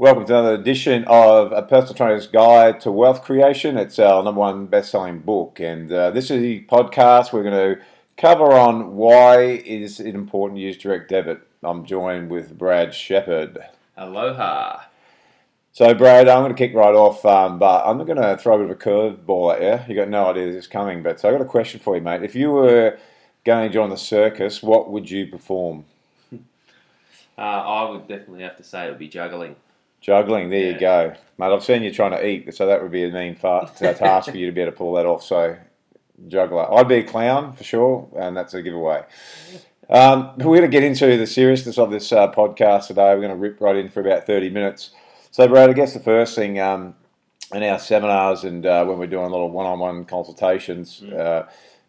Welcome 0.00 0.24
to 0.24 0.32
another 0.32 0.54
edition 0.54 1.04
of 1.08 1.52
A 1.52 1.60
Personal 1.60 1.94
Trainer's 1.94 2.26
Guide 2.26 2.80
to 2.80 2.90
Wealth 2.90 3.22
Creation. 3.22 3.76
It's 3.76 3.98
our 3.98 4.22
number 4.22 4.40
one 4.40 4.64
best-selling 4.64 5.18
book, 5.18 5.60
and 5.60 5.92
uh, 5.92 6.10
this 6.10 6.30
is 6.30 6.40
the 6.40 6.64
podcast 6.64 7.34
we're 7.34 7.42
going 7.42 7.76
to 7.76 7.84
cover 8.16 8.50
on 8.50 8.96
why 8.96 9.42
is 9.42 10.00
it 10.00 10.14
important 10.14 10.56
to 10.56 10.62
use 10.62 10.78
direct 10.78 11.10
debit. 11.10 11.46
I'm 11.62 11.84
joined 11.84 12.30
with 12.30 12.56
Brad 12.56 12.94
Shepard. 12.94 13.58
Aloha. 13.94 14.84
So, 15.72 15.92
Brad, 15.92 16.30
I'm 16.30 16.44
going 16.44 16.56
to 16.56 16.58
kick 16.58 16.74
right 16.74 16.94
off, 16.94 17.22
um, 17.26 17.58
but 17.58 17.84
I'm 17.84 17.98
going 17.98 18.16
to 18.16 18.38
throw 18.38 18.54
a 18.54 18.58
bit 18.66 18.70
of 18.70 18.80
a 18.80 18.82
curveball 18.82 19.54
at 19.54 19.60
you. 19.60 19.94
You 19.94 20.00
got 20.00 20.08
no 20.08 20.30
idea 20.30 20.46
this 20.46 20.64
is 20.64 20.66
coming, 20.66 21.02
but 21.02 21.20
so 21.20 21.28
I 21.28 21.32
got 21.32 21.42
a 21.42 21.44
question 21.44 21.78
for 21.78 21.94
you, 21.94 22.00
mate. 22.00 22.22
If 22.22 22.34
you 22.34 22.52
were 22.52 22.96
going 23.44 23.68
to 23.68 23.74
join 23.74 23.90
the 23.90 23.98
circus, 23.98 24.62
what 24.62 24.90
would 24.90 25.10
you 25.10 25.26
perform? 25.26 25.84
Uh, 27.38 27.42
I 27.42 27.90
would 27.90 28.06
definitely 28.06 28.42
have 28.42 28.58
to 28.58 28.62
say 28.62 28.84
it 28.84 28.90
would 28.90 28.98
be 28.98 29.08
juggling. 29.08 29.56
Juggling, 30.00 30.48
there 30.50 30.60
Yeah. 30.60 30.72
you 30.72 30.78
go, 30.80 31.12
mate. 31.38 31.52
I've 31.52 31.62
seen 31.64 31.82
you 31.82 31.92
trying 31.92 32.12
to 32.12 32.26
eat, 32.26 32.54
so 32.54 32.66
that 32.66 32.82
would 32.82 32.90
be 32.90 33.04
a 33.04 33.10
mean 33.10 33.34
fa- 33.34 33.70
task 33.78 34.30
for 34.30 34.36
you 34.36 34.46
to 34.46 34.52
be 34.52 34.60
able 34.62 34.72
to 34.72 34.76
pull 34.78 34.94
that 34.94 35.04
off. 35.06 35.22
So, 35.22 35.56
juggler, 36.28 36.72
I'd 36.72 36.88
be 36.88 36.96
a 36.96 37.02
clown 37.04 37.52
for 37.52 37.64
sure, 37.64 38.08
and 38.16 38.36
that's 38.36 38.54
a 38.54 38.62
giveaway. 38.62 39.02
Um, 39.90 40.32
we're 40.38 40.58
going 40.58 40.62
to 40.62 40.68
get 40.68 40.84
into 40.84 41.16
the 41.16 41.26
seriousness 41.26 41.76
of 41.78 41.90
this 41.90 42.12
uh, 42.12 42.30
podcast 42.32 42.86
today. 42.86 43.12
We're 43.14 43.20
going 43.22 43.30
to 43.30 43.36
rip 43.36 43.60
right 43.60 43.76
in 43.76 43.88
for 43.88 44.00
about 44.00 44.24
thirty 44.26 44.48
minutes. 44.48 44.90
So, 45.32 45.46
Brad, 45.48 45.68
I 45.68 45.72
guess 45.74 45.92
the 45.94 46.00
first 46.00 46.34
thing 46.34 46.58
um, 46.60 46.94
in 47.52 47.62
our 47.64 47.78
seminars 47.78 48.44
and 48.44 48.64
uh, 48.64 48.84
when 48.84 48.98
we're 48.98 49.06
doing 49.06 49.26
a 49.26 49.30
little 49.30 49.50
one-on-one 49.50 50.04
consultations, 50.06 51.02
uh, 51.02 51.46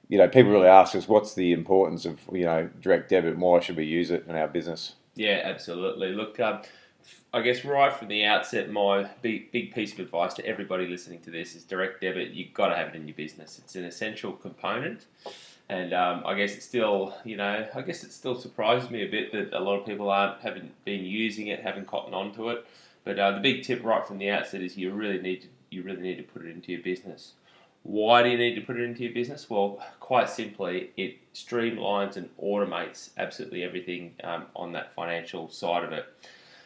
you 0.09 0.17
know, 0.17 0.27
people 0.27 0.51
really 0.51 0.67
ask 0.67 0.95
us, 0.95 1.07
"What's 1.07 1.33
the 1.35 1.53
importance 1.53 2.05
of 2.05 2.19
you 2.33 2.43
know 2.45 2.69
direct 2.81 3.09
debit? 3.09 3.33
and 3.33 3.41
Why 3.41 3.59
should 3.61 3.77
we 3.77 3.85
use 3.85 4.11
it 4.11 4.25
in 4.27 4.35
our 4.35 4.47
business?" 4.47 4.95
Yeah, 5.15 5.41
absolutely. 5.43 6.09
Look, 6.13 6.39
um, 6.39 6.61
I 7.33 7.41
guess 7.41 7.63
right 7.63 7.93
from 7.93 8.09
the 8.09 8.25
outset, 8.25 8.69
my 8.69 9.09
big 9.21 9.53
big 9.53 9.73
piece 9.73 9.93
of 9.93 9.99
advice 9.99 10.33
to 10.33 10.45
everybody 10.45 10.85
listening 10.87 11.21
to 11.21 11.31
this 11.31 11.55
is 11.55 11.63
direct 11.63 12.01
debit. 12.01 12.31
You've 12.31 12.53
got 12.53 12.67
to 12.69 12.75
have 12.75 12.89
it 12.89 12.95
in 12.95 13.07
your 13.07 13.15
business. 13.15 13.57
It's 13.57 13.75
an 13.75 13.85
essential 13.85 14.33
component. 14.33 15.05
And 15.69 15.93
um, 15.93 16.23
I 16.25 16.33
guess 16.33 16.51
it 16.51 16.63
still, 16.63 17.15
you 17.23 17.37
know, 17.37 17.65
I 17.73 17.81
guess 17.83 18.03
it 18.03 18.11
still 18.11 18.35
surprises 18.35 18.89
me 18.89 19.03
a 19.03 19.07
bit 19.07 19.31
that 19.31 19.53
a 19.53 19.61
lot 19.61 19.79
of 19.79 19.85
people 19.85 20.09
aren't 20.09 20.41
haven't 20.41 20.73
been 20.83 21.05
using 21.05 21.47
it, 21.47 21.61
haven't 21.61 21.87
cottoned 21.87 22.13
on 22.13 22.33
to 22.33 22.49
it. 22.49 22.65
But 23.05 23.17
uh, 23.17 23.31
the 23.31 23.39
big 23.39 23.63
tip 23.63 23.81
right 23.81 24.05
from 24.05 24.17
the 24.17 24.29
outset 24.29 24.61
is 24.61 24.75
you 24.77 24.91
really 24.91 25.21
need 25.21 25.43
to 25.43 25.47
you 25.69 25.83
really 25.83 26.01
need 26.01 26.17
to 26.17 26.23
put 26.23 26.45
it 26.45 26.49
into 26.49 26.73
your 26.73 26.81
business. 26.81 27.31
Why 27.83 28.23
do 28.23 28.29
you 28.29 28.37
need 28.37 28.55
to 28.55 28.61
put 28.61 28.77
it 28.77 28.83
into 28.83 29.03
your 29.03 29.13
business? 29.13 29.49
Well, 29.49 29.81
quite 30.01 30.29
simply, 30.29 30.91
it 30.97 31.17
streamlines 31.33 32.17
and 32.17 32.29
automates 32.37 33.11
absolutely 33.17 33.63
everything 33.63 34.15
um, 34.25 34.47
on 34.53 34.73
that 34.73 34.93
financial 34.93 35.49
side 35.49 35.85
of 35.85 35.93
it. 35.93 36.05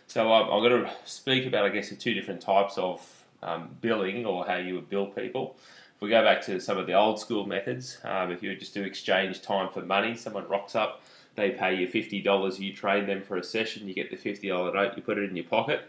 So 0.08 0.32
um, 0.32 0.50
I'm 0.50 0.62
going 0.62 0.86
to 0.86 0.92
speak 1.06 1.46
about, 1.46 1.66
I 1.66 1.70
guess, 1.70 1.90
the 1.90 1.96
two 1.96 2.14
different 2.14 2.42
types 2.42 2.78
of 2.78 3.02
um, 3.44 3.70
billing 3.82 4.26
or 4.26 4.46
how 4.46 4.56
you 4.56 4.76
would 4.76 4.90
bill 4.90 5.08
people. 5.08 5.56
If 5.96 6.02
we 6.02 6.10
go 6.10 6.24
back 6.24 6.42
to 6.46 6.60
some 6.60 6.78
of 6.78 6.88
the 6.88 6.94
old 6.94 7.20
school 7.20 7.46
methods, 7.46 7.98
um, 8.04 8.32
if 8.32 8.44
you 8.44 8.50
would 8.50 8.60
just 8.60 8.74
do 8.74 8.84
exchange 8.84 9.42
time 9.42 9.70
for 9.72 9.82
money, 9.82 10.16
someone 10.16 10.48
rocks 10.48 10.76
up, 10.76 11.02
they 11.36 11.52
pay 11.52 11.76
you 11.76 11.88
fifty 11.88 12.22
dollars, 12.22 12.60
you 12.60 12.74
trade 12.74 13.08
them 13.08 13.22
for 13.22 13.38
a 13.38 13.44
session, 13.44 13.88
you 13.88 13.94
get 13.94 14.10
the 14.10 14.16
fifty 14.16 14.48
dollar 14.48 14.74
note, 14.74 14.94
you 14.96 15.04
put 15.04 15.18
it 15.18 15.30
in 15.30 15.36
your 15.36 15.46
pocket. 15.46 15.82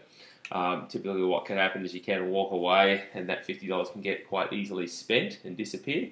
Um, 0.51 0.87
typically, 0.87 1.23
what 1.23 1.45
can 1.45 1.57
happen 1.57 1.85
is 1.85 1.93
you 1.93 2.01
can 2.01 2.29
walk 2.29 2.51
away, 2.51 3.03
and 3.13 3.29
that 3.29 3.45
fifty 3.45 3.67
dollars 3.67 3.89
can 3.89 4.01
get 4.01 4.27
quite 4.27 4.51
easily 4.51 4.87
spent 4.87 5.39
and 5.45 5.55
disappear. 5.55 6.09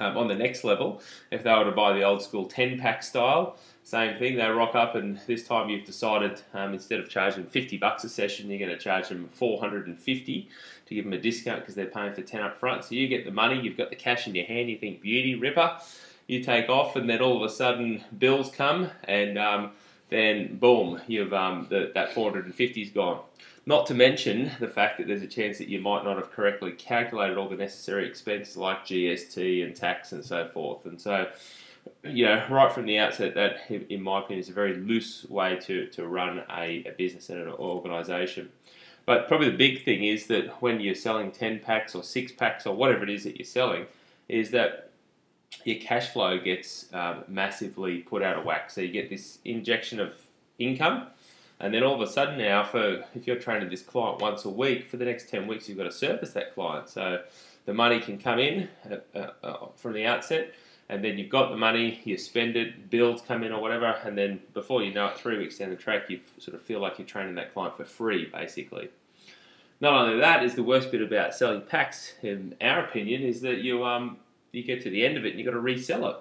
Um, 0.00 0.16
on 0.16 0.28
the 0.28 0.34
next 0.34 0.64
level, 0.64 1.02
if 1.30 1.42
they 1.42 1.52
were 1.52 1.64
to 1.64 1.72
buy 1.72 1.92
the 1.92 2.02
old 2.02 2.22
school 2.22 2.46
10 2.46 2.78
pack 2.78 3.02
style, 3.02 3.56
same 3.82 4.18
thing, 4.18 4.36
they 4.36 4.46
rock 4.46 4.74
up 4.74 4.94
and 4.94 5.18
this 5.26 5.46
time 5.46 5.70
you've 5.70 5.86
decided 5.86 6.42
um, 6.52 6.74
instead 6.74 7.00
of 7.00 7.08
charging 7.08 7.44
50 7.44 7.78
bucks 7.78 8.04
a 8.04 8.08
session, 8.08 8.50
you're 8.50 8.58
going 8.58 8.70
to 8.70 8.76
charge 8.76 9.08
them 9.08 9.28
450 9.32 10.48
to 10.86 10.94
give 10.94 11.04
them 11.04 11.14
a 11.14 11.18
discount 11.18 11.60
because 11.60 11.74
they're 11.74 11.86
paying 11.86 12.12
for 12.12 12.22
10 12.22 12.42
up 12.42 12.58
front. 12.58 12.84
So 12.84 12.94
you 12.94 13.08
get 13.08 13.24
the 13.24 13.30
money, 13.30 13.58
you've 13.60 13.78
got 13.78 13.90
the 13.90 13.96
cash 13.96 14.26
in 14.26 14.34
your 14.34 14.44
hand, 14.44 14.68
you 14.68 14.76
think 14.76 15.00
beauty, 15.00 15.34
ripper, 15.34 15.78
you 16.26 16.44
take 16.44 16.68
off 16.68 16.96
and 16.96 17.08
then 17.08 17.22
all 17.22 17.42
of 17.42 17.42
a 17.42 17.52
sudden 17.52 18.04
bills 18.18 18.50
come 18.50 18.90
and 19.04 19.38
um, 19.38 19.70
then 20.10 20.58
boom, 20.58 21.00
you've 21.06 21.32
um, 21.32 21.66
the, 21.70 21.90
that 21.94 22.12
450 22.12 22.82
is 22.82 22.90
gone. 22.90 23.20
Not 23.68 23.84
to 23.88 23.94
mention 23.94 24.50
the 24.60 24.66
fact 24.66 24.96
that 24.96 25.06
there's 25.06 25.20
a 25.20 25.26
chance 25.26 25.58
that 25.58 25.68
you 25.68 25.78
might 25.78 26.02
not 26.02 26.16
have 26.16 26.32
correctly 26.32 26.72
calculated 26.72 27.36
all 27.36 27.50
the 27.50 27.56
necessary 27.56 28.08
expenses 28.08 28.56
like 28.56 28.86
GST 28.86 29.62
and 29.62 29.76
tax 29.76 30.12
and 30.12 30.24
so 30.24 30.48
forth. 30.48 30.86
And 30.86 30.98
so, 30.98 31.28
you 32.02 32.24
know, 32.24 32.46
right 32.48 32.72
from 32.72 32.86
the 32.86 32.96
outset, 32.96 33.34
that, 33.34 33.58
in 33.68 34.00
my 34.00 34.20
opinion, 34.20 34.40
is 34.40 34.48
a 34.48 34.54
very 34.54 34.74
loose 34.74 35.26
way 35.28 35.56
to, 35.64 35.86
to 35.88 36.06
run 36.06 36.44
a, 36.50 36.82
a 36.86 36.94
business 36.96 37.28
and 37.28 37.42
an 37.42 37.50
organisation. 37.50 38.48
But 39.04 39.28
probably 39.28 39.50
the 39.50 39.58
big 39.58 39.84
thing 39.84 40.02
is 40.02 40.28
that 40.28 40.62
when 40.62 40.80
you're 40.80 40.94
selling 40.94 41.30
10 41.30 41.60
packs 41.60 41.94
or 41.94 42.02
6 42.02 42.32
packs 42.32 42.64
or 42.64 42.74
whatever 42.74 43.02
it 43.02 43.10
is 43.10 43.24
that 43.24 43.36
you're 43.36 43.44
selling, 43.44 43.84
is 44.30 44.50
that 44.52 44.92
your 45.64 45.78
cash 45.78 46.08
flow 46.08 46.38
gets 46.38 46.86
um, 46.94 47.22
massively 47.28 47.98
put 47.98 48.22
out 48.22 48.38
of 48.38 48.46
whack. 48.46 48.70
So 48.70 48.80
you 48.80 48.90
get 48.90 49.10
this 49.10 49.40
injection 49.44 50.00
of 50.00 50.14
income 50.58 51.08
and 51.60 51.74
then 51.74 51.82
all 51.82 51.94
of 51.94 52.00
a 52.00 52.10
sudden 52.10 52.38
now, 52.38 52.64
for 52.64 53.04
if 53.14 53.26
you're 53.26 53.36
training 53.36 53.68
this 53.68 53.82
client 53.82 54.20
once 54.20 54.44
a 54.44 54.50
week, 54.50 54.88
for 54.88 54.96
the 54.96 55.04
next 55.04 55.28
10 55.28 55.46
weeks, 55.46 55.68
you've 55.68 55.78
got 55.78 55.84
to 55.84 55.92
service 55.92 56.32
that 56.32 56.54
client. 56.54 56.88
So 56.88 57.22
the 57.66 57.74
money 57.74 58.00
can 58.00 58.18
come 58.18 58.38
in 58.38 58.68
uh, 58.90 58.96
uh, 59.14 59.30
uh, 59.42 59.66
from 59.76 59.92
the 59.92 60.06
outset, 60.06 60.54
and 60.88 61.04
then 61.04 61.18
you've 61.18 61.30
got 61.30 61.50
the 61.50 61.56
money, 61.56 62.00
you 62.04 62.16
spend 62.16 62.56
it, 62.56 62.90
bills 62.90 63.20
come 63.20 63.42
in 63.42 63.52
or 63.52 63.60
whatever, 63.60 63.86
and 64.04 64.16
then 64.16 64.40
before 64.54 64.82
you 64.82 64.94
know 64.94 65.06
it, 65.08 65.18
three 65.18 65.36
weeks 65.36 65.58
down 65.58 65.70
the 65.70 65.76
track, 65.76 66.08
you 66.08 66.20
sort 66.38 66.54
of 66.54 66.62
feel 66.62 66.80
like 66.80 66.98
you're 66.98 67.06
training 67.06 67.34
that 67.34 67.52
client 67.52 67.76
for 67.76 67.84
free, 67.84 68.26
basically. 68.26 68.88
Not 69.80 69.94
only 69.94 70.18
that 70.20 70.42
is 70.42 70.54
the 70.54 70.62
worst 70.62 70.90
bit 70.90 71.02
about 71.02 71.34
selling 71.34 71.62
packs, 71.62 72.14
in 72.22 72.54
our 72.60 72.84
opinion, 72.84 73.22
is 73.22 73.40
that 73.42 73.58
you 73.58 73.84
um 73.84 74.18
you 74.52 74.62
get 74.62 74.82
to 74.82 74.90
the 74.90 75.04
end 75.04 75.16
of 75.16 75.24
it 75.24 75.30
and 75.30 75.38
you've 75.38 75.46
got 75.46 75.52
to 75.52 75.60
resell 75.60 76.08
it. 76.08 76.16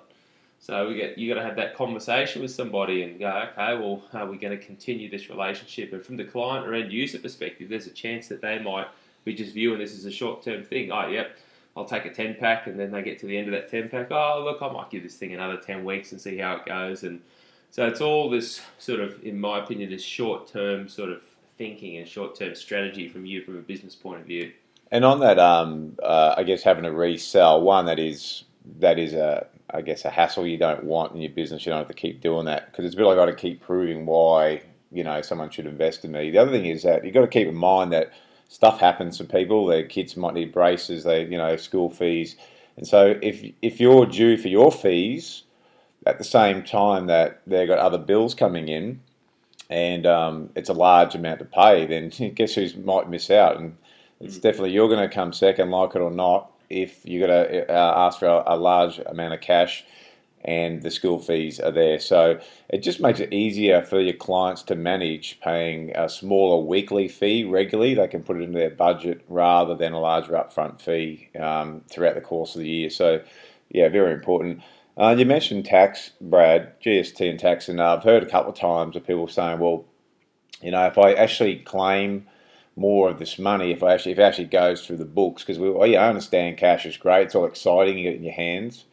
So 0.59 0.89
we 0.89 0.95
get 0.95 1.17
you 1.17 1.33
got 1.33 1.39
to 1.39 1.45
have 1.45 1.55
that 1.57 1.75
conversation 1.75 2.41
with 2.41 2.51
somebody 2.51 3.03
and 3.03 3.19
go, 3.19 3.27
okay, 3.51 3.77
well, 3.77 4.03
are 4.13 4.25
we 4.25 4.37
going 4.37 4.57
to 4.57 4.63
continue 4.63 5.09
this 5.09 5.29
relationship? 5.29 5.93
And 5.93 6.03
from 6.03 6.17
the 6.17 6.25
client 6.25 6.67
or 6.67 6.73
end 6.73 6.91
user 6.91 7.19
perspective, 7.19 7.69
there's 7.69 7.87
a 7.87 7.91
chance 7.91 8.27
that 8.27 8.41
they 8.41 8.59
might 8.59 8.87
be 9.23 9.33
just 9.33 9.53
viewing 9.53 9.79
this 9.79 9.93
as 9.93 10.05
a 10.05 10.11
short 10.11 10.41
term 10.43 10.63
thing. 10.63 10.91
Oh, 10.91 11.07
yep, 11.07 11.37
I'll 11.75 11.85
take 11.85 12.05
a 12.05 12.13
ten 12.13 12.35
pack, 12.35 12.67
and 12.67 12.79
then 12.79 12.91
they 12.91 13.01
get 13.01 13.19
to 13.19 13.27
the 13.27 13.37
end 13.37 13.47
of 13.47 13.53
that 13.53 13.69
ten 13.69 13.87
pack. 13.87 14.11
Oh, 14.11 14.41
look, 14.43 14.61
I 14.61 14.71
might 14.71 14.89
give 14.89 15.03
this 15.03 15.15
thing 15.15 15.33
another 15.33 15.57
ten 15.57 15.85
weeks 15.85 16.11
and 16.11 16.19
see 16.19 16.37
how 16.37 16.55
it 16.55 16.65
goes. 16.65 17.03
And 17.03 17.21
so 17.69 17.85
it's 17.85 18.01
all 18.01 18.29
this 18.29 18.61
sort 18.77 18.99
of, 18.99 19.23
in 19.23 19.39
my 19.39 19.63
opinion, 19.63 19.89
this 19.89 20.03
short 20.03 20.47
term 20.47 20.89
sort 20.89 21.09
of 21.09 21.21
thinking 21.57 21.97
and 21.97 22.07
short 22.07 22.35
term 22.35 22.55
strategy 22.55 23.07
from 23.07 23.25
you 23.25 23.41
from 23.41 23.57
a 23.57 23.61
business 23.61 23.95
point 23.95 24.21
of 24.21 24.27
view. 24.27 24.51
And 24.91 25.03
on 25.03 25.19
that, 25.19 25.37
um, 25.37 25.97
uh, 26.01 26.35
I 26.37 26.43
guess 26.43 26.63
having 26.63 26.83
to 26.83 26.91
resell 26.91 27.61
one 27.61 27.85
that 27.85 27.99
is 27.99 28.43
that 28.79 28.97
is 28.97 29.13
a 29.13 29.47
I 29.69 29.81
guess 29.81 30.05
a 30.05 30.09
hassle 30.09 30.47
you 30.47 30.57
don't 30.57 30.83
want 30.83 31.13
in 31.13 31.21
your 31.21 31.31
business. 31.31 31.65
You 31.65 31.71
don't 31.71 31.79
have 31.79 31.87
to 31.87 31.93
keep 31.93 32.21
doing 32.21 32.45
that 32.45 32.71
because 32.71 32.85
it's 32.85 32.93
a 32.93 32.97
bit 32.97 33.05
like 33.05 33.17
I 33.17 33.21
got 33.21 33.25
to 33.25 33.35
keep 33.35 33.61
proving 33.61 34.05
why 34.05 34.61
you 34.91 35.03
know 35.03 35.21
someone 35.21 35.49
should 35.49 35.65
invest 35.65 36.05
in 36.05 36.11
me. 36.11 36.31
The 36.31 36.37
other 36.37 36.51
thing 36.51 36.65
is 36.65 36.83
that 36.83 37.03
you've 37.03 37.13
got 37.13 37.21
to 37.21 37.27
keep 37.27 37.47
in 37.47 37.55
mind 37.55 37.91
that 37.91 38.13
stuff 38.47 38.79
happens 38.79 39.17
to 39.17 39.25
people. 39.25 39.65
Their 39.65 39.85
kids 39.85 40.15
might 40.15 40.33
need 40.33 40.53
braces. 40.53 41.03
They 41.03 41.25
you 41.25 41.37
know 41.37 41.55
school 41.57 41.89
fees, 41.89 42.37
and 42.77 42.87
so 42.87 43.19
if 43.21 43.43
if 43.61 43.79
you're 43.79 44.05
due 44.05 44.37
for 44.37 44.47
your 44.47 44.71
fees 44.71 45.43
at 46.05 46.17
the 46.17 46.23
same 46.23 46.63
time 46.63 47.07
that 47.07 47.41
they've 47.45 47.67
got 47.67 47.79
other 47.79 47.97
bills 47.97 48.33
coming 48.33 48.69
in, 48.69 49.01
and 49.69 50.05
um, 50.05 50.49
it's 50.55 50.69
a 50.69 50.73
large 50.73 51.15
amount 51.15 51.39
to 51.39 51.45
pay, 51.45 51.85
then 51.85 52.09
guess 52.35 52.55
who 52.55 52.69
might 52.83 53.09
miss 53.09 53.29
out? 53.29 53.57
And 53.57 53.77
it's 54.19 54.37
definitely 54.37 54.71
you're 54.71 54.87
going 54.87 55.07
to 55.07 55.13
come 55.13 55.33
second, 55.33 55.69
like 55.71 55.95
it 55.95 55.99
or 55.99 56.11
not, 56.11 56.51
if 56.69 57.05
you're 57.05 57.27
going 57.27 57.49
to 57.49 57.71
uh, 57.71 57.93
ask 58.07 58.19
for 58.19 58.43
a, 58.45 58.55
large 58.55 58.99
amount 58.99 59.33
of 59.33 59.41
cash 59.41 59.85
and 60.43 60.81
the 60.81 60.91
school 60.91 61.19
fees 61.19 61.59
are 61.59 61.71
there. 61.71 61.99
So 61.99 62.39
it 62.69 62.79
just 62.79 62.99
makes 63.01 63.19
it 63.19 63.33
easier 63.33 63.81
for 63.81 63.99
your 63.99 64.13
clients 64.13 64.63
to 64.63 64.75
manage 64.75 65.39
paying 65.41 65.91
a 65.95 66.07
smaller 66.07 66.63
weekly 66.63 67.07
fee 67.07 67.43
regularly. 67.43 67.95
They 67.95 68.07
can 68.07 68.23
put 68.23 68.37
it 68.37 68.43
into 68.43 68.57
their 68.57 68.69
budget 68.69 69.23
rather 69.27 69.75
than 69.75 69.93
a 69.93 69.99
larger 69.99 70.33
upfront 70.33 70.79
fee 70.79 71.29
um, 71.39 71.81
throughout 71.89 72.15
the 72.15 72.21
course 72.21 72.55
of 72.55 72.61
the 72.61 72.69
year. 72.69 72.89
So, 72.89 73.21
yeah, 73.69 73.89
very 73.89 74.13
important. 74.13 74.61
Uh, 74.97 75.15
you 75.17 75.25
mentioned 75.25 75.65
tax, 75.65 76.11
Brad, 76.19 76.79
GST 76.81 77.29
and 77.29 77.39
tax, 77.39 77.69
and 77.69 77.81
I've 77.81 78.03
heard 78.03 78.23
a 78.23 78.29
couple 78.29 78.51
of 78.51 78.57
times 78.57 78.95
of 78.95 79.05
people 79.05 79.27
saying, 79.27 79.59
well, 79.59 79.85
you 80.61 80.71
know, 80.71 80.87
if 80.87 80.97
I 80.97 81.13
actually 81.13 81.57
claim 81.57 82.25
more 82.77 83.09
of 83.09 83.19
this 83.19 83.39
money, 83.39 83.71
if 83.71 83.83
I 83.83 83.93
actually 83.93 84.13
if 84.13 84.19
it 84.19 84.23
actually 84.23 84.45
goes 84.45 84.85
through 84.85 84.97
the 84.97 85.05
books, 85.05 85.43
because 85.43 85.59
we, 85.59 85.69
well, 85.69 85.87
yeah, 85.87 86.05
I 86.05 86.09
understand 86.09 86.57
cash 86.57 86.85
is 86.85 86.95
great, 86.97 87.23
it's 87.23 87.35
all 87.35 87.45
exciting, 87.45 87.97
you 87.97 88.03
get 88.03 88.13
it 88.13 88.17
in 88.17 88.23
your 88.23 88.33
hands. 88.33 88.85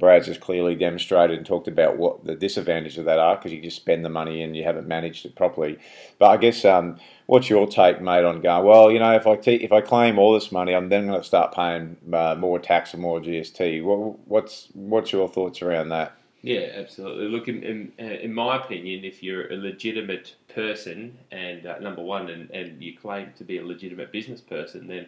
Brad's 0.00 0.26
just 0.26 0.40
clearly 0.40 0.74
demonstrated 0.74 1.36
and 1.36 1.46
talked 1.46 1.68
about 1.68 1.96
what 1.98 2.24
the 2.24 2.34
disadvantages 2.34 2.98
of 2.98 3.04
that 3.04 3.20
are 3.20 3.36
because 3.36 3.52
you 3.52 3.62
just 3.62 3.76
spend 3.76 4.04
the 4.04 4.08
money 4.08 4.42
and 4.42 4.56
you 4.56 4.64
haven't 4.64 4.88
managed 4.88 5.24
it 5.24 5.36
properly. 5.36 5.78
But 6.18 6.30
I 6.30 6.36
guess 6.36 6.64
um, 6.64 6.98
what's 7.26 7.48
your 7.48 7.68
take, 7.68 8.00
mate, 8.00 8.24
on 8.24 8.40
going? 8.40 8.66
Well, 8.66 8.90
you 8.90 8.98
know, 8.98 9.14
if 9.14 9.26
I 9.26 9.36
te- 9.36 9.62
if 9.64 9.70
I 9.70 9.80
claim 9.80 10.18
all 10.18 10.34
this 10.34 10.50
money, 10.50 10.74
I'm 10.74 10.88
then 10.88 11.06
going 11.06 11.20
to 11.20 11.24
start 11.24 11.54
paying 11.54 11.96
uh, 12.12 12.34
more 12.36 12.58
tax 12.58 12.92
and 12.92 13.02
more 13.02 13.20
GST. 13.20 13.84
What, 13.84 14.18
what's 14.26 14.68
what's 14.74 15.12
your 15.12 15.28
thoughts 15.28 15.62
around 15.62 15.90
that? 15.90 16.16
Yeah, 16.44 16.72
absolutely. 16.74 17.28
Look, 17.28 17.48
in, 17.48 17.62
in, 17.62 17.92
in 17.98 18.34
my 18.34 18.62
opinion, 18.62 19.02
if 19.02 19.22
you're 19.22 19.50
a 19.50 19.56
legitimate 19.56 20.34
person 20.48 21.16
and 21.32 21.64
uh, 21.64 21.78
number 21.78 22.02
one, 22.02 22.28
and, 22.28 22.50
and 22.50 22.82
you 22.82 22.94
claim 22.98 23.32
to 23.38 23.44
be 23.44 23.56
a 23.56 23.64
legitimate 23.64 24.12
business 24.12 24.42
person, 24.42 24.86
then 24.86 25.06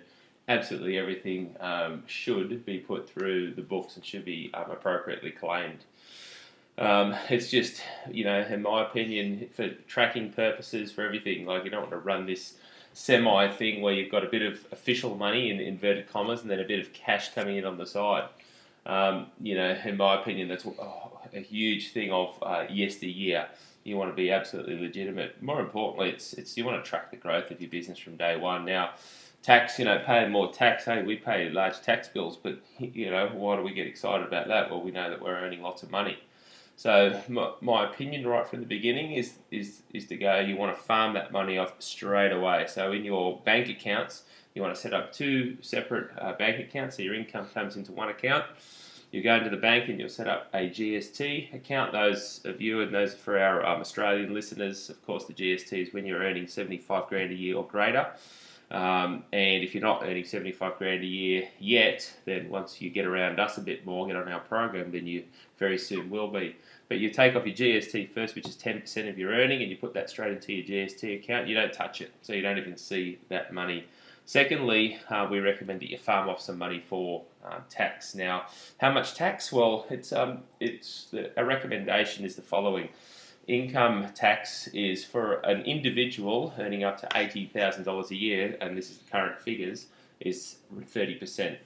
absolutely 0.48 0.96
everything 0.96 1.54
um, 1.60 2.04
should 2.06 2.64
be 2.64 2.78
put 2.78 3.10
through 3.10 3.52
the 3.52 3.60
books 3.60 3.96
and 3.96 4.04
should 4.06 4.24
be 4.24 4.50
um, 4.54 4.70
appropriately 4.70 5.30
claimed. 5.30 5.80
Um, 6.78 7.14
it's 7.28 7.50
just, 7.50 7.82
you 8.10 8.24
know, 8.24 8.40
in 8.40 8.62
my 8.62 8.86
opinion, 8.86 9.50
for 9.52 9.68
tracking 9.86 10.32
purposes, 10.32 10.90
for 10.90 11.04
everything, 11.04 11.44
like 11.44 11.64
you 11.64 11.70
don't 11.70 11.82
want 11.82 11.92
to 11.92 11.98
run 11.98 12.24
this 12.24 12.54
semi 12.94 13.46
thing 13.50 13.82
where 13.82 13.92
you've 13.92 14.10
got 14.10 14.24
a 14.24 14.28
bit 14.28 14.40
of 14.40 14.64
official 14.72 15.14
money 15.14 15.50
in 15.50 15.60
inverted 15.60 16.10
commas 16.10 16.40
and 16.40 16.50
then 16.50 16.60
a 16.60 16.64
bit 16.64 16.80
of 16.80 16.94
cash 16.94 17.34
coming 17.34 17.58
in 17.58 17.66
on 17.66 17.76
the 17.76 17.84
side. 17.84 18.24
Um, 18.86 19.26
you 19.40 19.54
know, 19.54 19.76
in 19.84 19.98
my 19.98 20.18
opinion, 20.18 20.48
that's 20.48 20.64
oh, 20.64 21.15
a 21.36 21.40
huge 21.40 21.92
thing 21.92 22.12
of 22.12 22.38
uh, 22.42 22.64
yesteryear. 22.70 23.48
You 23.84 23.96
want 23.96 24.10
to 24.10 24.16
be 24.16 24.30
absolutely 24.32 24.78
legitimate. 24.78 25.40
More 25.42 25.60
importantly, 25.60 26.10
it's 26.10 26.32
it's 26.32 26.56
you 26.56 26.64
want 26.64 26.82
to 26.82 26.88
track 26.88 27.10
the 27.10 27.16
growth 27.16 27.50
of 27.50 27.60
your 27.60 27.70
business 27.70 27.98
from 27.98 28.16
day 28.16 28.36
one. 28.36 28.64
Now, 28.64 28.90
tax, 29.42 29.78
you 29.78 29.84
know, 29.84 30.02
paying 30.04 30.32
more 30.32 30.52
tax. 30.52 30.86
Hey, 30.86 31.02
we 31.02 31.16
pay 31.16 31.48
large 31.50 31.80
tax 31.82 32.08
bills, 32.08 32.36
but 32.36 32.58
you 32.78 33.10
know, 33.10 33.28
why 33.32 33.56
do 33.56 33.62
we 33.62 33.72
get 33.72 33.86
excited 33.86 34.26
about 34.26 34.48
that? 34.48 34.70
Well, 34.70 34.82
we 34.82 34.90
know 34.90 35.08
that 35.08 35.22
we're 35.22 35.36
earning 35.36 35.62
lots 35.62 35.82
of 35.82 35.90
money. 35.90 36.18
So 36.76 37.22
my, 37.28 37.52
my 37.62 37.88
opinion 37.88 38.26
right 38.26 38.46
from 38.46 38.60
the 38.60 38.66
beginning 38.66 39.12
is 39.12 39.34
is 39.50 39.82
is 39.94 40.06
to 40.08 40.16
go. 40.16 40.40
You 40.40 40.56
want 40.56 40.76
to 40.76 40.82
farm 40.82 41.14
that 41.14 41.32
money 41.32 41.56
off 41.56 41.74
straight 41.78 42.32
away. 42.32 42.66
So 42.68 42.92
in 42.92 43.04
your 43.04 43.40
bank 43.44 43.68
accounts, 43.68 44.24
you 44.54 44.62
want 44.62 44.74
to 44.74 44.80
set 44.80 44.92
up 44.92 45.12
two 45.12 45.56
separate 45.62 46.10
uh, 46.18 46.32
bank 46.34 46.60
accounts. 46.60 46.96
So 46.96 47.02
your 47.02 47.14
income 47.14 47.46
comes 47.54 47.76
into 47.76 47.92
one 47.92 48.08
account. 48.08 48.44
You 49.16 49.22
go 49.22 49.34
into 49.34 49.48
the 49.48 49.56
bank 49.56 49.88
and 49.88 49.98
you'll 49.98 50.10
set 50.10 50.28
up 50.28 50.48
a 50.52 50.68
GST 50.68 51.54
account. 51.54 51.92
Those 51.92 52.42
of 52.44 52.60
you 52.60 52.82
and 52.82 52.94
those 52.94 53.14
for 53.14 53.38
our 53.38 53.64
um, 53.64 53.80
Australian 53.80 54.34
listeners, 54.34 54.90
of 54.90 55.02
course, 55.06 55.24
the 55.24 55.32
GST 55.32 55.72
is 55.72 55.94
when 55.94 56.04
you're 56.04 56.18
earning 56.18 56.46
75 56.46 57.08
grand 57.08 57.30
a 57.30 57.34
year 57.34 57.56
or 57.56 57.64
greater. 57.64 58.08
Um, 58.70 59.24
and 59.32 59.64
if 59.64 59.74
you're 59.74 59.82
not 59.82 60.02
earning 60.02 60.26
75 60.26 60.76
grand 60.76 61.02
a 61.02 61.06
year 61.06 61.48
yet, 61.58 62.12
then 62.26 62.50
once 62.50 62.82
you 62.82 62.90
get 62.90 63.06
around 63.06 63.40
us 63.40 63.56
a 63.56 63.62
bit 63.62 63.86
more, 63.86 64.06
get 64.06 64.16
on 64.16 64.28
our 64.28 64.40
program, 64.40 64.92
then 64.92 65.06
you 65.06 65.24
very 65.56 65.78
soon 65.78 66.10
will 66.10 66.28
be. 66.28 66.54
But 66.90 66.98
you 66.98 67.08
take 67.08 67.34
off 67.36 67.46
your 67.46 67.56
GST 67.56 68.10
first, 68.10 68.34
which 68.34 68.46
is 68.46 68.54
10% 68.54 69.08
of 69.08 69.18
your 69.18 69.30
earning, 69.30 69.62
and 69.62 69.70
you 69.70 69.78
put 69.78 69.94
that 69.94 70.10
straight 70.10 70.32
into 70.32 70.52
your 70.52 70.86
GST 70.86 71.24
account. 71.24 71.48
You 71.48 71.54
don't 71.54 71.72
touch 71.72 72.02
it, 72.02 72.12
so 72.20 72.34
you 72.34 72.42
don't 72.42 72.58
even 72.58 72.76
see 72.76 73.18
that 73.30 73.50
money. 73.50 73.86
Secondly, 74.26 74.98
uh, 75.08 75.28
we 75.30 75.38
recommend 75.38 75.80
that 75.80 75.90
you 75.90 75.96
farm 75.96 76.28
off 76.28 76.40
some 76.40 76.58
money 76.58 76.82
for 76.88 77.22
um, 77.44 77.62
tax. 77.70 78.12
Now, 78.12 78.46
how 78.78 78.90
much 78.90 79.14
tax? 79.14 79.52
Well, 79.52 79.86
it's 79.88 80.12
um, 80.12 80.40
it's 80.58 81.14
a 81.36 81.44
recommendation 81.44 82.24
is 82.24 82.34
the 82.34 82.42
following 82.42 82.88
income 83.46 84.08
tax 84.14 84.66
is 84.68 85.04
for 85.04 85.34
an 85.44 85.62
individual 85.62 86.52
earning 86.58 86.82
up 86.82 87.00
to 87.00 87.06
$80,000 87.06 88.10
a 88.10 88.14
year, 88.16 88.58
and 88.60 88.76
this 88.76 88.90
is 88.90 88.98
the 88.98 89.10
current 89.10 89.40
figures, 89.40 89.86
is 90.18 90.56
30%. 90.74 91.56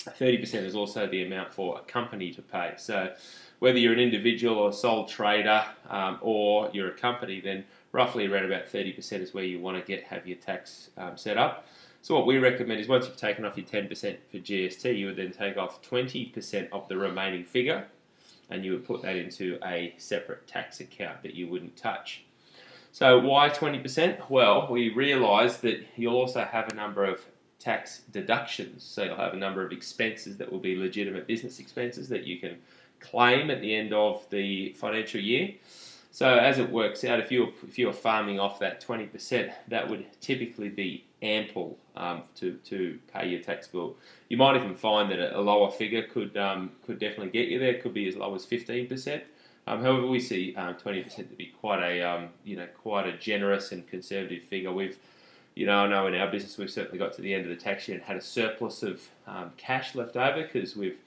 30% 0.00 0.54
is 0.64 0.74
also 0.74 1.06
the 1.06 1.22
amount 1.22 1.52
for 1.52 1.78
a 1.78 1.82
company 1.82 2.32
to 2.32 2.40
pay. 2.40 2.72
So, 2.78 3.12
whether 3.58 3.78
you're 3.78 3.92
an 3.92 4.00
individual 4.00 4.58
or 4.58 4.72
sole 4.72 5.06
trader 5.06 5.64
um, 5.88 6.18
or 6.22 6.70
you're 6.72 6.88
a 6.88 6.96
company, 6.96 7.40
then 7.40 7.64
roughly 7.92 8.26
around 8.26 8.46
about 8.46 8.66
30% 8.66 9.20
is 9.20 9.34
where 9.34 9.44
you 9.44 9.60
want 9.60 9.76
to 9.76 9.84
get 9.84 10.04
have 10.04 10.26
your 10.26 10.38
tax 10.38 10.90
um, 10.96 11.16
set 11.16 11.36
up. 11.36 11.66
So, 12.02 12.16
what 12.16 12.26
we 12.26 12.38
recommend 12.38 12.80
is 12.80 12.88
once 12.88 13.06
you've 13.06 13.16
taken 13.16 13.44
off 13.44 13.56
your 13.56 13.64
10% 13.64 13.88
for 14.28 14.38
GST, 14.38 14.98
you 14.98 15.06
would 15.06 15.16
then 15.16 15.30
take 15.30 15.56
off 15.56 15.80
20% 15.82 16.68
of 16.72 16.88
the 16.88 16.96
remaining 16.96 17.44
figure 17.44 17.86
and 18.50 18.64
you 18.64 18.72
would 18.72 18.84
put 18.84 19.02
that 19.02 19.14
into 19.14 19.56
a 19.64 19.94
separate 19.98 20.48
tax 20.48 20.80
account 20.80 21.22
that 21.22 21.34
you 21.34 21.46
wouldn't 21.46 21.76
touch. 21.76 22.24
So, 22.90 23.20
why 23.20 23.50
20%? 23.50 24.28
Well, 24.28 24.66
we 24.68 24.92
realise 24.92 25.58
that 25.58 25.86
you'll 25.94 26.16
also 26.16 26.42
have 26.42 26.72
a 26.72 26.74
number 26.74 27.04
of 27.04 27.24
tax 27.60 28.00
deductions. 28.10 28.82
So, 28.82 29.04
you'll 29.04 29.14
have 29.14 29.34
a 29.34 29.38
number 29.38 29.64
of 29.64 29.70
expenses 29.70 30.38
that 30.38 30.50
will 30.50 30.58
be 30.58 30.74
legitimate 30.74 31.28
business 31.28 31.60
expenses 31.60 32.08
that 32.08 32.24
you 32.24 32.40
can 32.40 32.56
claim 32.98 33.48
at 33.48 33.60
the 33.60 33.76
end 33.76 33.92
of 33.92 34.28
the 34.30 34.72
financial 34.72 35.20
year. 35.20 35.54
So, 36.10 36.34
as 36.34 36.58
it 36.58 36.68
works 36.68 37.04
out, 37.04 37.20
if 37.20 37.30
you're, 37.30 37.52
if 37.62 37.78
you're 37.78 37.92
farming 37.92 38.40
off 38.40 38.58
that 38.58 38.84
20%, 38.84 39.52
that 39.68 39.88
would 39.88 40.04
typically 40.20 40.68
be 40.68 41.04
ample 41.22 41.78
um, 41.96 42.22
to, 42.36 42.54
to 42.64 42.98
pay 43.12 43.28
your 43.28 43.40
tax 43.40 43.68
bill. 43.68 43.96
You 44.28 44.36
might 44.36 44.56
even 44.56 44.74
find 44.74 45.10
that 45.10 45.36
a, 45.36 45.40
lower 45.40 45.70
figure 45.70 46.02
could 46.02 46.36
um, 46.36 46.72
could 46.84 46.98
definitely 46.98 47.30
get 47.30 47.48
you 47.48 47.58
there. 47.58 47.70
It 47.70 47.82
could 47.82 47.94
be 47.94 48.08
as 48.08 48.16
low 48.16 48.34
as 48.34 48.44
fifteen 48.44 48.88
percent. 48.88 49.24
Um, 49.66 49.82
however, 49.82 50.06
we 50.06 50.20
see 50.20 50.54
um, 50.56 50.74
twenty 50.74 51.02
percent 51.02 51.30
to 51.30 51.36
be 51.36 51.52
quite 51.60 51.82
a 51.82 52.02
um, 52.02 52.28
you 52.44 52.56
know 52.56 52.66
quite 52.82 53.06
a 53.06 53.16
generous 53.16 53.72
and 53.72 53.86
conservative 53.86 54.42
figure. 54.42 54.72
We've 54.72 54.98
you 55.54 55.66
know 55.66 55.84
I 55.84 55.88
know 55.88 56.06
in 56.06 56.14
our 56.14 56.30
business 56.30 56.58
we've 56.58 56.70
certainly 56.70 56.98
got 56.98 57.12
to 57.14 57.22
the 57.22 57.34
end 57.34 57.44
of 57.44 57.50
the 57.50 57.62
tax 57.62 57.88
year 57.88 57.98
and 57.98 58.06
had 58.06 58.16
a 58.16 58.22
surplus 58.22 58.82
of 58.82 59.02
um, 59.26 59.52
cash 59.56 59.94
left 59.94 60.16
over 60.16 60.42
because 60.42 60.76
we've 60.76 60.98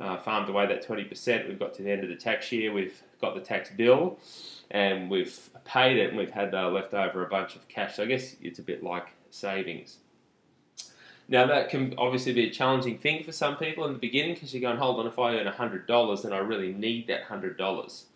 uh, 0.00 0.16
farmed 0.16 0.48
away 0.48 0.66
that 0.66 0.82
twenty 0.86 1.04
percent. 1.04 1.48
We've 1.48 1.58
got 1.58 1.74
to 1.74 1.82
the 1.82 1.90
end 1.90 2.02
of 2.02 2.08
the 2.08 2.16
tax 2.16 2.50
year. 2.52 2.72
We've 2.72 3.02
got 3.20 3.34
the 3.34 3.40
tax 3.40 3.70
bill 3.70 4.18
and 4.70 5.10
we've 5.10 5.50
paid 5.64 5.96
it 5.96 6.10
and 6.10 6.18
we've 6.18 6.30
had 6.30 6.54
uh, 6.54 6.70
left 6.70 6.94
over 6.94 7.24
a 7.24 7.28
bunch 7.28 7.56
of 7.56 7.66
cash. 7.68 7.96
So 7.96 8.02
I 8.02 8.06
guess 8.06 8.36
it's 8.42 8.58
a 8.58 8.62
bit 8.62 8.82
like 8.82 9.08
savings. 9.30 9.98
Now 11.28 11.46
that 11.46 11.68
can 11.68 11.94
obviously 11.98 12.32
be 12.32 12.48
a 12.48 12.50
challenging 12.50 12.98
thing 12.98 13.22
for 13.22 13.32
some 13.32 13.56
people 13.56 13.84
in 13.84 13.92
the 13.92 13.98
beginning 13.98 14.34
because 14.34 14.54
you're 14.54 14.62
going, 14.62 14.78
hold 14.78 14.98
on, 14.98 15.06
if 15.06 15.18
I 15.18 15.34
earn 15.36 15.46
hundred 15.46 15.86
dollars, 15.86 16.22
then 16.22 16.32
I 16.32 16.38
really 16.38 16.72
need 16.72 17.06
that 17.08 17.24
hundred 17.24 17.58
dollars. 17.58 18.06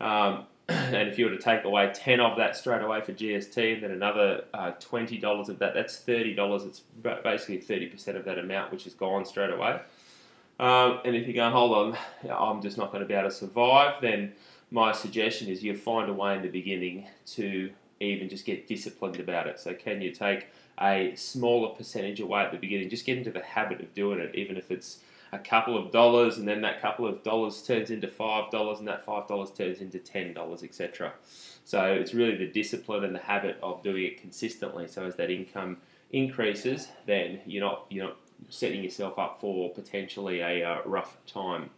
Um, 0.00 0.44
and 0.68 1.08
if 1.08 1.18
you 1.18 1.24
were 1.26 1.30
to 1.30 1.38
take 1.38 1.64
away 1.64 1.90
ten 1.94 2.20
of 2.20 2.36
that 2.36 2.56
straight 2.56 2.82
away 2.82 3.00
for 3.00 3.12
GST, 3.12 3.74
and 3.74 3.82
then 3.82 3.90
another 3.92 4.44
uh, 4.52 4.72
twenty 4.72 5.16
dollars 5.16 5.48
of 5.48 5.58
that, 5.60 5.72
that's 5.72 5.96
thirty 5.96 6.34
dollars. 6.34 6.64
It's 6.64 6.82
basically 7.22 7.58
thirty 7.58 7.86
percent 7.86 8.18
of 8.18 8.26
that 8.26 8.38
amount, 8.38 8.72
which 8.72 8.86
is 8.86 8.92
gone 8.92 9.24
straight 9.24 9.50
away. 9.50 9.80
Um, 10.60 11.00
and 11.04 11.16
if 11.16 11.26
you're 11.26 11.34
going, 11.34 11.52
hold 11.52 11.72
on, 11.72 11.98
I'm 12.30 12.62
just 12.62 12.78
not 12.78 12.92
going 12.92 13.02
to 13.02 13.08
be 13.08 13.14
able 13.14 13.28
to 13.28 13.34
survive, 13.34 14.00
then 14.00 14.34
my 14.70 14.92
suggestion 14.92 15.48
is 15.48 15.64
you 15.64 15.76
find 15.76 16.08
a 16.08 16.12
way 16.12 16.36
in 16.36 16.42
the 16.42 16.48
beginning 16.48 17.06
to 17.26 17.70
even 18.12 18.28
just 18.28 18.44
get 18.44 18.66
disciplined 18.66 19.20
about 19.20 19.46
it. 19.46 19.60
So, 19.60 19.74
can 19.74 20.00
you 20.00 20.10
take 20.10 20.48
a 20.80 21.14
smaller 21.16 21.74
percentage 21.74 22.20
away 22.20 22.42
at 22.42 22.52
the 22.52 22.58
beginning? 22.58 22.88
Just 22.88 23.06
get 23.06 23.18
into 23.18 23.30
the 23.30 23.42
habit 23.42 23.80
of 23.80 23.94
doing 23.94 24.20
it, 24.20 24.34
even 24.34 24.56
if 24.56 24.70
it's 24.70 24.98
a 25.32 25.38
couple 25.38 25.76
of 25.76 25.90
dollars, 25.90 26.38
and 26.38 26.46
then 26.46 26.60
that 26.62 26.80
couple 26.80 27.06
of 27.06 27.22
dollars 27.22 27.62
turns 27.62 27.90
into 27.90 28.08
five 28.08 28.50
dollars, 28.50 28.78
and 28.78 28.88
that 28.88 29.04
five 29.04 29.26
dollars 29.28 29.50
turns 29.50 29.80
into 29.80 29.98
ten 29.98 30.32
dollars, 30.32 30.62
etc. 30.62 31.12
So, 31.64 31.84
it's 31.84 32.14
really 32.14 32.36
the 32.36 32.50
discipline 32.50 33.04
and 33.04 33.14
the 33.14 33.20
habit 33.20 33.58
of 33.62 33.82
doing 33.82 34.04
it 34.04 34.20
consistently. 34.20 34.88
So, 34.88 35.04
as 35.04 35.16
that 35.16 35.30
income 35.30 35.78
increases, 36.12 36.88
then 37.06 37.40
you're 37.46 37.64
not 37.64 37.86
you're 37.90 38.06
not 38.06 38.16
setting 38.48 38.82
yourself 38.82 39.18
up 39.18 39.40
for 39.40 39.70
potentially 39.72 40.40
a 40.40 40.64
uh, 40.64 40.78
rough 40.84 41.16
time. 41.26 41.70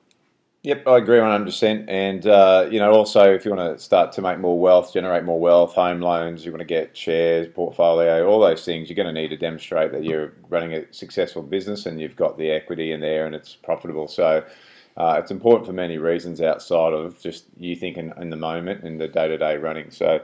Yep, 0.67 0.89
I 0.89 0.97
agree 0.97 1.19
100%. 1.19 1.85
And, 1.87 2.27
uh, 2.27 2.67
you 2.69 2.81
know, 2.81 2.91
also 2.91 3.33
if 3.33 3.45
you 3.45 3.55
want 3.55 3.79
to 3.79 3.81
start 3.81 4.11
to 4.15 4.21
make 4.21 4.41
more 4.41 4.59
wealth, 4.59 4.93
generate 4.93 5.23
more 5.23 5.39
wealth, 5.39 5.75
home 5.75 6.01
loans, 6.01 6.45
you 6.45 6.51
want 6.51 6.59
to 6.59 6.65
get 6.65 6.97
shares, 6.97 7.47
portfolio, 7.47 8.27
all 8.27 8.41
those 8.41 8.65
things, 8.65 8.89
you're 8.89 8.97
going 8.97 9.07
to 9.07 9.13
need 9.13 9.29
to 9.29 9.37
demonstrate 9.37 9.93
that 9.93 10.03
you're 10.03 10.33
running 10.49 10.75
a 10.75 10.93
successful 10.93 11.41
business 11.41 11.87
and 11.87 12.01
you've 12.01 12.17
got 12.17 12.37
the 12.37 12.51
equity 12.51 12.91
in 12.91 12.99
there 12.99 13.27
and 13.27 13.35
it's 13.37 13.55
profitable. 13.55 14.09
So 14.09 14.45
uh, 14.97 15.21
it's 15.23 15.31
important 15.31 15.67
for 15.67 15.73
many 15.73 15.99
reasons 15.99 16.41
outside 16.41 16.93
of 16.93 17.21
just 17.21 17.45
you 17.57 17.77
thinking 17.77 18.13
in 18.21 18.31
the 18.31 18.37
moment 18.37 18.83
and 18.83 19.01
the 19.01 19.07
day 19.07 19.29
to 19.29 19.39
day 19.39 19.59
running. 19.59 19.93
So, 19.93 20.19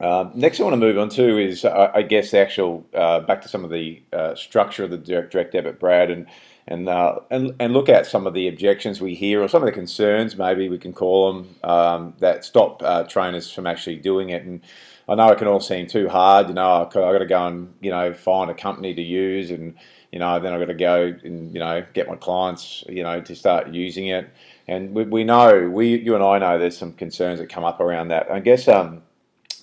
um, 0.00 0.32
next, 0.34 0.60
I 0.60 0.62
want 0.62 0.72
to 0.72 0.78
move 0.78 0.96
on 0.96 1.10
to 1.10 1.36
is, 1.36 1.66
uh, 1.66 1.90
I 1.94 2.00
guess, 2.00 2.30
the 2.30 2.38
actual 2.38 2.86
uh, 2.94 3.20
back 3.20 3.42
to 3.42 3.48
some 3.48 3.64
of 3.64 3.70
the 3.70 4.02
uh, 4.14 4.34
structure 4.34 4.84
of 4.84 4.90
the 4.90 4.96
direct, 4.96 5.32
direct 5.32 5.52
debit, 5.52 5.78
Brad, 5.78 6.10
and 6.10 6.26
and, 6.70 6.88
uh, 6.88 7.18
and 7.30 7.54
and 7.58 7.72
look 7.72 7.88
at 7.88 8.06
some 8.06 8.26
of 8.26 8.32
the 8.32 8.46
objections 8.46 9.00
we 9.00 9.14
hear 9.14 9.42
or 9.42 9.48
some 9.48 9.62
of 9.62 9.66
the 9.66 9.72
concerns, 9.72 10.36
maybe 10.36 10.68
we 10.68 10.78
can 10.78 10.92
call 10.92 11.32
them, 11.32 11.56
um, 11.64 12.14
that 12.20 12.44
stop 12.44 12.82
uh, 12.82 13.02
trainers 13.04 13.52
from 13.52 13.66
actually 13.66 13.96
doing 13.96 14.30
it. 14.30 14.44
And 14.44 14.60
I 15.08 15.16
know 15.16 15.28
it 15.30 15.38
can 15.38 15.48
all 15.48 15.60
seem 15.60 15.88
too 15.88 16.08
hard. 16.08 16.48
You 16.48 16.54
know, 16.54 16.84
I've 16.84 16.92
got 16.92 17.18
to 17.18 17.26
go 17.26 17.46
and 17.46 17.74
you 17.80 17.90
know 17.90 18.14
find 18.14 18.50
a 18.50 18.54
company 18.54 18.94
to 18.94 19.02
use, 19.02 19.50
and 19.50 19.74
you 20.12 20.20
know 20.20 20.38
then 20.38 20.52
I've 20.54 20.60
got 20.60 20.66
to 20.66 20.74
go 20.74 21.14
and 21.24 21.52
you 21.52 21.58
know 21.58 21.84
get 21.92 22.08
my 22.08 22.16
clients 22.16 22.84
you 22.88 23.02
know 23.02 23.20
to 23.20 23.34
start 23.34 23.68
using 23.68 24.06
it. 24.06 24.30
And 24.68 24.94
we, 24.94 25.02
we 25.02 25.24
know 25.24 25.68
we 25.68 25.98
you 25.98 26.14
and 26.14 26.22
I 26.22 26.38
know 26.38 26.58
there's 26.58 26.78
some 26.78 26.92
concerns 26.92 27.40
that 27.40 27.48
come 27.48 27.64
up 27.64 27.80
around 27.80 28.08
that. 28.08 28.30
I 28.30 28.38
guess. 28.38 28.68
Um, 28.68 29.02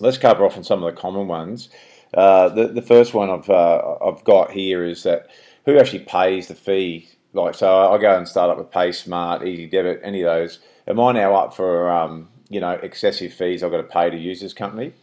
let's 0.00 0.18
cover 0.18 0.44
off 0.44 0.56
on 0.56 0.64
some 0.64 0.82
of 0.82 0.94
the 0.94 1.00
common 1.00 1.28
ones. 1.28 1.70
Uh, 2.14 2.48
the 2.48 2.68
the 2.68 2.82
first 2.82 3.14
one 3.14 3.30
I've 3.30 3.50
uh, 3.50 3.96
I've 4.06 4.24
got 4.24 4.50
here 4.50 4.84
is 4.84 5.02
that 5.02 5.28
who 5.68 5.78
actually 5.78 5.98
pays 5.98 6.48
the 6.48 6.54
fee? 6.54 7.06
Like 7.34 7.54
so, 7.54 7.92
I 7.92 7.98
go 7.98 8.16
and 8.16 8.26
start 8.26 8.50
up 8.50 8.56
with 8.56 8.70
PaySmart, 8.70 9.42
Ezidebit, 9.42 10.00
any 10.02 10.22
of 10.22 10.26
those. 10.26 10.60
Am 10.86 10.98
I 10.98 11.12
now 11.12 11.34
up 11.34 11.54
for 11.54 11.90
um, 11.90 12.30
you 12.48 12.58
know 12.58 12.70
excessive 12.70 13.34
fees 13.34 13.62
I've 13.62 13.70
got 13.70 13.76
to 13.76 13.82
pay 13.82 14.08
to 14.08 14.16
use 14.16 14.40
this 14.40 14.54
company? 14.54 14.94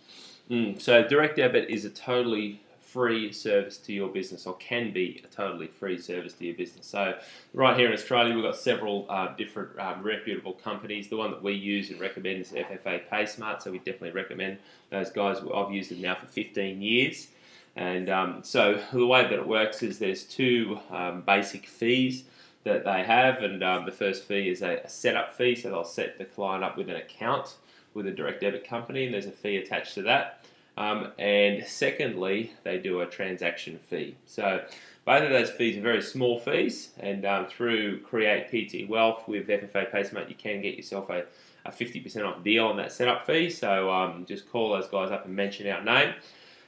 Mm, 0.49 0.81
so 0.81 1.07
direct 1.07 1.37
debit 1.37 1.69
is 1.69 1.85
a 1.85 1.89
totally 1.91 2.61
free 2.79 3.31
service 3.31 3.77
to 3.77 3.93
your 3.93 4.07
business, 4.09 4.47
or 4.47 4.55
can 4.55 4.91
be 4.91 5.21
a 5.23 5.27
totally 5.27 5.67
free 5.67 5.99
service 5.99 6.33
to 6.33 6.45
your 6.45 6.55
business. 6.55 6.87
So, 6.87 7.15
right 7.53 7.77
here 7.77 7.87
in 7.87 7.93
Australia, 7.93 8.33
we've 8.33 8.43
got 8.43 8.55
several 8.55 9.05
uh, 9.07 9.35
different 9.35 9.77
um, 9.79 10.01
reputable 10.01 10.53
companies. 10.53 11.09
The 11.09 11.17
one 11.17 11.29
that 11.29 11.43
we 11.43 11.53
use 11.53 11.91
and 11.91 11.99
recommend 11.99 12.41
is 12.41 12.53
FFA 12.53 13.07
PaySmart, 13.07 13.61
so 13.61 13.71
we 13.71 13.77
definitely 13.77 14.11
recommend 14.11 14.57
those 14.89 15.11
guys. 15.11 15.37
I've 15.53 15.71
used 15.71 15.91
them 15.91 16.01
now 16.01 16.15
for 16.15 16.25
15 16.25 16.81
years. 16.81 17.27
And 17.75 18.09
um, 18.09 18.39
so, 18.43 18.81
the 18.93 19.05
way 19.05 19.23
that 19.23 19.33
it 19.33 19.47
works 19.47 19.83
is 19.83 19.99
there's 19.99 20.23
two 20.23 20.79
um, 20.89 21.21
basic 21.21 21.67
fees 21.67 22.23
that 22.63 22.85
they 22.85 23.03
have, 23.03 23.43
and 23.43 23.63
um, 23.63 23.85
the 23.85 23.91
first 23.91 24.23
fee 24.23 24.49
is 24.49 24.61
a, 24.61 24.77
a 24.77 24.89
setup 24.89 25.33
fee, 25.33 25.55
so 25.55 25.69
they'll 25.69 25.83
set 25.83 26.17
the 26.17 26.25
client 26.25 26.63
up 26.63 26.77
with 26.77 26.89
an 26.89 26.95
account 26.95 27.55
with 27.93 28.07
a 28.07 28.11
direct 28.11 28.41
debit 28.41 28.67
company, 28.67 29.05
and 29.05 29.13
there's 29.13 29.25
a 29.25 29.31
fee 29.31 29.57
attached 29.57 29.93
to 29.95 30.01
that. 30.03 30.45
Um, 30.77 31.11
and 31.17 31.65
secondly, 31.65 32.53
they 32.63 32.77
do 32.77 33.01
a 33.01 33.05
transaction 33.05 33.77
fee. 33.77 34.15
So 34.25 34.63
both 35.05 35.23
of 35.23 35.29
those 35.29 35.51
fees 35.51 35.77
are 35.77 35.81
very 35.81 36.01
small 36.01 36.39
fees, 36.39 36.89
and 36.99 37.25
um, 37.25 37.45
through 37.45 38.01
Create 38.01 38.49
PT 38.49 38.89
Wealth 38.89 39.27
with 39.27 39.47
FFA 39.47 39.91
PaySmart, 39.91 40.29
you 40.29 40.35
can 40.35 40.61
get 40.61 40.75
yourself 40.75 41.09
a, 41.09 41.25
a 41.65 41.71
50% 41.71 42.25
off 42.25 42.43
deal 42.43 42.67
on 42.67 42.77
that 42.77 42.91
setup 42.91 43.25
fee. 43.25 43.49
So 43.49 43.91
um, 43.91 44.25
just 44.25 44.51
call 44.51 44.71
those 44.71 44.87
guys 44.87 45.11
up 45.11 45.25
and 45.25 45.35
mention 45.35 45.69
our 45.69 45.83
name. 45.83 46.13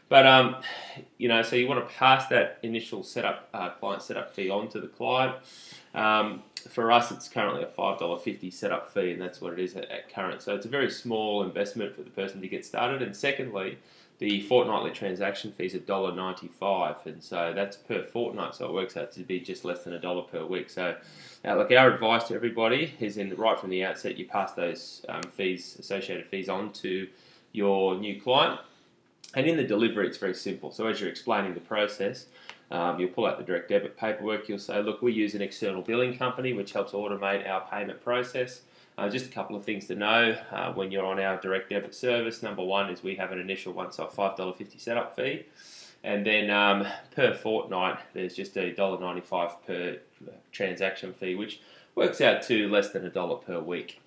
But 0.10 0.26
um, 0.26 0.56
you 1.18 1.28
know, 1.28 1.42
so 1.42 1.56
you 1.56 1.68
want 1.68 1.88
to 1.88 1.94
pass 1.96 2.28
that 2.28 2.60
initial 2.64 3.04
setup 3.04 3.50
uh, 3.54 3.70
client 3.72 4.02
setup 4.02 4.34
fee 4.34 4.50
on 4.50 4.70
to 4.70 4.80
the 4.80 4.88
client. 4.88 5.36
Um, 5.94 6.44
for 6.70 6.92
us, 6.92 7.12
it's 7.12 7.28
currently 7.28 7.64
a 7.64 7.68
five 7.68 8.00
dollar 8.00 8.18
fifty 8.18 8.52
setup 8.52 8.94
fee, 8.94 9.12
and 9.12 9.22
that's 9.22 9.42
what 9.42 9.54
it 9.54 9.60
is 9.60 9.76
at, 9.76 9.90
at, 9.90 10.14
current. 10.14 10.42
So 10.42 10.56
it's 10.56 10.66
a 10.66 10.70
very 10.70 10.90
small 10.90 11.44
investment 11.44 11.96
for 11.96 12.04
the 12.04 12.10
person 12.10 12.42
to 12.42 12.48
get 12.48 12.66
started. 12.66 13.02
And 13.02 13.16
secondly, 13.16 13.78
the 14.20 14.42
fortnightly 14.42 14.92
transaction 14.92 15.52
fee 15.52 15.66
is 15.66 15.74
a 15.74 15.80
dollar 15.80 16.16
ninety 16.16 16.48
five, 16.48 16.96
and 17.06 17.22
so 17.22 17.52
that's 17.54 17.76
per 17.76 18.04
fortnight. 18.04 18.56
So 18.56 18.66
it 18.68 18.74
works 18.74 18.96
out 18.96 19.12
to 19.14 19.22
be 19.22 19.40
just 19.40 19.66
less 19.66 19.84
than 19.84 19.94
a 19.94 20.00
dollar 20.00 20.24
per 20.24 20.46
week. 20.46 20.70
So, 20.70 20.96
uh, 21.44 21.56
look, 21.56 21.72
our 21.72 21.94
advice 21.94 22.26
to 22.30 22.36
everybody 22.36 22.94
is 23.00 23.18
in 23.18 23.36
right 23.36 23.60
from 23.60 23.72
the 23.72 23.84
outset, 23.84 24.18
you 24.18 24.26
pass 24.26 24.54
those 24.54 25.06
um, 25.10 25.24
fees, 25.24 25.78
associated 25.80 26.28
fees, 26.28 26.48
on 26.48 26.72
to 26.74 27.08
your 27.52 27.98
new 27.98 28.22
client. 28.22 28.60
And 29.38 29.46
in 29.46 29.56
the 29.56 29.64
delivery, 29.64 30.08
it's 30.08 30.18
very 30.18 30.34
simple. 30.34 30.72
So 30.72 30.88
as 30.88 31.00
you're 31.00 31.12
explaining 31.12 31.54
the 31.54 31.60
process, 31.60 32.26
um, 32.72 33.00
you'll 33.00 33.12
pull 33.12 33.28
out 33.28 33.38
the 33.38 33.44
direct 33.44 33.70
debit 33.70 33.96
paperwork. 33.96 34.50
You'll 34.50 34.58
say, 34.58 34.82
look, 34.82 35.04
we 35.04 35.14
use 35.14 35.36
an 35.36 35.44
external 35.44 35.84
billing 35.84 36.18
company 36.18 36.54
which 36.54 36.74
helps 36.74 36.94
automate 36.94 37.48
our 37.48 37.62
payment 37.70 38.04
process. 38.04 38.62
Uh, 38.98 39.08
just 39.08 39.28
a 39.28 39.30
couple 39.30 39.56
of 39.56 39.64
things 39.64 39.86
to 39.86 39.96
know 39.96 40.36
uh, 40.52 40.74
when 40.74 40.92
you're 40.92 41.06
on 41.06 41.20
our 41.20 41.40
direct 41.40 41.70
debit 41.70 41.94
service. 41.94 42.42
Number 42.42 42.64
one 42.64 42.90
is 42.90 43.04
we 43.04 43.14
have 43.18 43.32
an 43.32 43.38
initial 43.38 43.74
once-off 43.74 44.16
$5.50 44.16 44.80
setup 44.80 45.16
fee. 45.16 45.46
And 46.04 46.26
then 46.26 46.50
um, 46.50 46.88
per 47.12 47.36
fortnight, 47.36 48.00
there's 48.16 48.34
just 48.34 48.58
a 48.58 48.74
$1.95 48.74 49.52
per 49.68 50.00
transaction 50.52 51.14
fee, 51.14 51.36
which 51.36 51.62
works 51.94 52.22
out 52.22 52.42
to 52.48 52.68
less 52.70 52.90
than 52.90 53.06
a 53.06 53.10
dollar 53.12 53.36
per 53.36 53.60
week. 53.60 54.02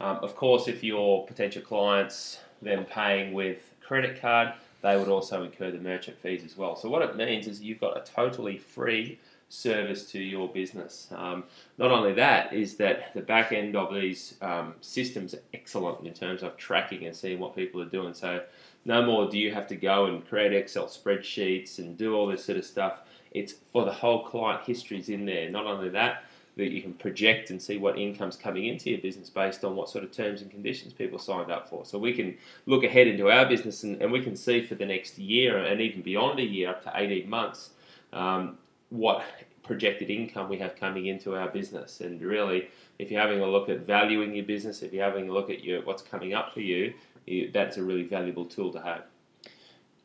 Um, 0.00 0.20
of 0.22 0.34
course, 0.34 0.68
if 0.68 0.82
your 0.82 1.26
potential 1.26 1.60
clients 1.60 2.38
then 2.64 2.84
paying 2.84 3.32
with 3.32 3.73
credit 3.86 4.20
card, 4.20 4.52
they 4.82 4.96
would 4.96 5.08
also 5.08 5.44
incur 5.44 5.70
the 5.70 5.78
merchant 5.78 6.18
fees 6.18 6.44
as 6.44 6.56
well. 6.56 6.76
So 6.76 6.88
what 6.88 7.02
it 7.02 7.16
means 7.16 7.46
is 7.46 7.62
you've 7.62 7.80
got 7.80 7.96
a 7.96 8.00
totally 8.00 8.58
free 8.58 9.18
service 9.48 10.10
to 10.10 10.18
your 10.18 10.48
business. 10.48 11.08
Um, 11.14 11.44
not 11.78 11.90
only 11.90 12.12
that, 12.14 12.52
is 12.52 12.76
that 12.76 13.14
the 13.14 13.22
back 13.22 13.52
end 13.52 13.76
of 13.76 13.94
these 13.94 14.34
um, 14.42 14.74
systems 14.80 15.34
are 15.34 15.42
excellent 15.52 16.06
in 16.06 16.12
terms 16.12 16.42
of 16.42 16.56
tracking 16.56 17.06
and 17.06 17.14
seeing 17.14 17.38
what 17.38 17.54
people 17.54 17.80
are 17.80 17.86
doing. 17.86 18.14
So 18.14 18.42
no 18.84 19.04
more 19.04 19.30
do 19.30 19.38
you 19.38 19.52
have 19.52 19.66
to 19.68 19.76
go 19.76 20.06
and 20.06 20.26
create 20.28 20.52
Excel 20.52 20.86
spreadsheets 20.86 21.78
and 21.78 21.96
do 21.96 22.14
all 22.14 22.26
this 22.26 22.44
sort 22.44 22.58
of 22.58 22.64
stuff. 22.64 23.00
It's 23.30 23.54
for 23.72 23.84
the 23.84 23.92
whole 23.92 24.24
client 24.24 24.64
histories 24.64 25.08
in 25.08 25.24
there. 25.24 25.50
Not 25.50 25.66
only 25.66 25.88
that, 25.90 26.24
that 26.56 26.70
you 26.70 26.80
can 26.80 26.94
project 26.94 27.50
and 27.50 27.60
see 27.60 27.78
what 27.78 27.98
income's 27.98 28.36
coming 28.36 28.66
into 28.66 28.90
your 28.90 29.00
business 29.00 29.28
based 29.28 29.64
on 29.64 29.74
what 29.74 29.88
sort 29.88 30.04
of 30.04 30.12
terms 30.12 30.40
and 30.40 30.50
conditions 30.50 30.92
people 30.92 31.18
signed 31.18 31.50
up 31.50 31.68
for. 31.68 31.84
So 31.84 31.98
we 31.98 32.12
can 32.12 32.36
look 32.66 32.84
ahead 32.84 33.08
into 33.08 33.28
our 33.30 33.46
business 33.46 33.82
and, 33.82 34.00
and 34.00 34.12
we 34.12 34.22
can 34.22 34.36
see 34.36 34.64
for 34.64 34.76
the 34.76 34.86
next 34.86 35.18
year 35.18 35.58
and 35.58 35.80
even 35.80 36.02
beyond 36.02 36.38
a 36.38 36.44
year, 36.44 36.70
up 36.70 36.84
to 36.84 36.92
18 36.94 37.28
months, 37.28 37.70
um, 38.12 38.56
what 38.90 39.24
projected 39.64 40.10
income 40.10 40.48
we 40.48 40.58
have 40.58 40.76
coming 40.76 41.06
into 41.06 41.34
our 41.34 41.48
business. 41.48 42.00
And 42.00 42.20
really, 42.20 42.68
if 42.98 43.10
you're 43.10 43.20
having 43.20 43.40
a 43.40 43.46
look 43.46 43.68
at 43.68 43.80
valuing 43.80 44.34
your 44.34 44.44
business, 44.44 44.82
if 44.82 44.92
you're 44.92 45.04
having 45.04 45.28
a 45.28 45.32
look 45.32 45.50
at 45.50 45.64
your, 45.64 45.82
what's 45.82 46.02
coming 46.02 46.34
up 46.34 46.52
for 46.54 46.60
you, 46.60 46.94
you 47.26 47.50
that's 47.52 47.78
a 47.78 47.82
really 47.82 48.04
valuable 48.04 48.44
tool 48.44 48.70
to 48.72 48.80
have. 48.80 49.02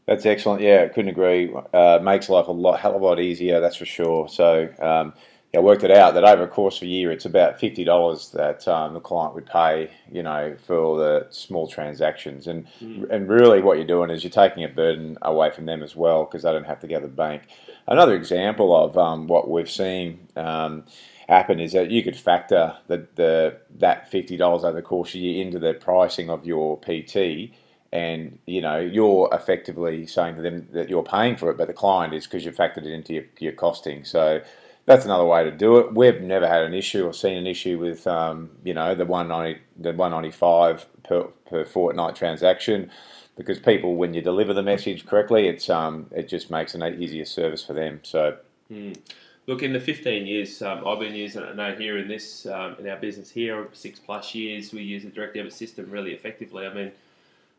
That's 0.07 0.25
excellent. 0.25 0.61
Yeah, 0.61 0.87
couldn't 0.87 1.09
agree. 1.09 1.53
Uh, 1.71 1.99
makes 2.01 2.29
life 2.29 2.47
a 2.47 2.51
lot, 2.51 2.79
hell 2.79 2.95
of 2.95 3.01
a 3.03 3.05
lot 3.05 3.19
easier. 3.19 3.59
That's 3.59 3.75
for 3.75 3.85
sure. 3.85 4.27
So, 4.27 4.67
um, 4.79 5.13
I 5.55 5.59
worked 5.59 5.83
it 5.83 5.89
out 5.89 6.13
that 6.13 6.23
over 6.23 6.43
a 6.43 6.47
course 6.47 6.77
of 6.77 6.83
a 6.83 6.87
year, 6.87 7.11
it's 7.11 7.25
about 7.25 7.59
fifty 7.59 7.83
dollars 7.83 8.29
that 8.31 8.67
um, 8.67 8.93
the 8.93 8.99
client 8.99 9.33
would 9.33 9.47
pay, 9.47 9.89
you 10.11 10.21
know, 10.21 10.55
for 10.63 10.99
the 10.99 11.27
small 11.31 11.67
transactions, 11.67 12.45
and 12.45 12.67
mm. 12.79 13.09
and 13.09 13.27
really 13.27 13.59
what 13.59 13.77
you're 13.77 13.87
doing 13.87 14.11
is 14.11 14.23
you're 14.23 14.29
taking 14.29 14.63
a 14.63 14.67
burden 14.67 15.17
away 15.23 15.49
from 15.49 15.65
them 15.65 15.81
as 15.81 15.95
well 15.95 16.25
because 16.25 16.43
they 16.43 16.51
don't 16.51 16.65
have 16.65 16.79
to 16.81 16.87
go 16.87 16.99
to 16.99 17.07
the 17.07 17.13
bank. 17.13 17.43
Another 17.87 18.15
example 18.15 18.75
of 18.75 18.95
um, 18.95 19.25
what 19.25 19.49
we've 19.49 19.69
seen 19.69 20.27
um, 20.35 20.83
happen 21.27 21.59
is 21.59 21.71
that 21.71 21.89
you 21.89 22.03
could 22.03 22.15
factor 22.15 22.77
the, 22.85 23.07
the 23.15 23.57
that 23.79 24.11
fifty 24.11 24.37
dollars 24.37 24.63
over 24.63 24.75
the 24.75 24.83
course 24.83 25.09
of 25.09 25.15
a 25.15 25.17
year 25.19 25.43
into 25.43 25.57
the 25.57 25.73
pricing 25.73 26.29
of 26.29 26.45
your 26.45 26.77
PT, 26.81 27.51
and 27.91 28.37
you 28.45 28.61
know 28.61 28.77
you're 28.77 29.27
effectively 29.33 30.05
saying 30.05 30.35
to 30.35 30.43
them 30.43 30.67
that 30.73 30.89
you're 30.89 31.01
paying 31.01 31.35
for 31.35 31.49
it, 31.49 31.57
but 31.57 31.67
the 31.67 31.73
client 31.73 32.13
is 32.13 32.27
because 32.27 32.45
you've 32.45 32.55
factored 32.55 32.85
it 32.85 32.93
into 32.93 33.13
your, 33.15 33.23
your 33.39 33.53
costing. 33.53 34.05
So 34.05 34.41
that's 34.89 35.05
another 35.05 35.23
way 35.23 35.43
to 35.43 35.51
do 35.51 35.77
it. 35.77 35.93
We've 35.93 36.19
never 36.19 36.47
had 36.47 36.63
an 36.63 36.73
issue 36.73 37.05
or 37.05 37.13
seen 37.13 37.37
an 37.37 37.45
issue 37.45 37.77
with 37.77 38.07
um, 38.07 38.49
you 38.63 38.73
know 38.73 38.95
the 38.95 39.05
190 39.05 39.61
the 39.77 39.91
195 39.91 40.87
per, 41.03 41.23
per 41.47 41.63
fortnight 41.63 42.15
transaction 42.15 42.89
because 43.37 43.59
people 43.59 43.97
when 43.97 44.15
you 44.15 44.21
deliver 44.23 44.51
the 44.51 44.63
message 44.63 45.05
correctly 45.05 45.47
it's 45.47 45.69
um, 45.69 46.07
it 46.11 46.27
just 46.27 46.49
makes 46.49 46.73
an 46.73 46.81
easier 46.99 47.23
service 47.23 47.63
for 47.63 47.73
them 47.73 47.99
so 48.01 48.35
mm. 48.73 48.97
look 49.45 49.61
in 49.61 49.73
the 49.73 49.79
15 49.79 50.25
years 50.25 50.59
um, 50.63 50.85
I've 50.87 50.99
been 50.99 51.13
using 51.13 51.43
it 51.43 51.55
now 51.55 51.75
here 51.75 51.99
in 51.99 52.07
this 52.07 52.47
um, 52.47 52.75
in 52.79 52.89
our 52.89 52.97
business 52.97 53.29
here 53.29 53.67
six 53.73 53.99
plus 53.99 54.33
years 54.33 54.73
we 54.73 54.81
use 54.81 55.03
the 55.03 55.09
direct 55.09 55.35
debit 55.35 55.53
system 55.53 55.91
really 55.91 56.13
effectively 56.13 56.65
I 56.65 56.73
mean 56.73 56.91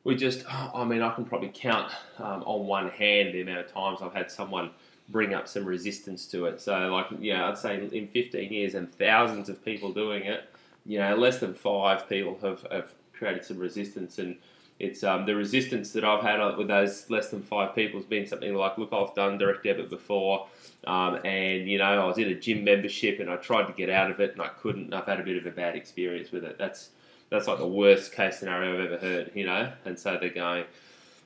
we 0.02 0.16
just 0.16 0.44
I 0.52 0.84
mean 0.84 1.00
I 1.00 1.14
can 1.14 1.24
probably 1.24 1.52
count 1.54 1.92
um, 2.18 2.42
on 2.42 2.66
one 2.66 2.90
hand 2.90 3.32
the 3.32 3.42
amount 3.42 3.60
of 3.60 3.72
times 3.72 4.00
I've 4.02 4.14
had 4.14 4.32
someone 4.32 4.70
bring 5.10 5.34
up 5.34 5.48
some 5.48 5.64
resistance 5.64 6.26
to 6.26 6.46
it. 6.46 6.60
So, 6.60 6.76
like, 6.92 7.06
yeah, 7.20 7.48
I'd 7.48 7.58
say 7.58 7.88
in 7.92 8.08
15 8.08 8.52
years 8.52 8.74
and 8.74 8.92
thousands 8.92 9.48
of 9.48 9.64
people 9.64 9.92
doing 9.92 10.24
it, 10.24 10.48
you 10.86 10.98
know, 10.98 11.14
less 11.16 11.38
than 11.38 11.54
five 11.54 12.08
people 12.08 12.38
have, 12.42 12.66
have 12.70 12.92
created 13.12 13.44
some 13.44 13.58
resistance. 13.58 14.18
And 14.18 14.36
it's 14.78 15.04
um, 15.04 15.26
the 15.26 15.36
resistance 15.36 15.92
that 15.92 16.04
I've 16.04 16.22
had 16.22 16.40
with 16.56 16.68
those 16.68 17.08
less 17.10 17.28
than 17.28 17.42
five 17.42 17.74
people 17.74 18.00
has 18.00 18.08
been 18.08 18.26
something 18.26 18.54
like, 18.54 18.78
look, 18.78 18.92
I've 18.92 19.14
done 19.14 19.36
direct 19.36 19.64
debit 19.64 19.90
before, 19.90 20.46
um, 20.86 21.20
and 21.24 21.68
you 21.68 21.76
know, 21.76 21.84
I 21.84 22.06
was 22.06 22.16
in 22.16 22.28
a 22.28 22.34
gym 22.34 22.64
membership 22.64 23.20
and 23.20 23.28
I 23.28 23.36
tried 23.36 23.66
to 23.66 23.74
get 23.74 23.90
out 23.90 24.10
of 24.10 24.20
it 24.20 24.32
and 24.32 24.40
I 24.40 24.48
couldn't. 24.48 24.94
I've 24.94 25.04
had 25.04 25.20
a 25.20 25.22
bit 25.22 25.36
of 25.36 25.44
a 25.44 25.50
bad 25.50 25.76
experience 25.76 26.32
with 26.32 26.44
it. 26.44 26.56
That's 26.56 26.88
that's 27.28 27.46
like 27.46 27.58
the 27.58 27.66
worst 27.66 28.12
case 28.12 28.38
scenario 28.38 28.74
I've 28.74 28.92
ever 28.92 28.98
heard, 28.98 29.30
you 29.34 29.44
know. 29.44 29.70
And 29.84 29.98
so 29.98 30.16
they're 30.18 30.30
going, 30.30 30.64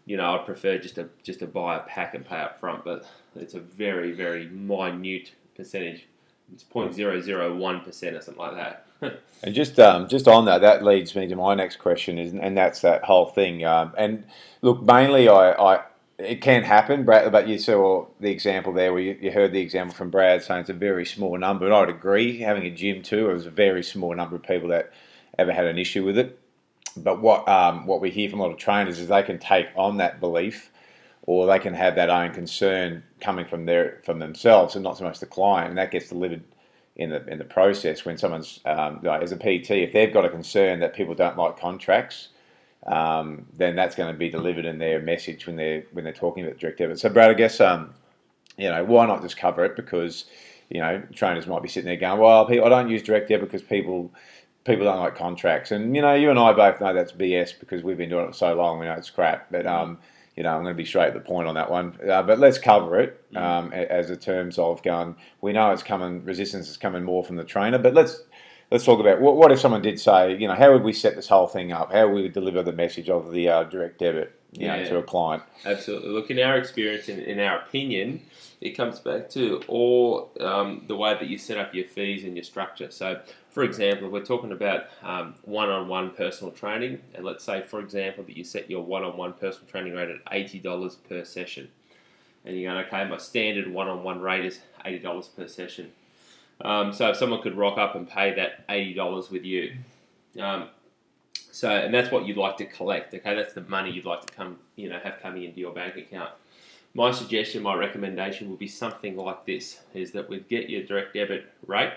you 0.06 0.16
know, 0.16 0.34
I'd 0.34 0.46
prefer 0.46 0.78
just 0.78 0.96
to 0.96 1.08
just 1.22 1.40
to 1.40 1.46
buy 1.46 1.76
a 1.76 1.80
pack 1.80 2.14
and 2.14 2.24
pay 2.24 2.36
up 2.36 2.60
front, 2.60 2.84
but 2.84 3.06
it's 3.36 3.54
a 3.54 3.60
very 3.60 4.12
very 4.12 4.46
minute 4.48 5.32
percentage. 5.56 6.06
It's 6.52 6.64
0.001 6.64 7.84
percent 7.84 8.16
or 8.16 8.20
something 8.20 8.42
like 8.42 8.54
that. 8.54 8.86
and 9.42 9.54
just 9.54 9.80
um, 9.80 10.08
just 10.08 10.28
on 10.28 10.44
that, 10.44 10.60
that 10.60 10.84
leads 10.84 11.14
me 11.16 11.26
to 11.26 11.36
my 11.36 11.54
next 11.54 11.76
question, 11.76 12.18
is 12.18 12.32
and 12.32 12.56
that's 12.56 12.80
that 12.82 13.04
whole 13.04 13.26
thing. 13.26 13.64
Um, 13.64 13.92
and 13.96 14.24
look, 14.62 14.82
mainly 14.82 15.28
I, 15.28 15.52
I 15.52 15.82
it 16.18 16.40
can 16.40 16.62
happen, 16.62 17.04
Brad, 17.04 17.32
but 17.32 17.48
you 17.48 17.58
saw 17.58 18.06
the 18.20 18.30
example 18.30 18.72
there 18.72 18.92
where 18.92 19.02
you, 19.02 19.18
you, 19.20 19.32
heard 19.32 19.52
the 19.52 19.60
example 19.60 19.96
from 19.96 20.10
Brad 20.10 20.42
saying 20.42 20.60
it's 20.60 20.70
a 20.70 20.74
very 20.74 21.04
small 21.04 21.36
number, 21.36 21.64
and 21.64 21.74
I'd 21.74 21.88
agree. 21.88 22.38
Having 22.38 22.66
a 22.66 22.70
gym 22.70 23.02
too, 23.02 23.30
it 23.30 23.34
was 23.34 23.46
a 23.46 23.50
very 23.50 23.82
small 23.82 24.14
number 24.14 24.36
of 24.36 24.42
people 24.42 24.68
that 24.68 24.92
ever 25.38 25.52
had 25.52 25.66
an 25.66 25.78
issue 25.78 26.04
with 26.04 26.18
it. 26.18 26.38
But 26.96 27.20
what 27.20 27.48
um, 27.48 27.86
what 27.86 28.00
we 28.00 28.10
hear 28.10 28.30
from 28.30 28.40
a 28.40 28.44
lot 28.44 28.52
of 28.52 28.58
trainers 28.58 28.98
is 28.98 29.08
they 29.08 29.22
can 29.22 29.38
take 29.38 29.68
on 29.76 29.96
that 29.98 30.20
belief, 30.20 30.70
or 31.22 31.46
they 31.46 31.58
can 31.58 31.74
have 31.74 31.96
that 31.96 32.10
own 32.10 32.32
concern 32.32 33.02
coming 33.20 33.46
from 33.46 33.66
their 33.66 34.00
from 34.04 34.18
themselves 34.18 34.74
and 34.74 34.84
not 34.84 34.98
so 34.98 35.04
much 35.04 35.20
the 35.20 35.26
client, 35.26 35.70
and 35.70 35.78
that 35.78 35.90
gets 35.90 36.08
delivered 36.08 36.44
in 36.96 37.10
the 37.10 37.26
in 37.26 37.38
the 37.38 37.44
process 37.44 38.04
when 38.04 38.16
someone's 38.18 38.60
um, 38.66 39.00
like, 39.02 39.22
as 39.22 39.32
a 39.32 39.36
PT, 39.36 39.70
if 39.72 39.92
they've 39.92 40.12
got 40.12 40.24
a 40.24 40.30
concern 40.30 40.80
that 40.80 40.94
people 40.94 41.14
don't 41.14 41.36
like 41.36 41.58
contracts. 41.58 42.28
Um, 42.86 43.46
then 43.56 43.76
that's 43.76 43.94
going 43.94 44.12
to 44.12 44.18
be 44.18 44.28
delivered 44.28 44.66
in 44.66 44.78
their 44.78 45.00
message 45.00 45.46
when 45.46 45.56
they're 45.56 45.84
when 45.92 46.04
they're 46.04 46.12
talking 46.12 46.44
about 46.44 46.58
direct 46.58 46.78
debit. 46.78 46.98
So, 47.00 47.08
Brad, 47.08 47.30
I 47.30 47.34
guess 47.34 47.60
um, 47.60 47.94
you 48.56 48.68
know 48.68 48.84
why 48.84 49.06
not 49.06 49.22
just 49.22 49.36
cover 49.36 49.64
it 49.64 49.76
because 49.76 50.26
you 50.70 50.80
know 50.80 51.02
trainers 51.14 51.46
might 51.46 51.62
be 51.62 51.68
sitting 51.68 51.86
there 51.88 51.96
going, 51.96 52.20
"Well, 52.20 52.46
I 52.46 52.68
don't 52.68 52.90
use 52.90 53.02
direct 53.02 53.28
debit 53.28 53.50
because 53.50 53.62
people 53.62 54.12
people 54.64 54.84
don't 54.84 55.00
like 55.00 55.14
contracts. 55.14 55.70
And 55.70 55.94
you 55.94 56.02
know, 56.02 56.14
you 56.14 56.30
and 56.30 56.38
I 56.38 56.52
both 56.52 56.80
know 56.80 56.92
that's 56.92 57.12
BS 57.12 57.58
because 57.58 57.82
we've 57.82 57.98
been 57.98 58.10
doing 58.10 58.24
it 58.24 58.28
for 58.28 58.34
so 58.34 58.54
long. 58.54 58.78
We 58.78 58.86
know 58.86 58.94
it's 58.94 59.10
crap. 59.10 59.50
But 59.50 59.66
um, 59.66 59.98
you 60.36 60.42
know, 60.42 60.50
I'm 60.50 60.62
going 60.62 60.74
to 60.74 60.76
be 60.76 60.84
straight 60.84 61.08
at 61.08 61.14
the 61.14 61.20
point 61.20 61.48
on 61.48 61.54
that 61.54 61.70
one. 61.70 61.98
Uh, 62.08 62.22
but 62.22 62.38
let's 62.38 62.58
cover 62.58 62.98
it 62.98 63.24
um, 63.36 63.72
as 63.72 64.10
a 64.10 64.16
terms 64.16 64.58
of 64.58 64.82
going. 64.82 65.16
We 65.40 65.52
know 65.52 65.70
it's 65.70 65.82
coming. 65.82 66.24
Resistance 66.24 66.68
is 66.68 66.76
coming 66.76 67.04
more 67.04 67.24
from 67.24 67.36
the 67.36 67.44
trainer, 67.44 67.78
but 67.78 67.94
let's 67.94 68.22
let's 68.70 68.84
talk 68.84 69.00
about 69.00 69.20
what, 69.20 69.36
what 69.36 69.52
if 69.52 69.60
someone 69.60 69.82
did 69.82 70.00
say, 70.00 70.36
you 70.36 70.48
know, 70.48 70.54
how 70.54 70.72
would 70.72 70.82
we 70.82 70.92
set 70.92 71.14
this 71.14 71.28
whole 71.28 71.46
thing 71.46 71.72
up? 71.72 71.92
How 71.92 72.08
would 72.08 72.22
we 72.22 72.28
deliver 72.28 72.62
the 72.62 72.72
message 72.72 73.08
of 73.08 73.30
the 73.30 73.48
uh, 73.48 73.62
direct 73.64 73.98
debit, 73.98 74.38
you 74.52 74.66
know, 74.66 74.84
to 74.84 74.98
a 74.98 75.02
client? 75.02 75.42
Absolutely. 75.64 76.10
Look, 76.10 76.30
in 76.30 76.40
our 76.40 76.56
experience, 76.56 77.08
in, 77.08 77.20
in 77.20 77.38
our 77.38 77.58
opinion, 77.58 78.22
it 78.60 78.70
comes 78.70 78.98
back 78.98 79.28
to 79.30 79.62
all 79.68 80.32
um, 80.40 80.84
the 80.88 80.96
way 80.96 81.14
that 81.14 81.28
you 81.28 81.38
set 81.38 81.58
up 81.58 81.74
your 81.74 81.84
fees 81.84 82.24
and 82.24 82.34
your 82.34 82.44
structure. 82.44 82.90
So, 82.90 83.20
for 83.54 83.62
example, 83.62 84.08
if 84.08 84.12
we're 84.12 84.24
talking 84.24 84.50
about 84.50 84.86
um, 85.04 85.36
one-on-one 85.44 86.10
personal 86.10 86.52
training, 86.52 86.98
and 87.14 87.24
let's 87.24 87.44
say, 87.44 87.62
for 87.62 87.78
example, 87.78 88.24
that 88.24 88.36
you 88.36 88.42
set 88.42 88.68
your 88.68 88.82
one-on-one 88.82 89.34
personal 89.34 89.68
training 89.68 89.94
rate 89.94 90.10
at 90.10 90.16
eighty 90.32 90.58
dollars 90.58 90.96
per 90.96 91.24
session, 91.24 91.68
and 92.44 92.58
you're 92.58 92.72
going, 92.72 92.84
okay, 92.86 93.08
my 93.08 93.16
standard 93.16 93.72
one-on-one 93.72 94.20
rate 94.20 94.44
is 94.44 94.58
eighty 94.84 94.98
dollars 94.98 95.28
per 95.28 95.46
session. 95.46 95.92
Um, 96.62 96.92
so, 96.92 97.10
if 97.10 97.16
someone 97.16 97.42
could 97.42 97.56
rock 97.56 97.78
up 97.78 97.94
and 97.94 98.10
pay 98.10 98.34
that 98.34 98.64
eighty 98.68 98.92
dollars 98.92 99.30
with 99.30 99.44
you, 99.44 99.76
um, 100.40 100.66
so, 101.52 101.70
and 101.70 101.94
that's 101.94 102.10
what 102.10 102.26
you'd 102.26 102.36
like 102.36 102.56
to 102.56 102.64
collect. 102.64 103.14
Okay, 103.14 103.36
that's 103.36 103.54
the 103.54 103.60
money 103.60 103.92
you'd 103.92 104.04
like 104.04 104.26
to 104.26 104.32
come, 104.32 104.58
you 104.74 104.88
know, 104.88 104.98
have 104.98 105.20
coming 105.22 105.44
into 105.44 105.60
your 105.60 105.72
bank 105.72 105.96
account. 105.96 106.30
My 106.92 107.12
suggestion, 107.12 107.62
my 107.62 107.74
recommendation 107.74 108.50
would 108.50 108.58
be 108.58 108.66
something 108.66 109.16
like 109.16 109.46
this: 109.46 109.78
is 109.94 110.10
that 110.10 110.28
we'd 110.28 110.48
get 110.48 110.68
your 110.68 110.82
direct 110.82 111.14
debit 111.14 111.52
rate, 111.68 111.92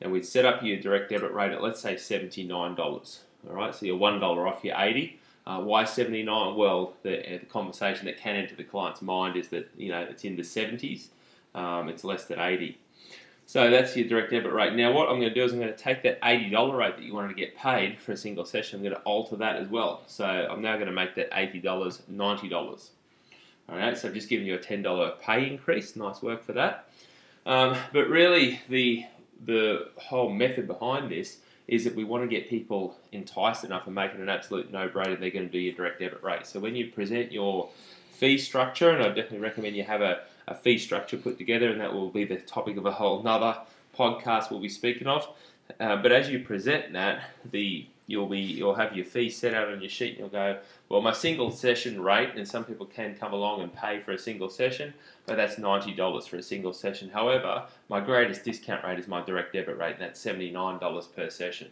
and 0.00 0.12
we'd 0.12 0.26
set 0.26 0.44
up 0.44 0.62
your 0.62 0.78
direct 0.78 1.10
debit 1.10 1.32
rate 1.32 1.52
at 1.52 1.62
let's 1.62 1.80
say 1.80 1.96
seventy 1.96 2.44
nine 2.44 2.74
dollars. 2.74 3.20
All 3.48 3.54
right, 3.54 3.74
so 3.74 3.86
you're 3.86 3.96
one 3.96 4.20
dollar 4.20 4.46
off 4.46 4.64
your 4.64 4.76
eighty. 4.78 5.18
Uh, 5.46 5.60
why 5.60 5.84
seventy 5.84 6.22
nine? 6.22 6.56
Well, 6.56 6.94
the, 7.02 7.34
uh, 7.34 7.38
the 7.38 7.46
conversation 7.46 8.06
that 8.06 8.18
can 8.18 8.36
enter 8.36 8.56
the 8.56 8.64
client's 8.64 9.02
mind 9.02 9.36
is 9.36 9.48
that 9.48 9.70
you 9.76 9.90
know 9.90 10.00
it's 10.02 10.24
in 10.24 10.36
the 10.36 10.44
seventies. 10.44 11.10
Um, 11.54 11.88
it's 11.88 12.04
less 12.04 12.24
than 12.24 12.40
eighty. 12.40 12.78
So 13.48 13.70
that's 13.70 13.96
your 13.96 14.08
direct 14.08 14.32
debit 14.32 14.52
rate. 14.52 14.74
Now, 14.74 14.92
what 14.92 15.08
I'm 15.08 15.20
going 15.20 15.32
to 15.32 15.34
do 15.34 15.44
is 15.44 15.52
I'm 15.52 15.60
going 15.60 15.72
to 15.72 15.78
take 15.78 16.02
that 16.02 16.20
$80 16.20 16.76
rate 16.76 16.96
that 16.96 17.04
you 17.04 17.14
wanted 17.14 17.28
to 17.28 17.34
get 17.34 17.56
paid 17.56 18.00
for 18.00 18.10
a 18.10 18.16
single 18.16 18.44
session, 18.44 18.78
I'm 18.78 18.82
going 18.82 18.96
to 18.96 19.02
alter 19.02 19.36
that 19.36 19.54
as 19.54 19.68
well. 19.68 20.02
So 20.08 20.24
I'm 20.24 20.60
now 20.60 20.74
going 20.74 20.88
to 20.88 20.92
make 20.92 21.14
that 21.14 21.30
$80 21.30 21.62
$90. 21.62 22.90
All 23.68 23.76
right, 23.76 23.96
so 23.96 24.08
I've 24.08 24.14
just 24.14 24.28
given 24.28 24.46
you 24.46 24.56
a 24.56 24.58
$10 24.58 25.20
pay 25.20 25.48
increase. 25.48 25.94
Nice 25.94 26.22
work 26.22 26.42
for 26.42 26.54
that. 26.54 26.88
Um, 27.46 27.76
but 27.92 28.08
really, 28.08 28.60
the 28.68 29.04
the 29.44 29.88
whole 29.96 30.30
method 30.30 30.66
behind 30.66 31.10
this 31.10 31.38
is 31.68 31.84
that 31.84 31.94
we 31.94 32.04
want 32.04 32.22
to 32.22 32.28
get 32.28 32.48
people 32.48 32.96
enticed 33.12 33.64
enough 33.64 33.86
and 33.86 33.94
make 33.94 34.12
it 34.12 34.20
an 34.20 34.28
absolute 34.28 34.72
no-brainer. 34.72 35.18
They're 35.18 35.30
going 35.30 35.46
to 35.46 35.52
do 35.52 35.58
your 35.58 35.74
direct 35.74 36.00
debit 36.00 36.22
rate. 36.22 36.46
So 36.46 36.60
when 36.60 36.76
you 36.76 36.90
present 36.92 37.32
your 37.32 37.68
fee 38.12 38.38
structure, 38.38 38.90
and 38.90 39.02
I 39.02 39.08
definitely 39.08 39.40
recommend 39.40 39.76
you 39.76 39.84
have 39.84 40.00
a, 40.00 40.20
a 40.46 40.54
fee 40.54 40.78
structure 40.78 41.16
put 41.16 41.38
together, 41.38 41.68
and 41.68 41.80
that 41.80 41.92
will 41.92 42.10
be 42.10 42.24
the 42.24 42.36
topic 42.36 42.76
of 42.76 42.86
a 42.86 42.92
whole 42.92 43.20
another 43.20 43.58
podcast 43.98 44.50
we'll 44.50 44.60
be 44.60 44.68
speaking 44.68 45.06
of. 45.06 45.28
Uh, 45.80 45.96
but 45.96 46.12
as 46.12 46.30
you 46.30 46.38
present 46.38 46.92
that, 46.92 47.24
the 47.50 47.86
you'll 48.06 48.28
be 48.28 48.38
you'll 48.38 48.74
have 48.74 48.94
your 48.96 49.04
fee 49.04 49.30
set 49.30 49.54
out 49.54 49.68
on 49.68 49.80
your 49.80 49.90
sheet, 49.90 50.10
and 50.10 50.18
you'll 50.18 50.28
go, 50.28 50.58
well, 50.88 51.00
my 51.00 51.12
single 51.12 51.50
session 51.50 52.00
rate, 52.00 52.30
and 52.36 52.46
some 52.46 52.64
people 52.64 52.86
can 52.86 53.14
come 53.14 53.32
along 53.32 53.62
and 53.62 53.72
pay 53.72 54.00
for 54.00 54.12
a 54.12 54.18
single 54.18 54.48
session, 54.48 54.94
but 55.26 55.36
that's 55.36 55.58
ninety 55.58 55.92
dollars 55.92 56.26
for 56.26 56.36
a 56.36 56.42
single 56.42 56.72
session. 56.72 57.10
However, 57.10 57.64
my 57.88 58.00
greatest 58.00 58.44
discount 58.44 58.84
rate 58.84 58.98
is 58.98 59.08
my 59.08 59.22
direct 59.22 59.52
debit 59.52 59.76
rate, 59.76 59.94
and 59.94 60.02
that's 60.02 60.20
seventy 60.20 60.50
nine 60.50 60.78
dollars 60.78 61.06
per 61.06 61.30
session. 61.30 61.68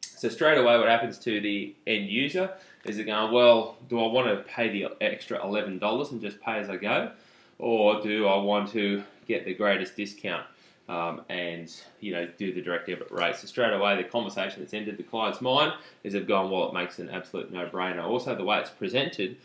So 0.00 0.28
straight 0.28 0.56
away, 0.56 0.78
what 0.78 0.88
happens 0.88 1.18
to 1.18 1.40
the 1.40 1.74
end 1.86 2.08
user 2.08 2.50
is 2.84 2.96
they're 2.96 3.04
going, 3.04 3.32
well, 3.32 3.76
do 3.88 4.02
I 4.02 4.06
want 4.06 4.28
to 4.28 4.50
pay 4.50 4.70
the 4.70 4.88
extra 5.00 5.44
eleven 5.44 5.78
dollars 5.78 6.10
and 6.12 6.20
just 6.22 6.40
pay 6.40 6.58
as 6.58 6.70
I 6.70 6.76
go, 6.76 7.10
or 7.58 8.00
do 8.00 8.26
I 8.26 8.38
want 8.38 8.70
to 8.70 9.02
get 9.26 9.44
the 9.44 9.54
greatest 9.54 9.96
discount? 9.96 10.46
Um, 10.88 11.22
and 11.28 11.68
you 11.98 12.12
know 12.12 12.28
do 12.38 12.52
the 12.52 12.62
direct 12.62 12.86
debit 12.86 13.10
rate. 13.10 13.34
So 13.34 13.48
straight 13.48 13.72
away, 13.72 13.96
the 13.96 14.04
conversation 14.04 14.60
that's 14.60 14.72
entered 14.72 14.96
the 14.96 15.02
client's 15.02 15.40
mind 15.40 15.72
is 16.04 16.12
they've 16.12 16.26
gone, 16.26 16.48
well, 16.48 16.68
it 16.68 16.74
makes 16.74 17.00
an 17.00 17.10
absolute 17.10 17.52
no-brainer. 17.52 18.04
Also, 18.04 18.36
the 18.36 18.44
way 18.44 18.60
it's 18.60 18.70
presented 18.70 19.36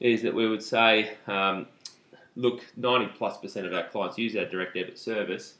is 0.00 0.22
that 0.22 0.34
we 0.34 0.48
would 0.48 0.62
say, 0.62 1.16
um, 1.28 1.66
look, 2.34 2.64
90 2.76 3.12
plus 3.16 3.38
percent 3.38 3.64
of 3.64 3.72
our 3.74 3.84
clients 3.84 4.18
use 4.18 4.34
our 4.34 4.44
direct 4.44 4.74
debit 4.74 4.98
service. 4.98 5.54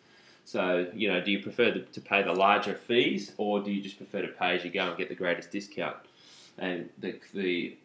So 0.44 0.88
you 0.94 1.12
know, 1.12 1.20
do 1.20 1.30
you 1.30 1.42
prefer 1.42 1.72
to 1.72 2.00
pay 2.00 2.22
the 2.22 2.32
larger 2.32 2.74
fees, 2.74 3.32
or 3.36 3.60
do 3.60 3.70
you 3.70 3.82
just 3.82 3.98
prefer 3.98 4.22
to 4.22 4.28
pay 4.28 4.56
as 4.56 4.64
you 4.64 4.70
go 4.70 4.88
and 4.88 4.96
get 4.96 5.08
the 5.08 5.14
greatest 5.14 5.52
discount? 5.52 5.98
And 6.56 6.88
the 6.98 7.20
the 7.32 7.76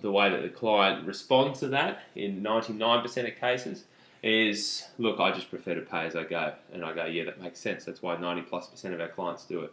the 0.00 0.10
way 0.10 0.30
that 0.30 0.42
the 0.42 0.48
client 0.48 1.06
responds 1.06 1.60
to 1.60 1.68
that 1.68 2.02
in 2.14 2.42
99% 2.42 3.28
of 3.28 3.38
cases 3.38 3.84
is 4.24 4.86
look, 4.98 5.20
I 5.20 5.32
just 5.32 5.50
prefer 5.50 5.74
to 5.74 5.82
pay 5.82 6.06
as 6.06 6.16
I 6.16 6.24
go. 6.24 6.54
And 6.72 6.84
I 6.84 6.94
go, 6.94 7.04
yeah, 7.04 7.24
that 7.24 7.40
makes 7.42 7.60
sense. 7.60 7.84
That's 7.84 8.00
why 8.02 8.16
90 8.16 8.42
plus 8.42 8.66
percent 8.68 8.94
of 8.94 9.00
our 9.00 9.08
clients 9.08 9.44
do 9.44 9.60
it. 9.60 9.72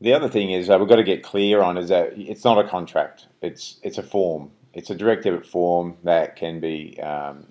The 0.00 0.14
other 0.14 0.28
thing 0.30 0.50
is 0.50 0.70
uh, 0.70 0.78
we've 0.78 0.88
got 0.88 0.96
to 0.96 1.04
get 1.04 1.22
clear 1.22 1.60
on 1.60 1.76
is 1.76 1.90
that 1.90 2.14
it's 2.16 2.42
not 2.42 2.64
a 2.64 2.66
contract. 2.68 3.26
It's 3.42 3.78
it's 3.82 3.98
a 3.98 4.02
form. 4.02 4.50
It's 4.72 4.88
a 4.88 4.94
direct 4.94 5.24
debit 5.24 5.46
form 5.46 5.96
that 6.04 6.36
can 6.36 6.58
be 6.60 6.98
um, 7.02 7.48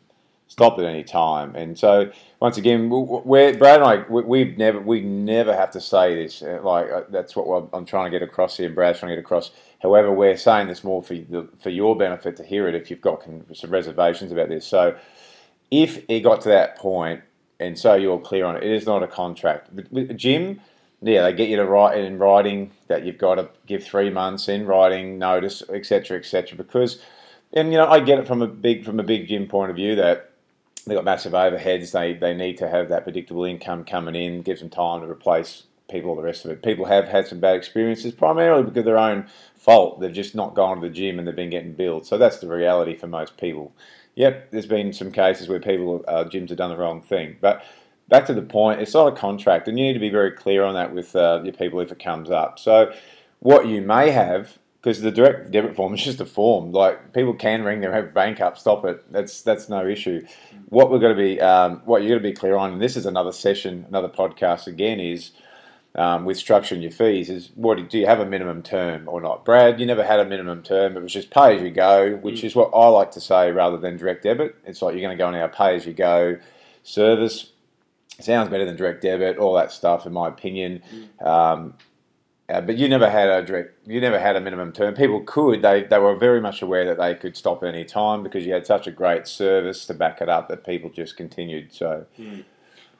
stopped 0.47 0.79
at 0.79 0.85
any 0.85 1.03
time. 1.03 1.55
And 1.55 1.77
so 1.77 2.11
once 2.39 2.57
again, 2.57 2.89
we're, 2.89 3.55
Brad 3.55 3.81
and 3.81 3.89
I, 3.89 4.09
we- 4.09 4.45
never 4.57 4.79
we 4.79 5.01
never 5.01 5.53
have 5.55 5.69
to 5.71 5.81
say 5.81 6.15
this. 6.15 6.41
Uh, 6.41 6.59
Like 6.63 6.89
uh, 6.91 7.01
that's 7.09 7.35
what 7.35 7.45
I'm- 7.53 7.69
I'm 7.71 7.85
trying 7.85 8.11
to 8.11 8.19
get 8.19 8.27
across 8.27 8.57
here. 8.57 8.65
and 8.65 8.73
Brad's 8.75 8.97
trying 8.99 9.11
to 9.11 9.15
get 9.15 9.23
across. 9.23 9.51
However, 9.83 10.11
we're 10.11 10.35
saying 10.37 10.69
this 10.69 10.83
more 10.83 11.03
for 11.03 11.13
the, 11.13 11.47
for 11.61 11.69
your 11.69 11.95
benefit 11.95 12.35
to 12.37 12.43
hear 12.43 12.67
it 12.67 12.73
if 12.73 12.89
you've 12.89 12.99
got 13.01 13.23
some 13.53 13.69
reservations 13.69 14.31
about 14.31 14.49
this. 14.49 14.65
So 14.65 14.95
if 15.71 16.03
it 16.09 16.21
got 16.21 16.41
to 16.41 16.49
that 16.49 16.77
point, 16.77 17.21
and 17.59 17.77
so 17.77 17.95
you're 17.95 18.19
clear 18.19 18.45
on 18.45 18.57
it, 18.57 18.63
it 18.63 18.71
is 18.71 18.85
not 18.85 19.03
a 19.03 19.07
contract. 19.07 19.71
With- 19.73 20.09
a 20.09 20.13
gym, 20.13 20.61
yeah, 21.01 21.23
they 21.23 21.33
get 21.33 21.49
you 21.49 21.57
to 21.57 21.65
write 21.65 21.97
in 21.97 22.17
writing 22.17 22.71
that 22.87 23.05
you've 23.05 23.17
got 23.17 23.35
to 23.35 23.49
give 23.65 23.83
three 23.83 24.09
months 24.09 24.49
in 24.49 24.65
writing 24.65 25.17
notice, 25.17 25.63
etc., 25.69 26.17
etc. 26.17 26.57
Because, 26.57 27.01
and 27.53 27.71
you 27.71 27.77
know, 27.77 27.87
I 27.87 27.99
get 27.99 28.19
it 28.19 28.27
from 28.27 28.41
a 28.41 28.47
big 28.47 28.85
from 28.85 28.99
a 28.99 29.03
big 29.03 29.27
gym 29.27 29.47
point 29.47 29.69
of 29.69 29.75
view 29.75 29.95
that 29.95 30.31
they've 30.85 30.97
got 30.97 31.05
massive 31.05 31.33
overheads. 31.33 31.91
They 31.91 32.13
they 32.13 32.33
need 32.33 32.57
to 32.57 32.69
have 32.69 32.89
that 32.89 33.03
predictable 33.03 33.45
income 33.45 33.85
coming 33.85 34.15
in, 34.15 34.41
give 34.41 34.59
them 34.59 34.69
time 34.69 35.01
to 35.01 35.09
replace 35.09 35.63
people, 35.89 36.15
the 36.15 36.21
rest 36.21 36.45
of 36.45 36.51
it. 36.51 36.61
People 36.61 36.85
have 36.85 37.07
had 37.07 37.27
some 37.27 37.39
bad 37.39 37.55
experiences, 37.55 38.13
primarily 38.13 38.63
because 38.63 38.79
of 38.79 38.85
their 38.85 38.97
own 38.97 39.27
fault. 39.55 39.99
They've 39.99 40.13
just 40.13 40.35
not 40.35 40.55
gone 40.55 40.79
to 40.79 40.87
the 40.87 40.93
gym 40.93 41.19
and 41.19 41.27
they've 41.27 41.35
been 41.35 41.49
getting 41.49 41.73
billed. 41.73 42.05
So 42.05 42.17
that's 42.17 42.37
the 42.39 42.47
reality 42.47 42.95
for 42.95 43.07
most 43.07 43.37
people. 43.37 43.73
Yep, 44.19 44.51
there's 44.51 44.65
been 44.65 44.91
some 44.91 45.13
cases 45.13 45.47
where 45.47 45.61
people, 45.61 46.03
uh, 46.05 46.25
gyms 46.25 46.49
have 46.49 46.57
done 46.57 46.71
the 46.71 46.75
wrong 46.75 47.01
thing. 47.01 47.37
But 47.39 47.63
back 48.09 48.25
to 48.25 48.33
the 48.33 48.41
point, 48.41 48.81
it's 48.81 48.93
not 48.93 49.13
a 49.13 49.15
contract, 49.15 49.69
and 49.69 49.79
you 49.79 49.85
need 49.85 49.93
to 49.93 49.99
be 49.99 50.09
very 50.09 50.31
clear 50.31 50.65
on 50.65 50.73
that 50.73 50.93
with 50.93 51.15
uh, 51.15 51.39
your 51.41 51.53
people 51.53 51.79
if 51.79 51.89
it 51.89 52.03
comes 52.03 52.29
up. 52.29 52.59
So 52.59 52.91
what 53.39 53.67
you 53.67 53.81
may 53.81 54.11
have, 54.11 54.57
because 54.81 54.99
the 54.99 55.09
direct 55.09 55.51
debit 55.51 55.73
form 55.73 55.93
is 55.93 56.03
just 56.03 56.19
a 56.19 56.25
form, 56.25 56.73
like 56.73 57.13
people 57.13 57.33
can 57.33 57.63
ring 57.63 57.79
their 57.79 58.03
bank 58.07 58.41
up, 58.41 58.57
stop 58.57 58.83
it. 58.83 59.09
That's 59.09 59.41
that's 59.41 59.69
no 59.69 59.87
issue. 59.87 60.27
What 60.67 60.91
we're 60.91 60.99
going 60.99 61.15
to 61.15 61.23
be, 61.23 61.39
um, 61.39 61.81
what 61.85 62.01
you're 62.01 62.19
going 62.19 62.21
to 62.21 62.29
be 62.29 62.35
clear 62.35 62.57
on, 62.57 62.73
and 62.73 62.81
this 62.81 62.97
is 62.97 63.05
another 63.05 63.31
session, 63.31 63.85
another 63.87 64.09
podcast 64.09 64.67
again, 64.67 64.99
is 64.99 65.31
um, 65.95 66.25
with 66.25 66.37
structuring 66.37 66.81
your 66.81 66.91
fees 66.91 67.29
is 67.29 67.49
what 67.55 67.89
do 67.89 67.97
you 67.97 68.05
have 68.05 68.19
a 68.19 68.25
minimum 68.25 68.61
term 68.61 69.07
or 69.07 69.21
not? 69.21 69.43
Brad, 69.43 69.79
you 69.79 69.85
never 69.85 70.03
had 70.03 70.19
a 70.19 70.25
minimum 70.25 70.61
term. 70.61 70.95
It 70.95 71.01
was 71.01 71.13
just 71.13 71.31
pay 71.31 71.55
as 71.55 71.61
you 71.61 71.71
go, 71.71 72.15
which 72.17 72.43
is 72.43 72.55
what 72.55 72.71
I 72.73 72.87
like 72.87 73.11
to 73.11 73.21
say 73.21 73.51
rather 73.51 73.77
than 73.77 73.97
direct 73.97 74.23
debit. 74.23 74.55
It's 74.65 74.81
like 74.81 74.93
you're 74.93 75.01
going 75.01 75.17
to 75.17 75.21
go 75.21 75.27
on 75.27 75.35
our 75.35 75.49
pay 75.49 75.75
as 75.75 75.85
you 75.85 75.93
go 75.93 76.37
service. 76.83 77.51
Sounds 78.19 78.49
better 78.49 78.65
than 78.65 78.75
direct 78.75 79.01
debit, 79.01 79.37
all 79.37 79.53
that 79.55 79.71
stuff, 79.71 80.05
in 80.05 80.13
my 80.13 80.27
opinion. 80.27 80.83
Um, 81.21 81.73
uh, 82.49 82.61
but 82.61 82.77
you 82.77 82.89
never 82.89 83.09
had 83.09 83.29
a 83.29 83.43
direct, 83.45 83.87
you 83.87 84.01
never 84.01 84.19
had 84.19 84.35
a 84.35 84.41
minimum 84.41 84.71
term. 84.71 84.95
People 84.95 85.21
could, 85.21 85.61
they, 85.61 85.83
they 85.83 85.99
were 85.99 86.15
very 86.15 86.41
much 86.41 86.61
aware 86.63 86.83
that 86.85 86.97
they 86.97 87.13
could 87.13 87.37
stop 87.37 87.61
at 87.63 87.69
any 87.69 87.85
time 87.85 88.23
because 88.23 88.43
you 88.45 88.51
had 88.51 88.65
such 88.65 88.87
a 88.87 88.91
great 88.91 89.27
service 89.27 89.85
to 89.85 89.93
back 89.93 90.19
it 90.19 90.29
up 90.29 90.49
that 90.49 90.65
people 90.65 90.89
just 90.89 91.15
continued. 91.15 91.71
So, 91.71 92.07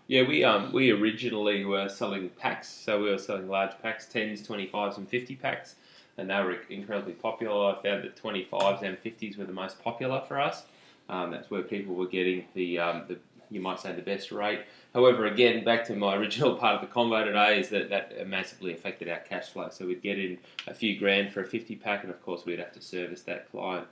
Yeah, 0.10 0.24
we 0.24 0.44
um 0.44 0.74
we 0.74 0.90
originally 0.90 1.64
were 1.66 1.88
selling 1.88 2.30
packs, 2.30 2.68
so 2.68 3.00
we 3.00 3.12
were 3.12 3.20
selling 3.20 3.48
large 3.48 3.80
packs, 3.80 4.08
tens, 4.08 4.42
twenty 4.42 4.66
fives, 4.66 4.98
and 4.98 5.08
fifty 5.08 5.36
packs, 5.36 5.76
and 6.18 6.32
they 6.32 6.42
were 6.42 6.58
incredibly 6.68 7.14
popular. 7.14 7.76
I 7.76 7.84
found 7.84 8.04
that 8.04 8.16
twenty 8.16 8.44
fives 8.44 8.82
and 8.82 8.98
fifties 8.98 9.38
were 9.38 9.46
the 9.46 9.54
most 9.54 9.80
popular 9.84 10.24
for 10.28 10.40
us. 10.40 10.64
Um, 11.10 11.30
that's 11.30 11.52
where 11.52 11.62
people 11.62 11.94
were 11.94 12.08
getting 12.08 12.46
the 12.56 12.80
um, 12.80 13.04
the 13.08 13.20
you 13.52 13.62
might 13.62 13.80
say 13.80 13.94
the 13.94 14.02
best 14.02 14.32
rate. 14.32 14.62
However, 14.96 15.28
again, 15.28 15.64
back 15.64 15.86
to 15.86 15.96
my 15.96 16.16
original 16.18 16.56
part 16.56 16.82
of 16.82 16.82
the 16.82 16.92
convo 16.92 17.24
today 17.24 17.60
is 17.60 17.70
that 17.70 17.92
that 17.92 18.28
massively 18.28 18.74
affected 18.74 19.10
our 19.10 19.20
cash 19.20 19.50
flow. 19.50 19.70
So 19.70 19.86
we'd 19.86 20.02
get 20.02 20.18
in 20.18 20.40
a 20.66 20.74
few 20.74 20.98
grand 20.98 21.32
for 21.32 21.42
a 21.42 21.46
fifty 21.46 21.76
pack, 21.76 22.02
and 22.02 22.12
of 22.12 22.20
course 22.24 22.48
we'd 22.48 22.58
have 22.58 22.74
to 22.74 22.82
service 22.82 23.22
that 23.24 23.52
client. 23.52 23.86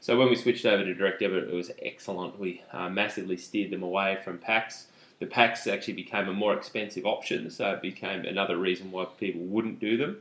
So 0.00 0.18
when 0.18 0.28
we 0.28 0.36
switched 0.36 0.66
over 0.66 0.84
to 0.84 0.92
direct 0.92 1.20
debit, 1.20 1.44
it 1.44 1.54
was 1.54 1.70
excellent. 1.80 2.38
We 2.38 2.60
uh, 2.74 2.90
massively 2.90 3.38
steered 3.38 3.70
them 3.70 3.82
away 3.82 4.18
from 4.22 4.36
packs 4.36 4.88
the 5.22 5.28
packs 5.28 5.68
actually 5.68 5.94
became 5.94 6.28
a 6.28 6.32
more 6.32 6.52
expensive 6.52 7.06
option, 7.06 7.48
so 7.48 7.70
it 7.70 7.80
became 7.80 8.24
another 8.24 8.56
reason 8.56 8.90
why 8.90 9.04
people 9.20 9.40
wouldn't 9.42 9.78
do 9.78 9.96
them, 9.96 10.16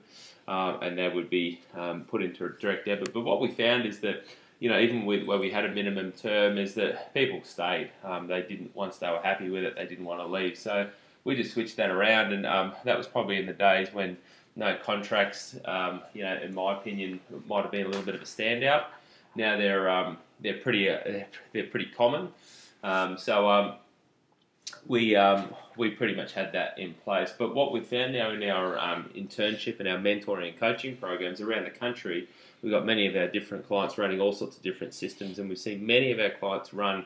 uh, 0.48 0.78
and 0.84 0.96
they 0.96 1.10
would 1.10 1.28
be 1.28 1.60
um, 1.76 2.04
put 2.04 2.22
into 2.22 2.46
a 2.46 2.50
direct 2.50 2.86
debit. 2.86 3.12
But 3.12 3.22
what 3.22 3.42
we 3.42 3.48
found 3.48 3.88
is 3.88 4.00
that 4.02 4.24
you 4.60 4.70
know, 4.70 4.80
even 4.80 5.06
with 5.06 5.26
where 5.26 5.40
we 5.40 5.50
had 5.50 5.66
a 5.66 5.70
minimum 5.70 6.12
term, 6.12 6.60
is 6.60 6.76
that 6.76 7.16
people 7.16 7.42
stayed. 7.44 7.90
Um, 8.04 8.28
they 8.28 8.44
didn't 8.44 8.76
once 8.76 8.98
they 8.98 9.10
were 9.10 9.22
happy 9.24 9.50
with 9.50 9.64
it, 9.64 9.76
they 9.76 9.88
didn't 9.88 10.06
want 10.06 10.20
to 10.20 10.28
leave. 10.28 10.56
So 10.56 10.88
we 11.24 11.36
just 11.36 11.54
switched 11.54 11.78
that 11.78 11.90
around, 11.90 12.32
and 12.32 12.46
um, 12.46 12.74
that 12.84 12.96
was 12.96 13.08
probably 13.08 13.38
in 13.40 13.48
the 13.48 13.54
days 13.54 13.92
when 13.92 14.18
no 14.56 14.78
contracts. 14.84 15.56
Um, 15.66 16.02
you 16.14 16.22
know, 16.22 16.36
in 16.36 16.54
my 16.54 16.78
opinion, 16.78 17.22
might 17.48 17.64
have 17.64 17.72
been 17.72 17.88
a 17.88 17.90
little 17.90 18.06
bit 18.06 18.14
of 18.14 18.22
a 18.22 18.26
standout. 18.26 18.84
Now 19.36 19.58
they're 19.58 19.90
um, 19.90 20.20
they're 20.42 20.60
pretty 20.60 20.92
uh, 20.92 21.24
they're 21.54 21.64
pretty 21.64 21.88
common. 21.88 22.30
Um, 22.84 23.18
so 23.18 23.50
we 24.88 25.16
um, 25.16 25.54
we 25.78 25.92
pretty 25.92 26.16
much 26.16 26.34
had 26.34 26.52
that 26.54 26.78
in 26.78 26.94
place. 26.94 27.34
But 27.38 27.56
what 27.56 27.72
we've 27.72 27.86
found 27.86 28.14
now 28.14 28.32
in 28.32 28.44
our 28.44 28.78
um, 28.78 29.10
internship 29.16 29.80
and 29.80 29.88
our 29.88 29.98
mentoring 29.98 30.50
and 30.50 30.60
coaching 30.60 30.98
programs 30.98 31.42
around 31.42 31.66
the 31.66 31.72
country, 31.72 32.28
we've 32.62 32.72
got 32.72 32.86
many 32.86 33.08
of 33.08 33.16
our 33.16 33.28
different 33.28 33.68
clients 33.68 33.98
running 33.98 34.20
all 34.20 34.34
sorts 34.34 34.58
of 34.58 34.64
different 34.64 34.94
systems, 34.94 35.40
and 35.40 35.50
we've 35.50 35.58
seen 35.58 35.86
many 35.86 36.12
of 36.12 36.20
our 36.20 36.32
clients 36.32 36.74
run 36.74 37.06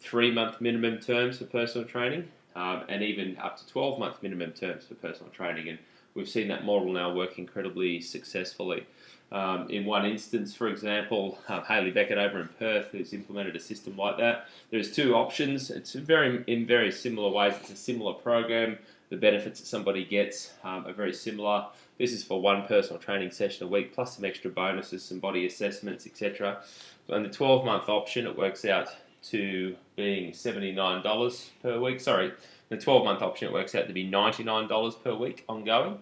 three 0.00 0.30
month 0.30 0.60
minimum 0.60 0.98
terms 0.98 1.38
for 1.38 1.44
personal 1.44 1.86
training, 1.86 2.28
um, 2.54 2.84
and 2.88 3.02
even 3.02 3.36
up 3.38 3.56
to 3.58 3.66
twelve 3.66 3.98
month 3.98 4.22
minimum 4.22 4.52
terms 4.52 4.84
for 4.86 4.94
personal 4.94 5.30
training. 5.32 5.68
And 5.68 5.78
we've 6.14 6.28
seen 6.28 6.48
that 6.48 6.64
model 6.64 6.92
now 6.92 7.14
work 7.14 7.38
incredibly 7.38 8.00
successfully. 8.00 8.86
Um, 9.32 9.68
in 9.70 9.84
one 9.84 10.06
instance, 10.06 10.54
for 10.54 10.68
example, 10.68 11.38
um, 11.48 11.62
Haley 11.64 11.90
Beckett 11.90 12.16
over 12.16 12.40
in 12.40 12.48
Perth 12.58 12.92
has 12.92 13.12
implemented 13.12 13.56
a 13.56 13.60
system 13.60 13.96
like 13.96 14.18
that. 14.18 14.46
There's 14.70 14.92
two 14.92 15.14
options. 15.14 15.70
It's 15.70 15.94
very 15.94 16.44
in 16.46 16.66
very 16.66 16.92
similar 16.92 17.30
ways. 17.30 17.54
It's 17.60 17.70
a 17.70 17.76
similar 17.76 18.12
program. 18.12 18.78
The 19.08 19.16
benefits 19.16 19.60
that 19.60 19.66
somebody 19.66 20.04
gets 20.04 20.52
um, 20.64 20.86
are 20.86 20.92
very 20.92 21.12
similar. 21.12 21.66
This 21.98 22.12
is 22.12 22.22
for 22.22 22.40
one 22.40 22.66
personal 22.66 23.00
training 23.00 23.30
session 23.30 23.66
a 23.66 23.68
week, 23.68 23.94
plus 23.94 24.16
some 24.16 24.24
extra 24.24 24.50
bonuses, 24.50 25.04
some 25.04 25.18
body 25.18 25.46
assessments, 25.46 26.06
etc. 26.06 26.62
And 27.08 27.24
the 27.24 27.30
12 27.30 27.64
month 27.64 27.88
option, 27.88 28.26
it 28.26 28.36
works 28.36 28.64
out 28.64 28.88
to 29.30 29.76
being 29.96 30.32
$79 30.32 31.50
per 31.62 31.80
week. 31.80 32.00
Sorry, 32.00 32.32
the 32.68 32.76
12 32.76 33.04
month 33.04 33.22
option, 33.22 33.48
it 33.48 33.52
works 33.54 33.74
out 33.74 33.88
to 33.88 33.92
be 33.92 34.08
$99 34.08 35.02
per 35.02 35.14
week 35.14 35.44
ongoing. 35.48 35.98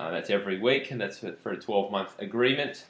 Uh, 0.00 0.10
that's 0.10 0.30
every 0.30 0.58
week, 0.58 0.90
and 0.90 1.00
that's 1.00 1.18
for, 1.18 1.50
a 1.50 1.56
12 1.56 1.92
month 1.92 2.18
agreement. 2.18 2.86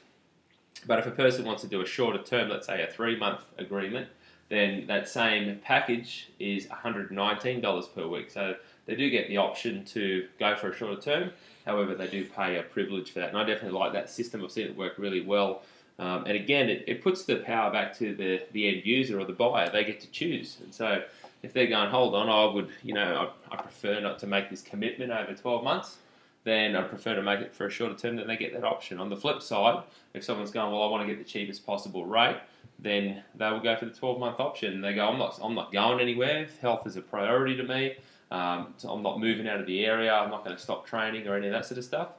But 0.85 0.99
if 0.99 1.05
a 1.05 1.11
person 1.11 1.45
wants 1.45 1.61
to 1.61 1.67
do 1.67 1.81
a 1.81 1.85
shorter 1.85 2.21
term, 2.21 2.49
let's 2.49 2.67
say 2.67 2.81
a 2.81 2.87
three 2.87 3.17
month 3.17 3.41
agreement, 3.57 4.07
then 4.49 4.85
that 4.87 5.07
same 5.07 5.59
package 5.63 6.29
is 6.39 6.67
$119 6.67 7.95
per 7.95 8.07
week. 8.07 8.29
So 8.29 8.55
they 8.85 8.95
do 8.95 9.09
get 9.09 9.27
the 9.27 9.37
option 9.37 9.85
to 9.85 10.27
go 10.39 10.55
for 10.55 10.71
a 10.71 10.75
shorter 10.75 11.01
term. 11.01 11.31
However, 11.65 11.95
they 11.95 12.07
do 12.07 12.25
pay 12.25 12.57
a 12.57 12.63
privilege 12.63 13.11
for 13.11 13.19
that. 13.19 13.29
And 13.29 13.37
I 13.37 13.45
definitely 13.45 13.77
like 13.77 13.93
that 13.93 14.09
system. 14.09 14.43
I've 14.43 14.51
seen 14.51 14.67
it 14.67 14.77
work 14.77 14.97
really 14.97 15.21
well. 15.21 15.63
Um, 15.99 16.25
and 16.25 16.35
again, 16.35 16.69
it, 16.69 16.83
it 16.87 17.03
puts 17.03 17.23
the 17.23 17.37
power 17.37 17.71
back 17.71 17.97
to 17.99 18.15
the, 18.15 18.41
the 18.51 18.67
end 18.67 18.85
user 18.85 19.19
or 19.19 19.25
the 19.25 19.33
buyer. 19.33 19.69
They 19.69 19.83
get 19.83 20.01
to 20.01 20.11
choose. 20.11 20.57
And 20.61 20.73
so 20.73 21.03
if 21.43 21.53
they're 21.53 21.67
going, 21.67 21.89
hold 21.89 22.15
on, 22.15 22.29
I 22.29 22.53
would, 22.53 22.69
you 22.81 22.93
know, 22.93 23.31
I, 23.51 23.55
I 23.55 23.61
prefer 23.61 23.99
not 24.01 24.19
to 24.19 24.27
make 24.27 24.49
this 24.49 24.61
commitment 24.61 25.11
over 25.11 25.33
12 25.33 25.63
months 25.63 25.97
then 26.43 26.75
I'd 26.75 26.89
prefer 26.89 27.15
to 27.15 27.21
make 27.21 27.39
it 27.39 27.53
for 27.53 27.67
a 27.67 27.69
shorter 27.69 27.95
term. 27.95 28.17
Then 28.17 28.27
they 28.27 28.37
get 28.37 28.53
that 28.53 28.63
option. 28.63 28.99
On 28.99 29.09
the 29.09 29.15
flip 29.15 29.41
side, 29.41 29.83
if 30.13 30.23
someone's 30.23 30.51
going, 30.51 30.71
well, 30.71 30.83
I 30.83 30.87
want 30.87 31.07
to 31.07 31.13
get 31.13 31.23
the 31.23 31.29
cheapest 31.29 31.65
possible 31.65 32.05
rate, 32.05 32.37
then 32.79 33.23
they 33.35 33.49
will 33.49 33.61
go 33.61 33.75
for 33.75 33.85
the 33.85 33.91
12 33.91 34.19
month 34.19 34.39
option. 34.39 34.81
They 34.81 34.93
go, 34.93 35.07
I'm 35.07 35.17
not, 35.17 35.39
I'm 35.41 35.55
not 35.55 35.71
going 35.71 35.99
anywhere. 36.01 36.47
Health 36.61 36.85
is 36.85 36.97
a 36.97 37.01
priority 37.01 37.55
to 37.57 37.63
me. 37.63 37.95
Um, 38.31 38.73
so 38.77 38.89
I'm 38.89 39.03
not 39.03 39.19
moving 39.19 39.47
out 39.47 39.59
of 39.59 39.67
the 39.67 39.85
area. 39.85 40.13
I'm 40.13 40.31
not 40.31 40.43
going 40.43 40.55
to 40.55 40.61
stop 40.61 40.85
training 40.85 41.27
or 41.27 41.35
any 41.35 41.47
of 41.47 41.53
that 41.53 41.65
sort 41.65 41.77
of 41.77 41.85
stuff. 41.85 42.09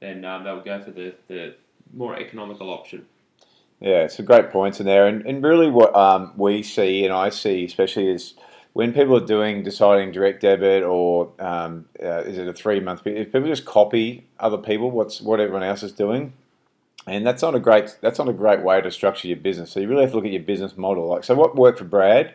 Then 0.00 0.24
um, 0.24 0.44
they 0.44 0.52
will 0.52 0.60
go 0.60 0.80
for 0.80 0.90
the, 0.90 1.14
the 1.28 1.54
more 1.92 2.18
economical 2.18 2.70
option. 2.70 3.06
Yeah, 3.80 4.02
it's 4.02 4.18
a 4.18 4.22
great 4.22 4.50
points 4.50 4.78
in 4.78 4.84
there, 4.84 5.06
and, 5.06 5.24
and 5.24 5.42
really 5.42 5.70
what 5.70 5.94
um, 5.96 6.34
we 6.36 6.62
see 6.62 7.04
and 7.04 7.14
I 7.14 7.30
see, 7.30 7.64
especially 7.64 8.08
is 8.08 8.34
when 8.80 8.94
people 8.94 9.14
are 9.14 9.26
doing 9.26 9.62
deciding 9.62 10.10
direct 10.10 10.40
debit 10.40 10.82
or 10.82 11.30
um, 11.38 11.84
uh, 12.02 12.22
is 12.22 12.38
it 12.38 12.48
a 12.48 12.54
three 12.54 12.80
month? 12.80 13.06
If 13.06 13.30
people 13.30 13.46
just 13.46 13.66
copy 13.66 14.26
other 14.38 14.56
people, 14.56 14.90
what's 14.90 15.20
what 15.20 15.38
everyone 15.38 15.62
else 15.62 15.82
is 15.82 15.92
doing, 15.92 16.32
and 17.06 17.26
that's 17.26 17.42
not 17.42 17.54
a 17.54 17.60
great 17.60 17.98
that's 18.00 18.18
not 18.18 18.30
a 18.30 18.32
great 18.32 18.62
way 18.62 18.80
to 18.80 18.90
structure 18.90 19.28
your 19.28 19.36
business. 19.36 19.70
So 19.70 19.80
you 19.80 19.86
really 19.86 20.00
have 20.00 20.12
to 20.12 20.16
look 20.16 20.24
at 20.24 20.32
your 20.32 20.42
business 20.42 20.78
model. 20.78 21.08
Like 21.08 21.24
so, 21.24 21.34
what 21.34 21.56
worked 21.56 21.80
for 21.80 21.84
Brad 21.84 22.34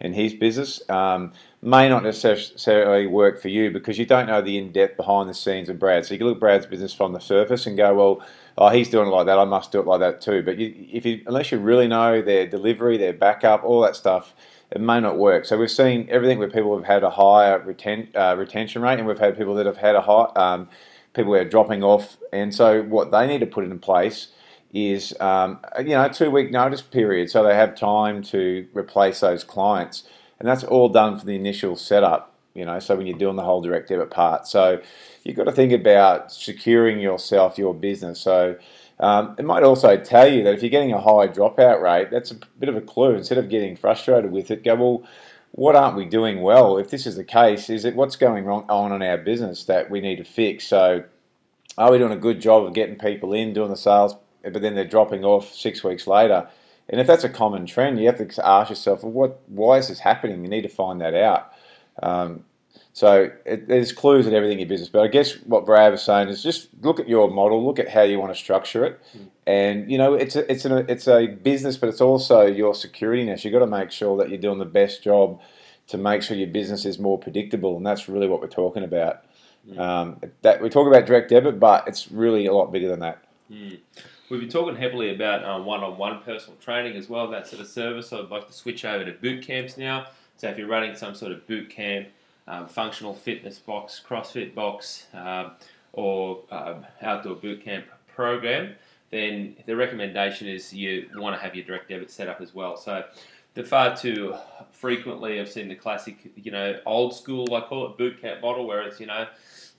and 0.00 0.16
his 0.16 0.34
business 0.34 0.82
um, 0.90 1.32
may 1.62 1.88
not 1.88 2.02
necessarily 2.02 3.06
work 3.06 3.40
for 3.40 3.46
you 3.46 3.70
because 3.70 3.96
you 3.96 4.04
don't 4.04 4.26
know 4.26 4.42
the 4.42 4.58
in 4.58 4.72
depth 4.72 4.96
behind 4.96 5.30
the 5.30 5.34
scenes 5.34 5.68
of 5.68 5.78
Brad. 5.78 6.04
So 6.04 6.14
you 6.14 6.18
can 6.18 6.26
look 6.26 6.38
at 6.38 6.40
Brad's 6.40 6.66
business 6.66 6.92
from 6.92 7.12
the 7.12 7.20
surface 7.20 7.66
and 7.66 7.76
go, 7.76 7.94
well. 7.94 8.26
Oh, 8.56 8.68
he's 8.68 8.88
doing 8.88 9.08
it 9.08 9.10
like 9.10 9.26
that. 9.26 9.36
I 9.36 9.44
must 9.44 9.72
do 9.72 9.80
it 9.80 9.86
like 9.88 9.98
that 9.98 10.20
too. 10.20 10.40
But 10.44 10.58
you, 10.58 10.72
if 10.92 11.04
you, 11.04 11.24
unless 11.26 11.50
you 11.50 11.58
really 11.58 11.88
know 11.88 12.22
their 12.22 12.46
delivery, 12.46 12.96
their 12.96 13.12
backup, 13.12 13.64
all 13.64 13.80
that 13.80 13.96
stuff, 13.96 14.32
it 14.74 14.80
may 14.80 14.98
not 15.00 15.16
work. 15.16 15.44
So 15.44 15.56
we've 15.56 15.70
seen 15.70 16.08
everything 16.10 16.38
where 16.40 16.50
people 16.50 16.76
have 16.76 16.84
had 16.84 17.04
a 17.04 17.10
higher 17.10 17.60
reten, 17.60 18.08
uh, 18.14 18.36
retention 18.36 18.82
rate, 18.82 18.98
and 18.98 19.06
we've 19.06 19.18
had 19.18 19.38
people 19.38 19.54
that 19.54 19.66
have 19.66 19.76
had 19.76 19.94
a 19.94 20.00
high, 20.00 20.30
um, 20.34 20.68
people 21.14 21.32
who 21.32 21.38
are 21.38 21.44
dropping 21.44 21.84
off. 21.84 22.16
And 22.32 22.52
so 22.52 22.82
what 22.82 23.12
they 23.12 23.26
need 23.28 23.38
to 23.38 23.46
put 23.46 23.64
in 23.64 23.78
place 23.78 24.28
is, 24.72 25.14
um, 25.20 25.60
you 25.78 25.90
know, 25.90 26.04
a 26.04 26.12
two 26.12 26.30
week 26.30 26.50
notice 26.50 26.82
period, 26.82 27.30
so 27.30 27.44
they 27.44 27.54
have 27.54 27.76
time 27.76 28.22
to 28.24 28.66
replace 28.74 29.20
those 29.20 29.44
clients, 29.44 30.02
and 30.40 30.48
that's 30.48 30.64
all 30.64 30.88
done 30.88 31.18
for 31.18 31.24
the 31.24 31.36
initial 31.36 31.76
setup. 31.76 32.32
You 32.54 32.64
know, 32.64 32.78
so 32.80 32.96
when 32.96 33.06
you're 33.06 33.18
doing 33.18 33.36
the 33.36 33.42
whole 33.42 33.62
direct 33.62 33.88
debit 33.88 34.10
part, 34.10 34.46
so 34.46 34.80
you've 35.22 35.36
got 35.36 35.44
to 35.44 35.52
think 35.52 35.72
about 35.72 36.32
securing 36.32 37.00
yourself, 37.00 37.58
your 37.58 37.74
business. 37.74 38.20
So 38.20 38.56
um, 39.00 39.34
it 39.38 39.44
might 39.44 39.62
also 39.62 39.96
tell 39.96 40.32
you 40.32 40.44
that 40.44 40.54
if 40.54 40.62
you're 40.62 40.70
getting 40.70 40.92
a 40.92 41.00
high 41.00 41.28
dropout 41.28 41.82
rate, 41.82 42.10
that's 42.10 42.30
a 42.30 42.36
bit 42.58 42.68
of 42.68 42.76
a 42.76 42.80
clue. 42.80 43.14
Instead 43.14 43.38
of 43.38 43.48
getting 43.48 43.76
frustrated 43.76 44.30
with 44.30 44.50
it, 44.50 44.62
go, 44.62 44.74
well, 44.74 45.02
what 45.52 45.76
aren't 45.76 45.96
we 45.96 46.04
doing 46.04 46.42
well? 46.42 46.78
If 46.78 46.90
this 46.90 47.06
is 47.06 47.16
the 47.16 47.24
case, 47.24 47.70
is 47.70 47.84
it 47.84 47.96
what's 47.96 48.16
going 48.16 48.44
wrong 48.44 48.66
on 48.68 48.92
in 48.92 49.02
our 49.02 49.18
business 49.18 49.64
that 49.64 49.90
we 49.90 50.00
need 50.00 50.16
to 50.16 50.24
fix? 50.24 50.66
So, 50.66 51.04
are 51.76 51.90
we 51.90 51.98
doing 51.98 52.12
a 52.12 52.16
good 52.16 52.40
job 52.40 52.64
of 52.64 52.74
getting 52.74 52.96
people 52.96 53.32
in, 53.32 53.52
doing 53.52 53.70
the 53.70 53.76
sales, 53.76 54.16
but 54.42 54.62
then 54.62 54.74
they're 54.74 54.84
dropping 54.84 55.24
off 55.24 55.52
six 55.52 55.82
weeks 55.82 56.06
later? 56.06 56.48
And 56.88 57.00
if 57.00 57.06
that's 57.06 57.24
a 57.24 57.28
common 57.28 57.66
trend, 57.66 57.98
you 57.98 58.06
have 58.06 58.18
to 58.18 58.46
ask 58.46 58.70
yourself, 58.70 59.02
well, 59.02 59.12
what, 59.12 59.40
why 59.46 59.78
is 59.78 59.88
this 59.88 60.00
happening? 60.00 60.42
You 60.42 60.50
need 60.50 60.62
to 60.62 60.68
find 60.68 61.00
that 61.00 61.14
out. 61.14 61.52
Um, 62.02 62.44
so 62.94 63.28
it, 63.44 63.66
there's 63.66 63.90
clues 63.90 64.28
in 64.28 64.34
everything 64.34 64.60
in 64.60 64.60
your 64.60 64.68
business. 64.68 64.88
But 64.88 65.02
I 65.02 65.08
guess 65.08 65.32
what 65.42 65.66
Brad 65.66 65.90
was 65.90 66.02
saying 66.02 66.28
is 66.28 66.44
just 66.44 66.68
look 66.80 67.00
at 67.00 67.08
your 67.08 67.28
model, 67.28 67.66
look 67.66 67.80
at 67.80 67.88
how 67.88 68.02
you 68.02 68.20
want 68.20 68.32
to 68.32 68.38
structure 68.38 68.84
it, 68.84 69.00
mm. 69.18 69.26
and 69.48 69.90
you 69.90 69.98
know 69.98 70.14
it's 70.14 70.36
a, 70.36 70.50
it's 70.50 70.64
an, 70.64 70.86
it's 70.88 71.08
a 71.08 71.26
business, 71.26 71.76
but 71.76 71.88
it's 71.88 72.00
also 72.00 72.46
your 72.46 72.72
security 72.72 73.24
net. 73.24 73.44
You've 73.44 73.52
got 73.52 73.58
to 73.58 73.66
make 73.66 73.90
sure 73.90 74.16
that 74.18 74.28
you're 74.28 74.38
doing 74.38 74.60
the 74.60 74.64
best 74.64 75.02
job 75.02 75.40
to 75.88 75.98
make 75.98 76.22
sure 76.22 76.36
your 76.36 76.46
business 76.46 76.84
is 76.84 77.00
more 77.00 77.18
predictable, 77.18 77.76
and 77.76 77.84
that's 77.84 78.08
really 78.08 78.28
what 78.28 78.40
we're 78.40 78.46
talking 78.46 78.84
about. 78.84 79.24
Mm. 79.68 79.78
Um, 79.80 80.20
that 80.42 80.62
we 80.62 80.68
talk 80.68 80.86
about 80.86 81.04
direct 81.04 81.30
debit, 81.30 81.58
but 81.58 81.88
it's 81.88 82.12
really 82.12 82.46
a 82.46 82.52
lot 82.52 82.70
bigger 82.70 82.88
than 82.88 83.00
that. 83.00 83.24
Mm. 83.50 83.80
We've 84.30 84.40
been 84.40 84.48
talking 84.48 84.76
heavily 84.76 85.12
about 85.12 85.44
um, 85.44 85.66
one-on-one 85.66 86.22
personal 86.22 86.56
training 86.58 86.96
as 86.96 87.08
well, 87.08 87.28
that 87.30 87.48
sort 87.48 87.60
of 87.60 87.66
service. 87.66 88.08
So 88.08 88.22
I'd 88.22 88.30
like 88.30 88.46
to 88.46 88.52
switch 88.52 88.84
over 88.84 89.04
to 89.04 89.12
boot 89.12 89.44
camps 89.44 89.76
now. 89.76 90.06
So 90.36 90.48
if 90.48 90.58
you're 90.58 90.68
running 90.68 90.94
some 90.94 91.14
sort 91.14 91.32
of 91.32 91.46
boot 91.46 91.70
camp 91.70 92.08
um, 92.46 92.66
functional 92.66 93.14
fitness 93.14 93.58
box, 93.58 94.00
CrossFit 94.06 94.54
box, 94.54 95.06
um, 95.14 95.52
or 95.92 96.42
um, 96.50 96.84
outdoor 97.02 97.36
boot 97.36 97.64
camp 97.64 97.86
program, 98.08 98.74
then 99.10 99.56
the 99.66 99.76
recommendation 99.76 100.48
is 100.48 100.72
you 100.72 101.08
want 101.16 101.36
to 101.36 101.42
have 101.42 101.54
your 101.54 101.64
direct 101.64 101.88
debit 101.88 102.10
set 102.10 102.28
up 102.28 102.40
as 102.40 102.54
well. 102.54 102.76
So 102.76 103.04
the 103.54 103.62
far 103.62 103.96
too 103.96 104.34
frequently 104.72 105.40
I've 105.40 105.50
seen 105.50 105.68
the 105.68 105.76
classic, 105.76 106.32
you 106.36 106.50
know, 106.50 106.80
old 106.84 107.14
school 107.14 107.54
I 107.54 107.60
call 107.60 107.86
it 107.86 107.96
boot 107.96 108.20
camp 108.20 108.42
model 108.42 108.66
where 108.66 108.82
it's 108.82 108.98
you 108.98 109.06
know 109.06 109.28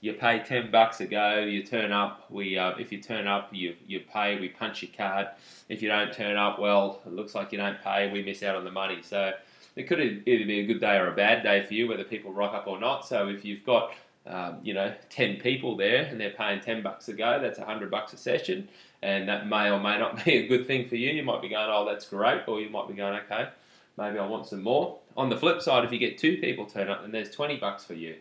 you 0.00 0.14
pay 0.14 0.38
ten 0.38 0.70
bucks 0.70 1.00
a 1.00 1.06
go, 1.06 1.40
you 1.40 1.62
turn 1.62 1.92
up. 1.92 2.30
We 2.30 2.58
uh, 2.58 2.74
if 2.78 2.92
you 2.92 3.00
turn 3.00 3.26
up, 3.26 3.48
you 3.52 3.74
you 3.86 4.00
pay. 4.00 4.38
We 4.38 4.48
punch 4.48 4.82
your 4.82 4.92
card. 4.96 5.28
If 5.68 5.82
you 5.82 5.88
don't 5.88 6.12
turn 6.12 6.36
up, 6.36 6.58
well, 6.58 7.02
it 7.06 7.12
looks 7.12 7.34
like 7.34 7.52
you 7.52 7.58
don't 7.58 7.80
pay. 7.82 8.10
We 8.10 8.22
miss 8.22 8.42
out 8.42 8.56
on 8.56 8.64
the 8.64 8.70
money. 8.70 9.00
So 9.02 9.32
it 9.76 9.86
could 9.86 10.00
either 10.00 10.46
be 10.46 10.60
a 10.60 10.66
good 10.66 10.80
day 10.80 10.96
or 10.96 11.08
a 11.08 11.14
bad 11.14 11.42
day 11.42 11.64
for 11.64 11.74
you, 11.74 11.88
whether 11.88 12.04
people 12.04 12.32
rock 12.32 12.54
up 12.54 12.66
or 12.66 12.80
not. 12.80 13.06
So 13.06 13.28
if 13.28 13.44
you've 13.44 13.64
got 13.64 13.92
um, 14.26 14.58
you 14.62 14.74
know, 14.74 14.92
10 15.10 15.36
people 15.36 15.76
there 15.76 16.04
and 16.04 16.20
they're 16.20 16.30
paying 16.30 16.60
10 16.60 16.82
bucks 16.82 17.08
a 17.08 17.12
go, 17.12 17.38
that's 17.40 17.58
100 17.58 17.90
bucks 17.90 18.12
a 18.12 18.16
session. 18.16 18.68
And 19.02 19.28
that 19.28 19.46
may 19.46 19.70
or 19.70 19.78
may 19.78 19.98
not 19.98 20.24
be 20.24 20.36
a 20.38 20.48
good 20.48 20.66
thing 20.66 20.88
for 20.88 20.96
you. 20.96 21.10
You 21.10 21.22
might 21.22 21.42
be 21.42 21.48
going, 21.48 21.68
oh, 21.70 21.84
that's 21.84 22.06
great. 22.06 22.42
Or 22.48 22.60
you 22.60 22.68
might 22.68 22.88
be 22.88 22.94
going, 22.94 23.18
okay, 23.20 23.48
maybe 23.96 24.18
I 24.18 24.26
want 24.26 24.46
some 24.46 24.62
more. 24.62 24.98
On 25.16 25.30
the 25.30 25.36
flip 25.36 25.62
side, 25.62 25.84
if 25.84 25.92
you 25.92 25.98
get 25.98 26.18
two 26.18 26.38
people 26.38 26.66
turn 26.66 26.88
up, 26.88 27.02
then 27.02 27.12
there's 27.12 27.30
20 27.30 27.56
bucks 27.58 27.84
for 27.84 27.94
you. 27.94 28.16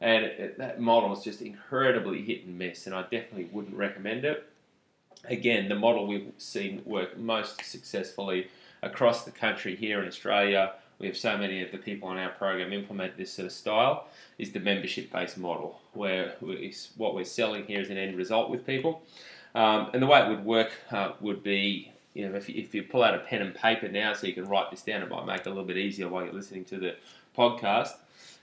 And 0.00 0.24
it, 0.24 0.38
it, 0.38 0.58
that 0.58 0.80
model 0.80 1.12
is 1.12 1.24
just 1.24 1.42
incredibly 1.42 2.22
hit 2.22 2.44
and 2.44 2.56
miss, 2.56 2.86
and 2.86 2.94
I 2.94 3.02
definitely 3.02 3.48
wouldn't 3.50 3.74
recommend 3.74 4.24
it. 4.24 4.48
Again, 5.24 5.68
the 5.68 5.74
model 5.74 6.06
we've 6.06 6.30
seen 6.38 6.82
work 6.84 7.18
most 7.18 7.64
successfully 7.64 8.46
across 8.80 9.24
the 9.24 9.32
country 9.32 9.74
here 9.74 10.00
in 10.00 10.06
Australia 10.06 10.74
we 10.98 11.06
have 11.06 11.16
so 11.16 11.36
many 11.36 11.62
of 11.62 11.70
the 11.70 11.78
people 11.78 12.08
on 12.08 12.18
our 12.18 12.30
program 12.30 12.72
implement 12.72 13.16
this 13.16 13.32
sort 13.32 13.46
of 13.46 13.52
style 13.52 14.08
is 14.38 14.52
the 14.52 14.60
membership 14.60 15.12
based 15.12 15.38
model 15.38 15.80
where 15.92 16.34
we, 16.40 16.74
what 16.96 17.14
we're 17.14 17.24
selling 17.24 17.64
here 17.64 17.80
is 17.80 17.90
an 17.90 17.96
end 17.96 18.16
result 18.16 18.50
with 18.50 18.66
people 18.66 19.02
um, 19.54 19.90
and 19.92 20.02
the 20.02 20.06
way 20.06 20.20
it 20.20 20.28
would 20.28 20.44
work 20.44 20.72
uh, 20.90 21.12
would 21.20 21.42
be 21.42 21.92
you 22.18 22.28
know, 22.28 22.34
if, 22.34 22.48
if 22.50 22.74
you 22.74 22.82
pull 22.82 23.04
out 23.04 23.14
a 23.14 23.18
pen 23.18 23.42
and 23.42 23.54
paper 23.54 23.86
now 23.88 24.12
so 24.12 24.26
you 24.26 24.32
can 24.32 24.48
write 24.48 24.72
this 24.72 24.82
down, 24.82 25.02
it 25.02 25.08
might 25.08 25.24
make 25.24 25.40
it 25.42 25.46
a 25.46 25.50
little 25.50 25.64
bit 25.64 25.76
easier 25.76 26.08
while 26.08 26.24
you're 26.24 26.32
listening 26.32 26.64
to 26.64 26.76
the 26.76 26.96
podcast. 27.36 27.92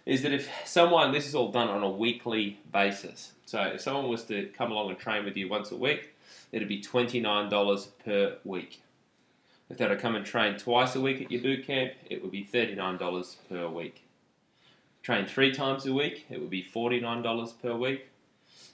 Is 0.05 0.21
that 0.21 0.31
if 0.31 0.49
someone, 0.65 1.11
this 1.11 1.27
is 1.27 1.35
all 1.35 1.51
done 1.51 1.67
on 1.67 1.83
a 1.83 1.89
weekly 1.89 2.59
basis. 2.71 3.33
So 3.45 3.61
if 3.63 3.81
someone 3.81 4.07
was 4.07 4.23
to 4.25 4.45
come 4.57 4.71
along 4.71 4.91
and 4.91 4.97
train 4.97 5.25
with 5.25 5.35
you 5.35 5.49
once 5.49 5.71
a 5.71 5.75
week, 5.75 6.13
it'd 6.53 6.69
be 6.69 6.81
$29 6.81 7.87
per 8.05 8.37
week. 8.45 8.81
If 9.69 9.77
they 9.77 9.87
were 9.87 9.95
to 9.95 10.01
come 10.01 10.15
and 10.15 10.25
train 10.25 10.57
twice 10.57 10.95
a 10.95 11.01
week 11.01 11.21
at 11.21 11.31
your 11.31 11.41
boot 11.41 11.65
camp, 11.65 11.93
it 12.09 12.21
would 12.21 12.31
be 12.31 12.45
$39 12.45 13.35
per 13.49 13.67
week. 13.67 14.03
Train 15.01 15.25
three 15.25 15.51
times 15.51 15.85
a 15.85 15.93
week, 15.93 16.25
it 16.29 16.39
would 16.39 16.49
be 16.49 16.63
$49 16.63 17.53
per 17.61 17.75
week. 17.75 18.07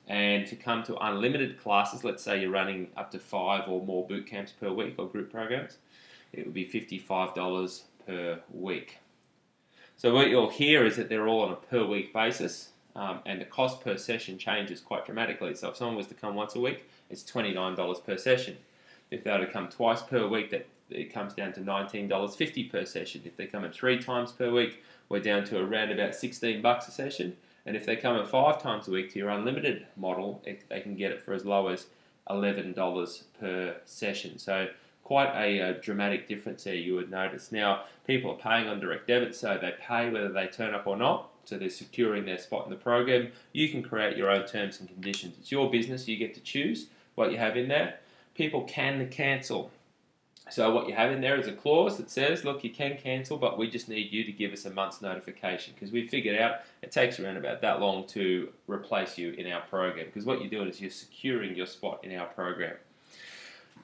And 0.08 0.46
to 0.48 0.56
come 0.56 0.84
to 0.84 0.98
unlimited 0.98 1.60
classes, 1.60 2.04
let's 2.04 2.24
say 2.24 2.42
you're 2.42 2.52
running 2.52 2.88
up 2.98 3.12
to 3.12 3.20
five 3.20 3.70
or 3.70 3.82
more 3.86 4.06
boot 4.06 4.28
camps 4.28 4.52
per 4.52 4.72
week 4.72 4.96
or 4.98 5.08
group 5.08 5.32
programs, 5.32 5.78
it 6.34 6.46
would 6.46 6.54
be 6.54 6.66
$55 6.66 7.82
per 8.06 8.40
week. 8.52 8.98
So 9.96 10.14
what 10.14 10.30
you'll 10.30 10.50
hear 10.50 10.86
is 10.86 10.96
that 10.98 11.10
they're 11.10 11.28
all 11.28 11.44
on 11.44 11.52
a 11.52 11.56
per 11.56 11.86
week 11.86 12.12
basis, 12.12 12.70
um, 12.96 13.20
and 13.26 13.40
the 13.40 13.46
cost 13.46 13.82
per 13.82 13.98
session 13.98 14.38
changes 14.38 14.82
quite 14.82 15.06
dramatically. 15.06 15.56
So 15.56 15.70
if 15.70 15.78
someone 15.78 15.96
was 15.96 16.08
to 16.08 16.14
come 16.14 16.36
once 16.36 16.56
a 16.56 16.60
week, 16.60 16.90
it's 17.10 17.24
$29 17.24 18.04
per 18.04 18.18
session. 18.18 18.58
If 19.12 19.24
they 19.24 19.32
were 19.32 19.46
to 19.46 19.52
come 19.52 19.70
twice 19.70 20.02
per 20.02 20.28
week, 20.28 20.50
that 20.52 20.68
it 20.92 21.14
comes 21.14 21.34
down 21.34 21.54
to 21.54 21.62
$19.50 21.62 22.72
per 22.72 22.86
session. 22.86 23.22
If 23.26 23.38
they 23.38 23.46
come 23.46 23.64
in 23.64 23.72
three 23.72 24.00
times 24.00 24.32
per 24.32 24.52
week, 24.52 24.84
we're 25.10 25.20
down 25.20 25.44
to 25.46 25.60
around 25.60 25.92
about 25.92 26.16
16 26.16 26.62
bucks 26.62 26.88
a 26.88 26.92
session. 26.92 27.38
And 27.66 27.76
if 27.76 27.86
they 27.86 27.96
come 27.96 28.18
in 28.18 28.26
five 28.26 28.62
times 28.62 28.88
a 28.88 28.92
week 28.92 29.12
to 29.14 29.20
your 29.20 29.30
unlimited 29.30 29.88
model, 29.96 30.42
it, 30.46 30.64
they 30.70 30.82
can 30.82 30.96
get 30.96 31.12
it 31.12 31.22
for 31.22 31.34
as 31.34 31.46
low 31.46 31.68
as 31.68 31.88
$11 32.30 33.24
per 33.40 33.76
session. 33.86 34.38
So 34.40 34.68
quite 35.04 35.34
a, 35.36 35.60
a, 35.60 35.74
dramatic 35.74 36.28
difference 36.28 36.64
there 36.64 36.76
you 36.76 36.96
would 36.96 37.12
notice. 37.12 37.52
Now, 37.52 37.84
people 38.08 38.32
are 38.32 38.38
paying 38.38 38.68
on 38.68 38.80
direct 38.80 39.08
debit, 39.08 39.36
so 39.36 39.58
they 39.62 39.74
pay 39.80 40.10
whether 40.10 40.32
they 40.32 40.48
turn 40.48 40.74
up 40.74 40.88
or 40.88 40.98
not. 40.98 41.30
So 41.44 41.58
they're 41.58 41.70
securing 41.70 42.26
their 42.26 42.38
spot 42.38 42.66
in 42.66 42.70
the 42.70 42.78
program. 42.78 43.32
You 43.52 43.68
can 43.70 43.84
create 43.84 44.16
your 44.16 44.30
own 44.30 44.46
terms 44.46 44.80
and 44.80 44.88
conditions. 44.88 45.36
It's 45.40 45.52
your 45.52 45.70
business. 45.70 46.08
You 46.08 46.18
get 46.18 46.34
to 46.36 46.40
choose 46.40 46.88
what 47.16 47.32
you 47.32 47.38
have 47.38 47.58
in 47.58 47.68
there. 47.68 47.96
People 48.36 48.64
can 48.64 49.10
cancel. 49.10 49.72
So 50.52 50.70
what 50.76 50.88
you 50.90 50.94
have 50.94 51.12
in 51.12 51.22
there 51.22 51.40
is 51.40 51.48
a 51.48 51.54
clause 51.54 51.98
that 51.98 52.12
says, 52.12 52.44
look, 52.44 52.62
you 52.64 52.72
can 52.72 52.98
cancel, 52.98 53.38
but 53.38 53.58
we 53.58 53.70
just 53.70 53.88
need 53.88 54.12
you 54.12 54.26
to 54.26 54.34
give 54.34 54.52
us 54.52 54.66
a 54.66 54.70
month's 54.70 55.02
notification 55.02 55.74
because 55.74 55.94
we 55.94 56.06
figured 56.06 56.38
out 56.38 56.60
it 56.82 56.92
takes 56.92 57.22
around 57.22 57.38
about 57.38 57.62
that 57.62 57.80
long 57.80 58.06
to 58.08 58.50
replace 58.68 59.18
you 59.18 59.32
in 59.32 59.50
our 59.50 59.62
program. 59.62 60.08
Because 60.08 60.26
what 60.26 60.42
you're 60.42 60.50
doing 60.50 60.68
is 60.68 60.82
you're 60.82 60.90
securing 60.90 61.56
your 61.56 61.68
spot 61.68 62.04
in 62.04 62.14
our 62.18 62.26
program. 62.26 62.76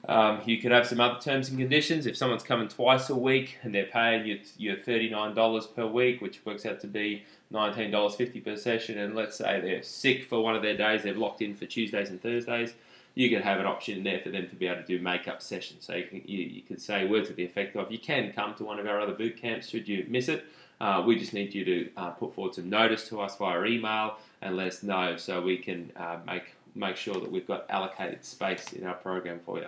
Um, 0.06 0.42
you 0.44 0.58
could 0.58 0.70
have 0.70 0.86
some 0.86 1.00
other 1.00 1.18
terms 1.18 1.48
and 1.48 1.58
conditions. 1.58 2.06
If 2.06 2.18
someone's 2.18 2.42
coming 2.42 2.68
twice 2.68 3.08
a 3.08 3.16
week 3.16 3.56
and 3.62 3.74
they're 3.74 3.86
paying 3.86 4.26
you 4.26 4.38
your 4.58 4.76
$39 4.76 5.74
per 5.74 5.86
week, 5.86 6.20
which 6.20 6.44
works 6.44 6.66
out 6.66 6.80
to 6.80 6.86
be 6.86 7.24
$19.50 7.50 8.44
per 8.44 8.56
session, 8.56 8.98
and 8.98 9.14
let's 9.14 9.36
say 9.38 9.58
they're 9.60 9.82
sick 9.82 10.24
for 10.24 10.42
one 10.42 10.54
of 10.54 10.62
their 10.62 10.76
days, 10.76 11.02
they've 11.02 11.16
locked 11.16 11.40
in 11.40 11.54
for 11.54 11.64
Tuesdays 11.64 12.10
and 12.10 12.22
Thursdays, 12.22 12.74
you 13.18 13.28
can 13.28 13.42
have 13.42 13.58
an 13.58 13.66
option 13.66 14.04
there 14.04 14.20
for 14.20 14.30
them 14.30 14.48
to 14.48 14.54
be 14.54 14.68
able 14.68 14.80
to 14.80 14.86
do 14.86 15.02
makeup 15.02 15.42
sessions. 15.42 15.84
So 15.84 15.96
you 15.96 16.04
can, 16.04 16.22
you, 16.24 16.38
you 16.38 16.62
can 16.62 16.78
say 16.78 17.04
words 17.04 17.26
to 17.26 17.34
the 17.34 17.44
effect 17.44 17.74
of, 17.74 17.90
you 17.90 17.98
can 17.98 18.32
come 18.32 18.54
to 18.54 18.64
one 18.64 18.78
of 18.78 18.86
our 18.86 19.00
other 19.00 19.12
boot 19.12 19.36
camps 19.36 19.68
should 19.68 19.88
you 19.88 20.06
miss 20.08 20.28
it. 20.28 20.44
Uh, 20.80 21.02
we 21.04 21.18
just 21.18 21.32
need 21.32 21.52
you 21.52 21.64
to 21.64 21.90
uh, 21.96 22.10
put 22.10 22.32
forward 22.32 22.54
some 22.54 22.70
notice 22.70 23.08
to 23.08 23.20
us 23.20 23.36
via 23.36 23.64
email 23.64 24.18
and 24.40 24.56
let 24.56 24.68
us 24.68 24.84
know 24.84 25.16
so 25.16 25.42
we 25.42 25.58
can 25.58 25.90
uh, 25.96 26.18
make 26.28 26.54
make 26.76 26.94
sure 26.94 27.14
that 27.14 27.28
we've 27.28 27.48
got 27.48 27.66
allocated 27.70 28.24
space 28.24 28.72
in 28.72 28.86
our 28.86 28.94
program 28.94 29.40
for 29.44 29.58
you. 29.58 29.66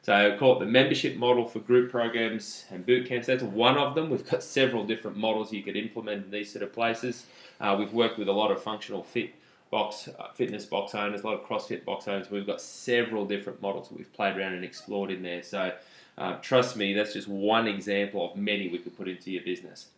So 0.00 0.34
call 0.38 0.56
it 0.56 0.60
the 0.60 0.70
membership 0.70 1.16
model 1.16 1.44
for 1.44 1.58
group 1.58 1.90
programs 1.90 2.64
and 2.70 2.86
boot 2.86 3.06
camps. 3.06 3.26
That's 3.26 3.42
one 3.42 3.76
of 3.76 3.94
them. 3.94 4.08
We've 4.08 4.26
got 4.26 4.42
several 4.58 4.86
different 4.86 5.18
models 5.18 5.52
you 5.52 5.62
could 5.62 5.76
implement 5.76 6.24
in 6.24 6.30
these 6.30 6.50
sort 6.50 6.62
of 6.62 6.72
places. 6.72 7.26
Uh, 7.60 7.76
we've 7.78 7.92
worked 7.92 8.18
with 8.18 8.28
a 8.28 8.32
lot 8.32 8.50
of 8.50 8.62
functional 8.62 9.02
fit 9.02 9.34
box 9.70 10.08
uh, 10.08 10.28
fitness 10.34 10.64
box 10.64 10.94
owners, 10.94 11.22
a 11.22 11.26
lot 11.26 11.40
of 11.40 11.46
CrossFit 11.46 11.84
box 11.84 12.08
owners. 12.08 12.30
We've 12.30 12.46
got 12.46 12.60
several 12.60 13.24
different 13.24 13.60
models 13.60 13.88
that 13.88 13.96
we've 13.96 14.12
played 14.12 14.36
around 14.36 14.54
and 14.54 14.64
explored 14.64 15.10
in 15.10 15.22
there. 15.22 15.42
So 15.42 15.72
uh, 16.18 16.36
trust 16.36 16.76
me, 16.76 16.92
that's 16.92 17.12
just 17.12 17.28
one 17.28 17.66
example 17.66 18.30
of 18.30 18.36
many 18.36 18.68
we 18.68 18.78
could 18.78 18.96
put 18.96 19.08
into 19.08 19.30
your 19.30 19.42
business. 19.42 19.88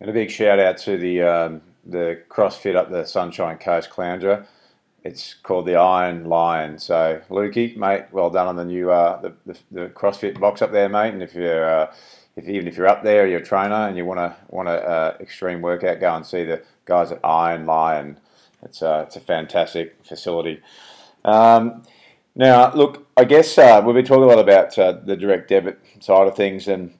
And 0.00 0.10
a 0.10 0.12
big 0.12 0.30
shout 0.30 0.58
out 0.58 0.78
to 0.78 0.96
the 0.96 1.22
um, 1.22 1.62
the 1.86 2.22
CrossFit 2.28 2.76
up 2.76 2.90
the 2.90 3.04
Sunshine 3.04 3.58
Coast 3.58 3.90
Caloundra 3.90 4.46
it's 5.04 5.34
called 5.34 5.66
the 5.66 5.76
Iron 5.76 6.26
Lion. 6.26 6.78
So, 6.78 7.20
Lukey, 7.28 7.76
mate, 7.76 8.04
well 8.12 8.30
done 8.30 8.46
on 8.46 8.56
the 8.56 8.64
new 8.64 8.90
uh, 8.90 9.20
the, 9.20 9.32
the, 9.46 9.58
the, 9.70 9.86
CrossFit 9.88 10.38
box 10.38 10.62
up 10.62 10.72
there, 10.72 10.88
mate. 10.88 11.12
And 11.12 11.22
if 11.22 11.34
you're 11.34 11.68
uh, 11.68 11.94
if 12.36 12.48
even 12.48 12.68
if 12.68 12.76
you're 12.76 12.88
up 12.88 13.02
there, 13.02 13.26
you're 13.26 13.40
a 13.40 13.44
trainer 13.44 13.88
and 13.88 13.96
you 13.96 14.04
want 14.04 14.18
to 14.18 14.36
want 14.48 14.68
a 14.68 14.72
uh, 14.72 15.16
extreme 15.20 15.60
workout, 15.60 16.00
go 16.00 16.14
and 16.14 16.24
see 16.24 16.44
the 16.44 16.62
guys 16.84 17.10
at 17.10 17.20
Iron 17.24 17.66
Lion. 17.66 18.18
It's 18.62 18.82
a 18.82 19.02
it's 19.06 19.16
a 19.16 19.20
fantastic 19.20 19.96
facility. 20.04 20.60
Um, 21.24 21.82
now, 22.34 22.72
look, 22.74 23.06
I 23.16 23.24
guess 23.24 23.58
uh, 23.58 23.82
we've 23.84 23.94
been 23.94 24.04
talking 24.04 24.24
a 24.24 24.26
lot 24.26 24.38
about 24.38 24.78
uh, 24.78 24.92
the 25.04 25.16
direct 25.16 25.48
debit 25.48 25.78
side 26.00 26.26
of 26.26 26.34
things 26.34 26.66
and 26.68 26.94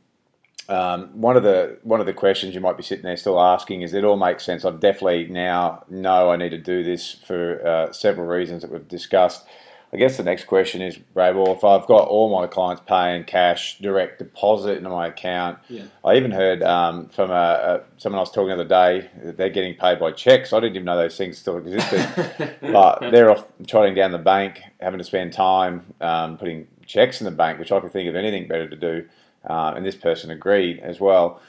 um, 0.69 1.21
one 1.21 1.37
of 1.37 1.43
the 1.43 1.79
one 1.83 2.01
of 2.01 2.07
the 2.07 2.13
questions 2.13 2.55
you 2.55 2.61
might 2.61 2.77
be 2.77 2.83
sitting 2.83 3.05
there 3.05 3.17
still 3.17 3.41
asking 3.41 3.83
is 3.83 3.95
it 3.95 4.05
all 4.05 4.17
makes 4.17 4.45
sense. 4.45 4.65
I 4.65 4.71
definitely 4.71 5.27
now 5.27 5.85
know 5.89 6.31
I 6.31 6.37
need 6.37 6.51
to 6.51 6.59
do 6.59 6.85
this 6.85 7.13
for 7.13 7.67
uh, 7.67 7.93
several 7.93 8.27
reasons 8.27 8.63
that 8.63 8.71
we've 8.71 8.87
discussed. 8.87 9.45
I 9.95 9.99
guess 9.99 10.17
the 10.17 10.23
next 10.23 10.47
question 10.47 10.81
is, 10.81 10.97
Brad, 10.97 11.37
well, 11.37 11.53
if 11.53 11.65
I've 11.65 11.87
got 11.87 12.09
all 12.09 12.31
my 12.31 12.47
clients 12.47 12.83
paying 12.87 13.25
cash 13.25 13.79
direct 13.79 14.19
deposit 14.19 14.79
into 14.79 14.89
my 14.89 15.09
account, 15.09 15.59
yeah. 15.69 15.83
I 16.03 16.17
even 16.17 16.31
heard 16.31 16.63
um, 16.63 17.09
from 17.09 17.31
a, 17.31 17.35
a, 17.35 17.81
someone 17.99 18.19
I 18.19 18.23
was 18.23 18.31
talking 18.31 18.49
the 18.49 18.55
other 18.55 18.65
day 18.65 19.11
that 19.23 19.37
they're 19.37 19.51
getting 19.51 19.75
paid 19.75 19.99
by 20.01 20.13
checks. 20.13 20.55
I 20.55 20.61
didn't 20.61 20.77
even 20.77 20.87
know 20.87 20.97
those 20.97 21.17
things 21.19 21.37
still 21.37 21.59
existed. 21.59 22.57
but 22.63 23.01
they're 23.11 23.31
off 23.31 23.47
trotting 23.67 23.95
down 23.95 24.13
the 24.13 24.19
bank, 24.19 24.63
having 24.81 24.99
to 24.99 25.05
spend 25.05 25.35
time 25.35 25.85
um, 26.01 26.39
putting 26.39 26.69
checks 26.87 27.21
in 27.21 27.27
the 27.27 27.31
bank, 27.31 27.59
which 27.59 27.71
I 27.71 27.79
could 27.81 27.93
think 27.93 28.09
of 28.09 28.17
anything 28.17 28.49
better 28.49 28.69
to 28.69 28.77
do 28.77 29.07
uh, 29.49 29.73
and 29.77 29.85
this 29.85 29.95
person 29.95 30.31
agreed 30.31 30.79
as 30.81 31.01
well. 31.01 31.41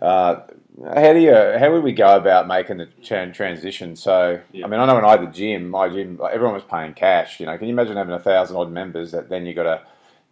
Uh, 0.00 0.40
how 0.84 1.12
do 1.12 1.18
you 1.20 1.34
how 1.34 1.70
would 1.70 1.84
we 1.84 1.92
go 1.92 2.16
about 2.16 2.48
making 2.48 2.78
the 2.78 2.86
transition? 2.86 3.94
So, 3.94 4.40
yeah. 4.52 4.64
I 4.64 4.68
mean, 4.68 4.80
I 4.80 4.86
know 4.86 4.94
when 4.94 5.04
I 5.04 5.10
had 5.10 5.22
the 5.22 5.26
gym, 5.26 5.68
my 5.68 5.88
gym, 5.88 6.18
everyone 6.30 6.54
was 6.54 6.64
paying 6.64 6.94
cash. 6.94 7.40
You 7.40 7.46
know, 7.46 7.56
can 7.58 7.66
you 7.66 7.72
imagine 7.72 7.96
having 7.96 8.14
a 8.14 8.18
thousand 8.18 8.56
odd 8.56 8.72
members 8.72 9.12
that 9.12 9.28
then 9.28 9.44
you 9.44 9.54
got 9.54 9.64
to 9.64 9.82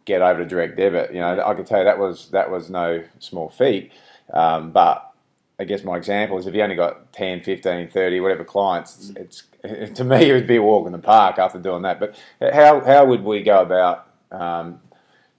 get 0.07 0.23
over 0.23 0.43
to 0.43 0.49
direct 0.49 0.77
debit? 0.77 1.13
You 1.13 1.21
know, 1.21 1.43
I 1.45 1.55
could 1.55 1.67
tell 1.67 1.79
you 1.79 1.85
that 1.85 1.99
was 1.99 2.31
that 2.31 2.51
was 2.51 2.71
no 2.71 3.05
small 3.19 3.51
feat. 3.51 3.93
Um, 4.33 4.71
but 4.71 5.13
I 5.59 5.65
guess 5.65 5.85
my 5.85 5.97
example 5.97 6.39
is 6.39 6.47
if 6.47 6.55
you 6.55 6.63
only 6.63 6.77
got 6.77 7.13
10, 7.13 7.43
15, 7.43 7.91
30, 7.91 8.21
whatever 8.21 8.45
clients, 8.45 9.13
it's, 9.15 9.43
it's 9.63 9.93
to 9.99 10.05
me 10.05 10.31
it 10.31 10.33
would 10.33 10.47
be 10.47 10.57
a 10.57 10.63
walk 10.63 10.87
in 10.87 10.93
the 10.93 10.99
park 10.99 11.39
after 11.39 11.59
doing 11.59 11.83
that. 11.83 12.01
But 12.01 12.19
how 12.41 12.81
how 12.81 13.05
would 13.05 13.23
we 13.23 13.43
go 13.43 13.61
about 13.61 14.09
um, 14.33 14.81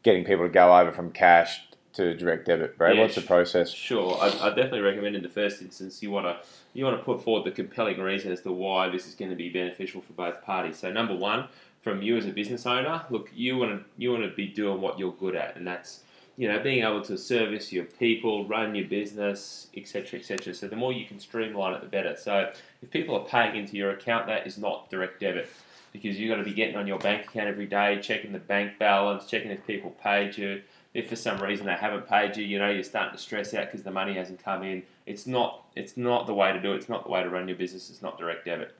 getting 0.03 0.23
people 0.23 0.45
to 0.45 0.51
go 0.51 0.77
over 0.77 0.91
from 0.91 1.11
cash 1.11 1.63
to 2.01 2.15
direct 2.15 2.45
debit, 2.45 2.77
Brad? 2.77 2.95
Yeah, 2.95 3.01
What's 3.01 3.15
the 3.15 3.21
process? 3.21 3.71
Sure, 3.71 4.17
I, 4.19 4.27
I 4.27 4.49
definitely 4.49 4.81
recommend 4.81 5.15
in 5.15 5.23
the 5.23 5.29
first 5.29 5.61
instance 5.61 6.01
you 6.01 6.11
want 6.11 6.25
to 6.25 6.37
you 6.73 6.85
want 6.85 6.97
to 6.97 7.03
put 7.03 7.23
forward 7.23 7.45
the 7.45 7.51
compelling 7.51 7.99
reason 7.99 8.31
as 8.31 8.41
to 8.41 8.51
why 8.51 8.89
this 8.89 9.07
is 9.07 9.15
going 9.15 9.29
to 9.29 9.35
be 9.35 9.49
beneficial 9.49 10.01
for 10.01 10.13
both 10.13 10.41
parties. 10.41 10.77
So 10.77 10.91
number 10.91 11.15
one, 11.15 11.47
from 11.81 12.01
you 12.01 12.17
as 12.17 12.25
a 12.25 12.31
business 12.31 12.65
owner, 12.65 13.05
look, 13.09 13.29
you 13.33 13.57
want 13.57 13.71
to 13.71 13.85
you 13.97 14.11
want 14.11 14.23
to 14.23 14.35
be 14.35 14.47
doing 14.47 14.81
what 14.81 14.97
you're 14.97 15.13
good 15.13 15.35
at, 15.35 15.55
and 15.55 15.65
that's 15.65 16.01
you 16.37 16.47
know 16.47 16.59
being 16.59 16.83
able 16.83 17.01
to 17.01 17.17
service 17.17 17.71
your 17.71 17.85
people, 17.85 18.45
run 18.45 18.73
your 18.75 18.87
business, 18.87 19.67
etc., 19.75 20.19
etc. 20.19 20.53
So 20.53 20.67
the 20.67 20.75
more 20.75 20.93
you 20.93 21.05
can 21.05 21.19
streamline 21.19 21.73
it, 21.73 21.81
the 21.81 21.87
better. 21.87 22.15
So 22.15 22.51
if 22.81 22.89
people 22.89 23.15
are 23.15 23.25
paying 23.25 23.55
into 23.55 23.77
your 23.77 23.91
account, 23.91 24.27
that 24.27 24.47
is 24.47 24.57
not 24.57 24.89
direct 24.89 25.19
debit 25.19 25.49
because 25.91 26.17
you've 26.17 26.29
got 26.29 26.37
to 26.37 26.43
be 26.43 26.53
getting 26.53 26.77
on 26.77 26.87
your 26.87 26.99
bank 26.99 27.25
account 27.25 27.47
every 27.47 27.65
day, 27.65 27.99
checking 28.01 28.31
the 28.31 28.39
bank 28.39 28.79
balance, 28.79 29.25
checking 29.25 29.51
if 29.51 29.65
people 29.67 29.91
paid 30.01 30.37
you 30.37 30.61
if 30.93 31.09
for 31.09 31.15
some 31.15 31.41
reason 31.41 31.65
they 31.65 31.73
haven't 31.73 32.07
paid 32.07 32.35
you, 32.35 32.43
you 32.43 32.59
know 32.59 32.69
you're 32.69 32.83
starting 32.83 33.15
to 33.15 33.21
stress 33.21 33.53
out 33.53 33.67
because 33.67 33.83
the 33.83 33.91
money 33.91 34.13
hasn't 34.13 34.43
come 34.43 34.63
in. 34.63 34.83
It's 35.05 35.25
not 35.25 35.65
it's 35.75 35.95
not 35.95 36.27
the 36.27 36.33
way 36.33 36.51
to 36.51 36.61
do 36.61 36.73
it. 36.73 36.77
It's 36.77 36.89
not 36.89 37.03
the 37.03 37.09
way 37.09 37.23
to 37.23 37.29
run 37.29 37.47
your 37.47 37.57
business. 37.57 37.89
It's 37.89 38.01
not 38.01 38.17
direct 38.17 38.45
debit. 38.45 38.75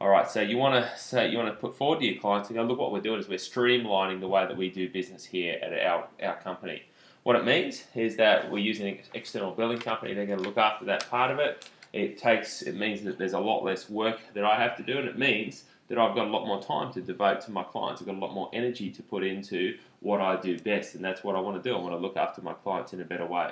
All 0.00 0.08
right, 0.08 0.28
so 0.30 0.40
you 0.40 0.56
want 0.56 0.82
to 0.82 0.98
say 0.98 1.28
you 1.28 1.36
want 1.36 1.50
to 1.50 1.60
put 1.60 1.76
forward 1.76 2.00
to 2.00 2.06
your 2.06 2.18
clients 2.18 2.48
and 2.48 2.56
go, 2.56 2.62
look, 2.62 2.78
what 2.78 2.90
we're 2.90 3.02
doing 3.02 3.20
is 3.20 3.28
we're 3.28 3.36
streamlining 3.36 4.20
the 4.20 4.28
way 4.28 4.46
that 4.46 4.56
we 4.56 4.70
do 4.70 4.88
business 4.88 5.26
here 5.26 5.58
at 5.60 5.74
our 5.86 6.08
our 6.22 6.36
company. 6.36 6.82
What 7.22 7.36
it 7.36 7.44
means 7.44 7.84
is 7.94 8.16
that 8.16 8.50
we're 8.50 8.58
using 8.58 8.88
an 8.88 8.98
external 9.12 9.50
billing 9.50 9.78
company. 9.78 10.14
They're 10.14 10.24
going 10.24 10.38
to 10.38 10.44
look 10.44 10.56
after 10.56 10.86
that 10.86 11.10
part 11.10 11.30
of 11.30 11.38
it. 11.38 11.68
It 11.92 12.16
takes 12.16 12.62
it 12.62 12.76
means 12.76 13.02
that 13.02 13.18
there's 13.18 13.34
a 13.34 13.38
lot 13.38 13.62
less 13.62 13.90
work 13.90 14.20
that 14.32 14.44
I 14.44 14.58
have 14.58 14.76
to 14.78 14.82
do, 14.82 14.96
and 14.96 15.06
it 15.06 15.18
means 15.18 15.64
that 15.90 15.98
I've 15.98 16.14
got 16.14 16.28
a 16.28 16.30
lot 16.30 16.46
more 16.46 16.62
time 16.62 16.92
to 16.92 17.00
devote 17.00 17.40
to 17.42 17.50
my 17.50 17.64
clients. 17.64 18.00
I've 18.00 18.06
got 18.06 18.14
a 18.14 18.18
lot 18.18 18.32
more 18.32 18.48
energy 18.52 18.90
to 18.92 19.02
put 19.02 19.24
into 19.24 19.76
what 19.98 20.20
I 20.20 20.40
do 20.40 20.56
best, 20.58 20.94
and 20.94 21.04
that's 21.04 21.24
what 21.24 21.34
I 21.34 21.40
want 21.40 21.62
to 21.62 21.68
do. 21.68 21.76
I 21.76 21.80
want 21.80 21.92
to 21.92 21.98
look 21.98 22.16
after 22.16 22.40
my 22.40 22.54
clients 22.54 22.92
in 22.92 23.00
a 23.00 23.04
better 23.04 23.26
way. 23.26 23.50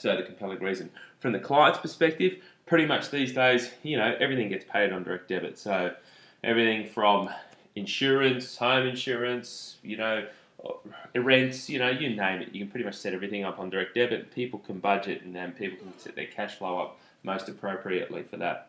So 0.00 0.16
the 0.16 0.22
compelling 0.22 0.60
reason. 0.60 0.90
From 1.20 1.32
the 1.32 1.38
client's 1.38 1.78
perspective, 1.78 2.38
pretty 2.64 2.86
much 2.86 3.10
these 3.10 3.34
days, 3.34 3.70
you 3.82 3.98
know, 3.98 4.16
everything 4.18 4.48
gets 4.48 4.64
paid 4.64 4.94
on 4.94 5.02
direct 5.02 5.28
debit. 5.28 5.58
So 5.58 5.94
everything 6.42 6.88
from 6.88 7.28
insurance, 7.76 8.56
home 8.56 8.86
insurance, 8.86 9.76
you 9.82 9.98
know, 9.98 10.26
rents, 11.14 11.68
you 11.68 11.78
know, 11.78 11.90
you 11.90 12.10
name 12.10 12.42
it. 12.42 12.52
You 12.52 12.60
can 12.60 12.70
pretty 12.70 12.84
much 12.84 12.94
set 12.94 13.14
everything 13.14 13.44
up 13.44 13.58
on 13.58 13.70
direct 13.70 13.94
debit. 13.94 14.34
People 14.34 14.58
can 14.60 14.78
budget 14.78 15.22
and 15.22 15.34
then 15.34 15.52
people 15.52 15.78
can 15.78 15.98
set 15.98 16.16
their 16.16 16.26
cash 16.26 16.56
flow 16.56 16.80
up 16.80 16.98
most 17.22 17.48
appropriately 17.48 18.22
for 18.22 18.36
that. 18.38 18.68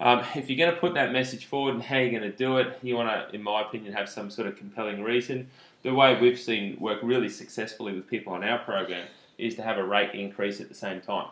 Um, 0.00 0.24
if 0.34 0.48
you're 0.48 0.58
going 0.58 0.74
to 0.74 0.80
put 0.80 0.94
that 0.94 1.12
message 1.12 1.46
forward 1.46 1.74
and 1.74 1.82
how 1.82 1.96
you're 1.96 2.10
going 2.10 2.30
to 2.30 2.36
do 2.36 2.58
it, 2.58 2.78
you 2.82 2.94
want 2.94 3.08
to, 3.08 3.34
in 3.34 3.42
my 3.42 3.62
opinion, 3.62 3.92
have 3.92 4.08
some 4.08 4.30
sort 4.30 4.46
of 4.46 4.56
compelling 4.56 5.02
reason. 5.02 5.48
The 5.82 5.92
way 5.92 6.18
we've 6.20 6.38
seen 6.38 6.78
work 6.78 7.00
really 7.02 7.28
successfully 7.28 7.94
with 7.94 8.08
people 8.08 8.32
on 8.32 8.44
our 8.44 8.58
program 8.58 9.08
is 9.38 9.54
to 9.56 9.62
have 9.62 9.78
a 9.78 9.84
rate 9.84 10.14
increase 10.14 10.60
at 10.60 10.68
the 10.68 10.74
same 10.74 11.00
time. 11.00 11.28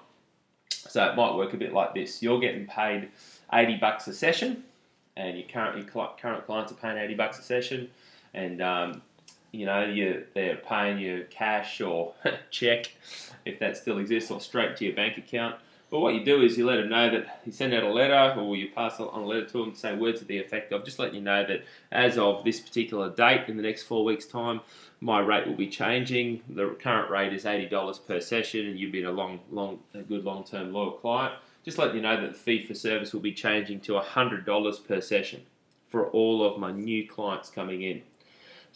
So 0.71 1.05
it 1.05 1.17
might 1.17 1.35
work 1.35 1.53
a 1.53 1.57
bit 1.57 1.73
like 1.73 1.95
this: 1.95 2.23
you're 2.23 2.41
getting 2.41 2.67
paid 2.67 3.09
80 3.53 3.77
bucks 3.77 4.07
a 4.09 4.15
session, 4.15 4.65
and 5.17 5.37
your 5.37 5.47
current 5.49 5.77
your 5.77 6.11
current 6.21 6.47
clients 6.47 6.73
are 6.73 6.77
paying 6.77 6.99
80 6.99 7.15
bucks 7.15 7.39
a 7.39 7.43
session, 7.43 7.91
and 8.35 8.63
um, 8.63 9.03
you 9.53 9.67
know 9.67 9.85
you 9.85 10.25
they're 10.35 10.57
paying 10.57 10.99
you 10.99 11.27
cash 11.31 11.81
or 11.81 12.15
check 12.51 12.93
if 13.45 13.59
that 13.61 13.77
still 13.77 13.99
exists, 13.99 14.31
or 14.31 14.41
straight 14.41 14.77
to 14.77 14.85
your 14.85 14.95
bank 14.95 15.17
account. 15.17 15.57
But 15.89 16.01
what 16.01 16.15
you 16.15 16.25
do 16.25 16.43
is 16.43 16.59
you 16.59 16.67
let 16.67 16.77
them 16.77 16.89
know 16.89 17.11
that 17.11 17.41
you 17.47 17.53
send 17.53 17.73
out 17.73 17.85
a 17.85 17.93
letter 17.93 18.41
or 18.41 18.57
you 18.57 18.71
pass 18.75 18.99
on 18.99 19.23
a 19.23 19.25
letter 19.25 19.47
to 19.47 19.59
them 19.59 19.75
say 19.77 19.95
words 19.95 20.19
to 20.19 20.25
the 20.25 20.39
effect 20.39 20.73
of 20.73 20.85
just 20.85 20.99
letting 20.99 21.15
you 21.15 21.21
know 21.21 21.47
that 21.47 21.65
as 21.93 22.19
of 22.19 22.45
this 22.45 22.59
particular 22.59 23.09
date 23.09 23.49
in 23.49 23.57
the 23.57 23.63
next 23.63 23.85
four 23.85 24.05
weeks' 24.05 24.27
time, 24.27 24.61
my 25.01 25.21
rate 25.21 25.47
will 25.47 25.55
be 25.55 25.69
changing. 25.69 26.43
The 26.49 26.71
current 26.83 27.11
rate 27.11 27.33
is 27.33 27.47
eighty 27.47 27.69
dollars 27.69 27.99
per 27.99 28.21
session, 28.21 28.67
and 28.67 28.79
you've 28.79 28.93
been 28.93 29.07
a 29.07 29.13
long, 29.13 29.41
long, 29.51 29.79
a 29.95 30.03
good 30.03 30.25
long-term 30.25 30.73
loyal 30.73 30.93
client. 30.93 31.35
Just 31.65 31.79
let 31.79 31.95
you 31.95 32.01
know 32.01 32.21
that 32.21 32.33
the 32.33 32.39
fee 32.39 32.65
for 32.65 32.75
service 32.75 33.13
will 33.13 33.21
be 33.21 33.33
changing 33.33 33.81
to 33.83 33.99
hundred 34.01 34.45
dollars 34.45 34.81
per 34.81 35.01
session 35.01 35.43
for 35.89 36.09
all 36.09 36.45
of 36.45 36.59
my 36.59 36.73
new 36.73 37.07
clients 37.09 37.49
coming 37.49 37.83
in. 37.83 38.03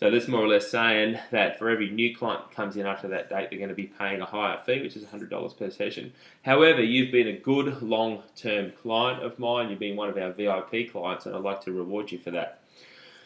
So 0.01 0.11
this 0.11 0.29
more 0.29 0.41
or 0.41 0.49
less 0.49 0.71
saying 0.71 1.19
that 1.31 1.59
for 1.59 1.69
every 1.69 1.91
new 1.91 2.17
client 2.17 2.49
that 2.49 2.57
comes 2.57 2.75
in 2.75 2.87
after 2.87 3.07
that 3.09 3.29
date, 3.29 3.51
they're 3.51 3.59
going 3.59 3.69
to 3.69 3.75
be 3.75 3.93
paying 3.99 4.23
a 4.23 4.25
higher 4.25 4.57
fee, 4.65 4.81
which 4.81 4.97
is 4.97 5.05
$100 5.05 5.59
per 5.59 5.69
session. 5.69 6.15
However, 6.43 6.83
you've 6.83 7.13
been 7.13 7.29
a 7.29 7.37
good 7.37 7.83
long-term 7.83 8.73
client 8.81 9.23
of 9.23 9.39
mine. 9.39 9.69
You've 9.69 9.79
been 9.79 9.97
one 9.97 10.09
of 10.09 10.17
our 10.17 10.33
VIP 10.33 10.91
clients, 10.91 11.27
and 11.27 11.37
I'd 11.37 11.43
like 11.43 11.61
to 11.65 11.73
reward 11.73 12.13
you 12.13 12.19
for 12.19 12.31
that. 12.31 12.63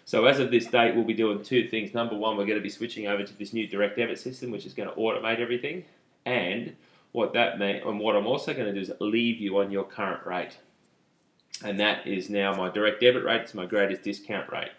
So 0.05 0.25
as 0.25 0.41
of 0.41 0.51
this 0.51 0.67
date, 0.67 0.97
we'll 0.97 1.05
be 1.05 1.15
doing 1.15 1.45
two 1.45 1.69
things. 1.69 1.95
Number 1.95 2.17
one, 2.17 2.37
we're 2.37 2.45
going 2.45 2.59
to 2.59 2.63
be 2.63 2.69
switching 2.69 3.07
over 3.07 3.23
to 3.23 3.39
this 3.39 3.53
new 3.53 3.69
direct 3.69 3.97
debit 3.97 4.19
system, 4.19 4.51
which 4.51 4.67
is 4.67 4.75
going 4.75 4.89
to 4.89 4.97
automate 4.97 5.39
everything. 5.39 5.85
And 6.27 6.75
what 7.13 7.35
that 7.35 7.57
means, 7.57 7.85
and 7.87 8.01
what 8.01 8.17
I'm 8.17 8.27
also 8.27 8.53
going 8.53 8.67
to 8.67 8.73
do 8.73 8.81
is 8.81 8.91
leave 8.99 9.39
you 9.39 9.59
on 9.59 9.71
your 9.71 9.85
current 9.85 10.27
rate. 10.27 10.59
And 11.65 11.79
that 11.79 12.05
is 12.05 12.29
now 12.29 12.53
my 12.53 12.69
direct 12.69 13.01
debit 13.01 13.23
rate. 13.23 13.43
It's 13.43 13.55
my 13.55 13.65
greatest 13.65 14.03
discount 14.03 14.51
rate. 14.51 14.73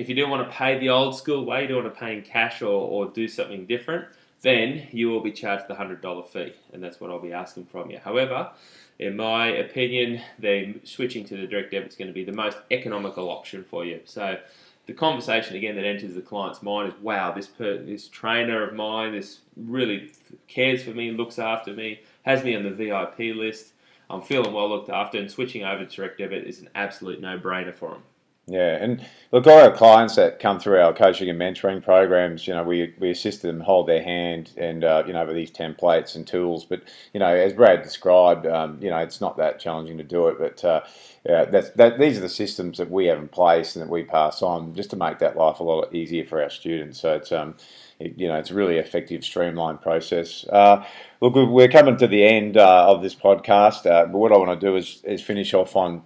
If 0.00 0.08
you 0.08 0.14
do 0.14 0.26
want 0.26 0.48
to 0.48 0.56
pay 0.56 0.78
the 0.78 0.88
old 0.88 1.14
school 1.14 1.44
way, 1.44 1.60
you 1.60 1.68
do 1.68 1.74
want 1.76 1.92
to 1.92 2.00
pay 2.00 2.16
in 2.16 2.22
cash 2.22 2.62
or, 2.62 2.68
or 2.68 3.10
do 3.10 3.28
something 3.28 3.66
different, 3.66 4.06
then 4.40 4.88
you 4.92 5.10
will 5.10 5.20
be 5.20 5.30
charged 5.30 5.68
the 5.68 5.74
$100 5.74 6.26
fee, 6.26 6.54
and 6.72 6.82
that's 6.82 7.00
what 7.00 7.10
I'll 7.10 7.20
be 7.20 7.34
asking 7.34 7.66
from 7.66 7.90
you. 7.90 7.98
However, 7.98 8.50
in 8.98 9.14
my 9.14 9.48
opinion, 9.48 10.22
then 10.38 10.80
switching 10.84 11.26
to 11.26 11.36
the 11.36 11.46
direct 11.46 11.72
debit 11.72 11.90
is 11.90 11.96
going 11.96 12.08
to 12.08 12.14
be 12.14 12.24
the 12.24 12.32
most 12.32 12.56
economical 12.70 13.28
option 13.28 13.62
for 13.62 13.84
you. 13.84 14.00
So 14.06 14.38
the 14.86 14.94
conversation 14.94 15.54
again 15.54 15.76
that 15.76 15.84
enters 15.84 16.14
the 16.14 16.22
client's 16.22 16.62
mind 16.62 16.94
is, 16.94 16.98
wow, 17.02 17.32
this 17.32 17.46
per, 17.46 17.76
this 17.76 18.08
trainer 18.08 18.66
of 18.66 18.74
mine, 18.74 19.12
this 19.12 19.40
really 19.54 20.12
cares 20.48 20.82
for 20.82 20.92
me, 20.92 21.10
looks 21.10 21.38
after 21.38 21.74
me, 21.74 22.00
has 22.22 22.42
me 22.42 22.56
on 22.56 22.62
the 22.62 22.70
VIP 22.70 23.36
list. 23.36 23.74
I'm 24.08 24.22
feeling 24.22 24.54
well 24.54 24.70
looked 24.70 24.88
after, 24.88 25.18
and 25.18 25.30
switching 25.30 25.62
over 25.62 25.84
to 25.84 25.94
direct 25.94 26.16
debit 26.16 26.46
is 26.46 26.60
an 26.60 26.70
absolute 26.74 27.20
no-brainer 27.20 27.74
for 27.74 27.90
them. 27.90 28.02
Yeah, 28.50 28.82
and 28.82 29.06
look, 29.30 29.46
all 29.46 29.60
our 29.60 29.70
clients 29.70 30.16
that 30.16 30.40
come 30.40 30.58
through 30.58 30.80
our 30.80 30.92
coaching 30.92 31.30
and 31.30 31.38
mentoring 31.38 31.84
programs, 31.84 32.48
you 32.48 32.52
know, 32.52 32.64
we, 32.64 32.92
we 32.98 33.10
assist 33.10 33.42
them 33.42 33.60
hold 33.60 33.86
their 33.86 34.02
hand 34.02 34.50
and, 34.56 34.82
uh, 34.82 35.04
you 35.06 35.12
know, 35.12 35.24
with 35.24 35.36
these 35.36 35.52
templates 35.52 36.16
and 36.16 36.26
tools. 36.26 36.64
But, 36.64 36.82
you 37.14 37.20
know, 37.20 37.28
as 37.32 37.52
Brad 37.52 37.84
described, 37.84 38.46
um, 38.46 38.76
you 38.82 38.90
know, 38.90 38.98
it's 38.98 39.20
not 39.20 39.36
that 39.36 39.60
challenging 39.60 39.98
to 39.98 40.02
do 40.02 40.26
it. 40.26 40.38
But 40.40 40.64
uh, 40.64 40.80
yeah, 41.24 41.44
that's, 41.44 41.70
that, 41.70 42.00
these 42.00 42.18
are 42.18 42.22
the 42.22 42.28
systems 42.28 42.78
that 42.78 42.90
we 42.90 43.06
have 43.06 43.18
in 43.18 43.28
place 43.28 43.76
and 43.76 43.84
that 43.84 43.92
we 43.92 44.02
pass 44.02 44.42
on 44.42 44.74
just 44.74 44.90
to 44.90 44.96
make 44.96 45.20
that 45.20 45.36
life 45.36 45.60
a 45.60 45.62
lot 45.62 45.94
easier 45.94 46.26
for 46.26 46.42
our 46.42 46.50
students. 46.50 47.00
So 47.00 47.14
it's, 47.14 47.30
um, 47.30 47.54
it, 48.00 48.18
you 48.18 48.26
know, 48.26 48.36
it's 48.36 48.50
a 48.50 48.54
really 48.54 48.78
effective, 48.78 49.22
streamlined 49.24 49.80
process. 49.82 50.44
Uh, 50.48 50.84
look, 51.20 51.34
we're 51.34 51.68
coming 51.68 51.96
to 51.98 52.06
the 52.06 52.24
end 52.24 52.56
uh, 52.56 52.86
of 52.88 53.02
this 53.02 53.14
podcast, 53.14 53.86
uh, 53.86 54.06
but 54.06 54.18
what 54.18 54.32
I 54.32 54.38
want 54.38 54.58
to 54.58 54.66
do 54.66 54.76
is, 54.76 55.02
is 55.04 55.22
finish 55.22 55.54
off 55.54 55.76
on 55.76 56.02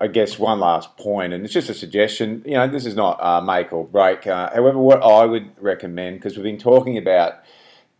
I 0.00 0.06
guess 0.06 0.38
one 0.38 0.60
last 0.60 0.96
point, 0.96 1.34
and 1.34 1.44
it's 1.44 1.52
just 1.52 1.68
a 1.68 1.74
suggestion. 1.74 2.42
You 2.46 2.54
know, 2.54 2.68
this 2.68 2.86
is 2.86 2.96
not 2.96 3.22
uh, 3.22 3.42
make 3.42 3.70
or 3.72 3.84
break. 3.84 4.26
Uh, 4.26 4.48
however, 4.54 4.78
what 4.78 5.02
I 5.02 5.26
would 5.26 5.50
recommend, 5.62 6.16
because 6.16 6.36
we've 6.36 6.44
been 6.44 6.58
talking 6.58 6.96
about 6.96 7.34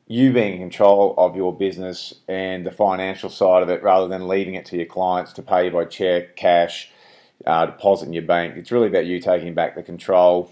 you 0.07 0.33
being 0.33 0.55
in 0.55 0.61
control 0.61 1.15
of 1.19 1.37
your 1.37 1.55
business 1.55 2.15
and 2.27 2.65
the 2.65 2.71
financial 2.71 3.29
side 3.29 3.63
of 3.63 3.69
it, 3.69 3.83
rather 3.83 4.09
than 4.09 4.29
leaving 4.29 4.55
it 4.55 4.65
to 4.67 4.77
your 4.77 4.87
clients 4.87 5.35
to 5.35 5.43
pay 5.43 5.67
you 5.67 5.71
by 5.71 5.85
check, 5.85 6.37
cash, 6.37 6.91
uh, 7.47 7.67
deposit 7.67 8.07
in 8.07 8.15
your 8.15 8.23
bank. 8.23 8.57
It's 8.57 8.73
really 8.73 8.89
about 8.89 9.05
you 9.05 9.21
taking 9.21 9.53
back 9.53 9.75
the 9.75 9.83
control, 9.83 10.51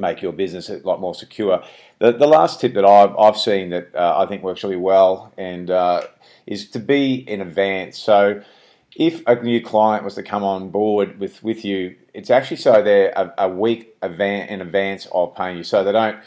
make 0.00 0.22
your 0.22 0.32
business 0.32 0.68
a 0.68 0.78
lot 0.78 1.00
more 1.00 1.14
secure. 1.14 1.62
The, 1.98 2.12
the 2.12 2.26
last 2.26 2.60
tip 2.60 2.74
that 2.74 2.84
I've, 2.84 3.16
I've 3.16 3.36
seen 3.36 3.70
that 3.70 3.94
uh, 3.94 4.18
I 4.18 4.26
think 4.26 4.42
works 4.42 4.62
really 4.62 4.76
well 4.76 5.32
and 5.36 5.70
uh, 5.70 6.02
is 6.46 6.68
to 6.70 6.78
be 6.78 7.14
in 7.14 7.40
advance. 7.40 7.98
So 7.98 8.42
if 8.96 9.22
a 9.26 9.42
new 9.42 9.62
client 9.62 10.04
was 10.04 10.14
to 10.14 10.22
come 10.22 10.42
on 10.42 10.70
board 10.70 11.18
with, 11.18 11.42
with 11.42 11.64
you, 11.64 11.96
it's 12.14 12.30
actually 12.30 12.56
so 12.58 12.82
they're 12.82 13.12
a, 13.16 13.34
a 13.38 13.48
week 13.48 13.96
in 14.02 14.60
advance 14.60 15.06
of 15.12 15.34
paying 15.34 15.58
you. 15.58 15.64
So 15.64 15.84
they 15.84 15.92
don't 15.92 16.18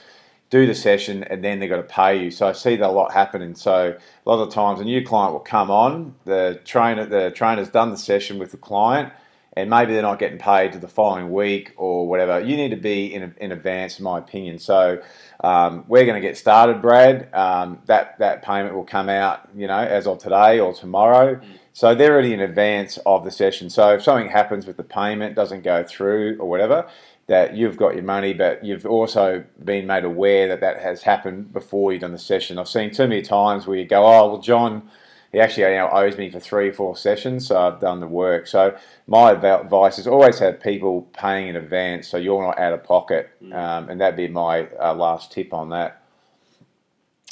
do 0.50 0.66
the 0.66 0.76
session 0.76 1.24
and 1.26 1.44
then 1.44 1.60
they've 1.60 1.70
got 1.70 1.78
to 1.78 1.84
pay 1.84 2.24
you. 2.24 2.32
So 2.32 2.48
I 2.48 2.54
see 2.54 2.76
that 2.76 2.88
a 2.88 2.92
lot 2.92 3.12
happening. 3.12 3.56
So 3.56 3.96
a 4.26 4.30
lot 4.30 4.42
of 4.42 4.52
times 4.54 4.80
a 4.80 4.84
new 4.84 5.06
client 5.06 5.34
will 5.34 5.40
come 5.40 5.70
on, 5.70 6.16
the 6.26 6.60
trainer 6.66 7.06
the 7.06 7.32
trainer's 7.32 7.70
done 7.70 7.92
the 7.92 7.98
session 7.98 8.40
with 8.40 8.52
the 8.52 8.58
client 8.58 9.14
and 9.54 9.70
maybe 9.70 9.94
they're 9.94 10.02
not 10.02 10.20
getting 10.20 10.38
paid 10.38 10.74
to 10.74 10.80
the 10.80 10.88
following 10.88 11.32
week 11.32 11.74
or 11.78 12.08
whatever. 12.08 12.40
You 12.40 12.56
need 12.56 12.70
to 12.70 12.78
be 12.78 13.14
in, 13.14 13.34
in 13.38 13.52
advance, 13.52 14.00
in 14.00 14.04
my 14.04 14.20
opinion. 14.20 14.60
So 14.60 15.02
um, 15.44 15.86
we're 15.88 16.06
going 16.06 16.22
to 16.22 16.28
get 16.28 16.38
started, 16.38 16.82
Brad. 16.82 17.34
Um, 17.34 17.80
that 17.86 18.20
that 18.20 18.44
payment 18.44 18.76
will 18.76 18.86
come 18.86 19.10
out, 19.10 19.50
you 19.56 19.68
know, 19.68 19.80
as 19.80 20.08
of 20.08 20.20
today 20.20 20.60
or 20.60 20.74
tomorrow. 20.74 21.40
So 21.74 21.96
they're 21.96 22.12
already 22.14 22.34
in 22.34 22.42
advance 22.42 22.98
of 23.06 23.24
the 23.24 23.32
session. 23.32 23.70
So 23.70 23.94
if 23.94 24.04
something 24.04 24.30
happens 24.30 24.66
with 24.66 24.78
the 24.78 24.84
payment, 24.84 25.36
doesn't 25.36 25.64
go 25.64 25.84
through 25.84 26.38
or 26.40 26.50
whatever, 26.50 26.88
that 27.28 27.56
you've 27.56 27.78
got 27.78 27.94
your 27.94 28.04
money, 28.04 28.34
but 28.34 28.66
you've 28.66 28.86
also 28.86 29.44
been 29.64 29.86
made 29.88 30.04
aware 30.04 30.48
that 30.48 30.62
that 30.62 30.82
has 30.82 31.04
happened 31.04 31.54
before 31.54 31.94
you've 31.94 32.02
done 32.02 32.12
the 32.12 32.18
session. 32.18 32.58
I've 32.58 32.68
seen 32.68 32.92
too 32.92 33.08
many 33.08 33.22
times 33.22 33.68
where 33.68 33.78
you 33.78 33.86
go, 33.86 34.06
oh, 34.06 34.30
well, 34.32 34.42
John, 34.42 34.90
he 35.32 35.40
actually 35.40 35.64
you 35.64 35.78
know, 35.78 35.90
owes 35.92 36.18
me 36.18 36.30
for 36.30 36.40
three 36.40 36.70
or 36.70 36.74
four 36.74 36.98
sessions, 36.98 37.48
so 37.48 37.60
I've 37.60 37.80
done 37.80 38.00
the 38.00 38.08
work. 38.08 38.48
So 38.48 38.76
my 39.08 39.32
advice 39.32 40.00
is 40.00 40.08
always 40.08 40.40
have 40.40 40.60
people 40.60 41.08
paying 41.14 41.50
in 41.50 41.56
advance 41.56 42.08
so 42.08 42.18
you're 42.18 42.42
not 42.42 42.58
out 42.60 42.74
of 42.74 42.84
pocket, 42.84 43.30
mm. 43.44 43.54
um, 43.54 43.90
and 43.90 44.02
that'd 44.02 44.18
be 44.18 44.28
my 44.28 44.68
uh, 44.82 44.94
last 44.94 45.32
tip 45.32 45.54
on 45.54 45.70
that. 45.70 46.02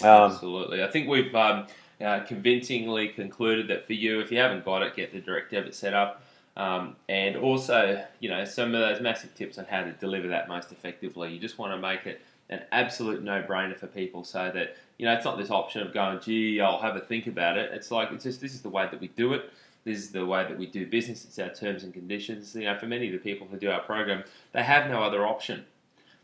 Um, 0.01 0.31
Absolutely. 0.31 0.83
I 0.83 0.87
think 0.87 1.07
we've 1.07 1.33
um, 1.33 1.65
uh, 1.99 2.19
convincingly 2.21 3.07
concluded 3.09 3.67
that 3.69 3.87
for 3.87 3.93
you, 3.93 4.19
if 4.19 4.31
you 4.31 4.37
haven't 4.37 4.63
got 4.63 4.83
it, 4.83 4.95
get 4.95 5.11
the 5.11 5.19
direct 5.19 5.51
debit 5.51 5.73
set 5.73 5.93
up. 5.93 6.21
Um, 6.55 6.95
and 7.07 7.35
also, 7.35 8.03
you 8.19 8.29
know, 8.29 8.43
some 8.43 8.73
of 8.73 8.81
those 8.81 8.99
massive 8.99 9.33
tips 9.35 9.59
on 9.59 9.65
how 9.65 9.83
to 9.83 9.91
deliver 9.91 10.27
that 10.29 10.47
most 10.47 10.71
effectively. 10.71 11.31
You 11.31 11.39
just 11.39 11.59
want 11.59 11.71
to 11.71 11.77
make 11.77 12.07
it 12.07 12.21
an 12.49 12.61
absolute 12.71 13.23
no-brainer 13.23 13.77
for 13.77 13.87
people, 13.87 14.23
so 14.23 14.51
that 14.53 14.75
you 14.97 15.05
know 15.05 15.13
it's 15.13 15.25
not 15.25 15.37
this 15.37 15.51
option 15.51 15.81
of 15.81 15.93
going, 15.93 16.19
"Gee, 16.19 16.61
I'll 16.61 16.79
have 16.79 16.95
a 16.95 17.01
think 17.01 17.27
about 17.27 17.57
it." 17.57 17.71
It's 17.73 17.91
like 17.91 18.11
it's 18.11 18.23
just 18.23 18.41
this 18.41 18.53
is 18.53 18.61
the 18.61 18.69
way 18.69 18.87
that 18.89 18.99
we 18.99 19.07
do 19.09 19.33
it. 19.33 19.51
This 19.83 19.99
is 19.99 20.11
the 20.11 20.25
way 20.25 20.43
that 20.43 20.57
we 20.57 20.65
do 20.65 20.85
business. 20.85 21.23
It's 21.23 21.39
our 21.39 21.49
terms 21.49 21.83
and 21.83 21.93
conditions. 21.93 22.55
You 22.55 22.65
know, 22.65 22.77
for 22.77 22.87
many 22.87 23.07
of 23.07 23.13
the 23.13 23.19
people 23.19 23.47
who 23.47 23.57
do 23.57 23.71
our 23.71 23.81
program, 23.81 24.23
they 24.51 24.63
have 24.63 24.89
no 24.89 25.01
other 25.01 25.25
option. 25.25 25.65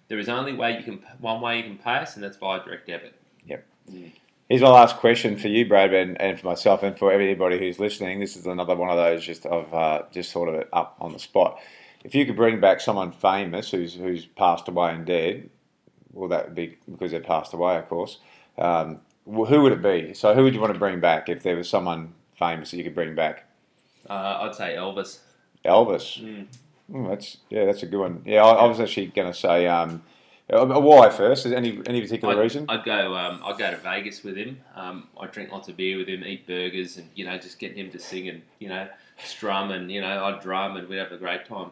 There 0.10 0.20
is 0.20 0.28
only 0.28 0.54
way 0.54 0.78
you 0.78 0.84
can 0.84 1.02
one 1.20 1.42
way 1.42 1.58
you 1.58 1.64
can 1.64 1.78
pay 1.78 1.96
us, 1.96 2.16
and 2.16 2.24
that's 2.24 2.38
via 2.38 2.64
direct 2.64 2.88
debit. 2.88 3.14
Yep. 3.48 3.66
Mm. 3.92 4.12
Here's 4.50 4.62
my 4.62 4.70
last 4.70 4.98
question 4.98 5.38
for 5.38 5.48
you, 5.48 5.66
Brad, 5.68 5.94
and, 5.94 6.20
and 6.22 6.40
for 6.40 6.46
myself, 6.48 6.84
and 6.84 6.98
for 6.98 7.12
everybody 7.12 7.58
who's 7.58 7.80
listening. 7.80 8.20
This 8.20 8.36
is 8.36 8.46
another 8.46 8.76
one 8.76 8.90
of 8.90 8.98
those 8.98 9.26
just 9.26 9.46
of 9.46 9.74
uh, 9.74 10.04
just 10.12 10.32
sort 10.32 10.50
of 10.50 10.68
up 10.74 10.98
on 11.00 11.14
the 11.14 11.20
spot. 11.20 11.60
If 12.04 12.14
you 12.14 12.26
could 12.26 12.36
bring 12.36 12.60
back 12.60 12.82
someone 12.82 13.12
famous 13.14 13.72
who's 13.72 13.96
who's 13.96 14.26
passed 14.26 14.68
away 14.68 14.94
and 14.94 15.06
dead, 15.06 15.50
well, 16.14 16.30
that 16.30 16.46
would 16.46 16.56
be 16.56 16.78
because 16.90 17.12
they 17.12 17.20
passed 17.20 17.54
away, 17.54 17.78
of 17.78 17.90
course. 17.90 18.20
Um, 18.58 19.00
who 19.26 19.62
would 19.62 19.72
it 19.72 19.82
be? 19.82 20.14
So, 20.14 20.34
who 20.34 20.44
would 20.44 20.54
you 20.54 20.62
want 20.62 20.74
to 20.74 20.80
bring 20.80 21.00
back 21.00 21.30
if 21.30 21.44
there 21.44 21.56
was 21.56 21.70
someone 21.70 22.14
famous 22.38 22.72
that 22.72 22.78
you 22.78 22.84
could 22.84 22.96
bring 22.96 23.16
back? 23.16 23.46
Uh, 24.10 24.40
I'd 24.42 24.56
say 24.56 24.76
Elvis. 24.76 25.20
Elvis. 25.66 26.22
Mm. 26.22 26.48
Mm, 26.92 27.10
that's 27.10 27.38
yeah, 27.50 27.66
that's 27.66 27.84
a 27.84 27.86
good 27.86 28.00
one. 28.00 28.22
Yeah, 28.26 28.44
I, 28.44 28.54
I 28.54 28.66
was 28.66 28.80
actually 28.80 29.08
going 29.08 29.32
to 29.32 29.38
say 29.38 29.68
um, 29.68 30.04
why 30.50 31.10
first? 31.10 31.46
Is 31.46 31.54
any 31.54 31.82
any 31.86 32.02
particular 32.02 32.36
I'd, 32.36 32.40
reason? 32.40 32.66
I'd 32.68 32.84
go. 32.84 33.16
Um, 33.16 33.42
I'd 33.46 33.58
go 33.58 33.72
to 33.72 33.78
Vegas 33.78 34.24
with 34.24 34.36
him. 34.36 34.60
Um, 34.76 35.08
I'd 35.20 35.32
drink 35.32 35.52
lots 35.52 35.70
of 35.70 35.78
beer 35.78 35.98
with 35.98 36.08
him, 36.08 36.24
eat 36.24 36.46
burgers, 36.46 36.98
and 36.98 37.10
you 37.16 37.26
know, 37.26 37.38
just 37.38 37.60
get 37.60 37.76
him 37.78 37.90
to 37.92 38.00
sing 38.00 38.28
and 38.28 38.42
you 38.60 38.68
know, 38.70 38.88
strum 39.24 39.72
and 39.72 39.92
you 39.92 40.02
know, 40.02 40.26
I'd 40.26 40.42
drum 40.42 40.76
and 40.76 40.88
we'd 40.88 40.98
have 40.98 41.12
a 41.12 41.18
great 41.18 41.46
time. 41.46 41.72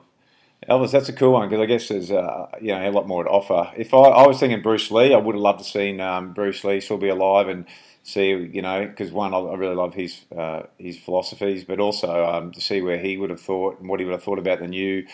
Elvis, 0.70 0.92
that's 0.92 1.10
a 1.10 1.14
cool 1.14 1.34
one 1.34 1.50
because 1.50 1.64
I 1.64 1.66
guess 1.66 1.88
there's 1.88 2.12
uh, 2.12 2.48
you 2.62 2.68
know 2.68 2.88
a 2.88 2.92
lot 2.92 3.08
more 3.08 3.24
to 3.24 3.30
offer. 3.30 3.72
If 3.76 3.96
I, 3.96 3.98
I 3.98 4.28
was 4.28 4.40
thinking 4.40 4.62
Bruce 4.62 4.92
Lee, 4.92 5.14
I 5.14 5.18
would 5.18 5.34
have 5.34 5.42
loved 5.42 5.60
to 5.60 5.66
seen 5.66 6.00
um, 6.00 6.34
Bruce 6.34 6.64
Lee 6.64 6.80
still 6.82 6.98
be 6.98 7.10
alive 7.10 7.48
and 7.48 7.66
see 8.04 8.30
you 8.30 8.62
know 8.62 8.86
because 8.86 9.12
one 9.12 9.34
I 9.34 9.56
really 9.56 9.74
love 9.74 9.96
his 9.96 10.22
uh, 10.38 10.64
his 10.78 11.00
philosophies, 11.00 11.64
but 11.64 11.80
also 11.80 12.26
um, 12.26 12.52
to 12.52 12.62
see 12.62 12.80
where 12.80 13.00
he 13.00 13.18
would 13.18 13.32
have 13.32 13.42
thought 13.42 13.80
and 13.80 13.90
what 13.90 14.00
he 14.00 14.06
would 14.06 14.12
have 14.12 14.24
thought 14.24 14.38
about 14.38 14.60
the 14.60 14.68
new 14.68 15.08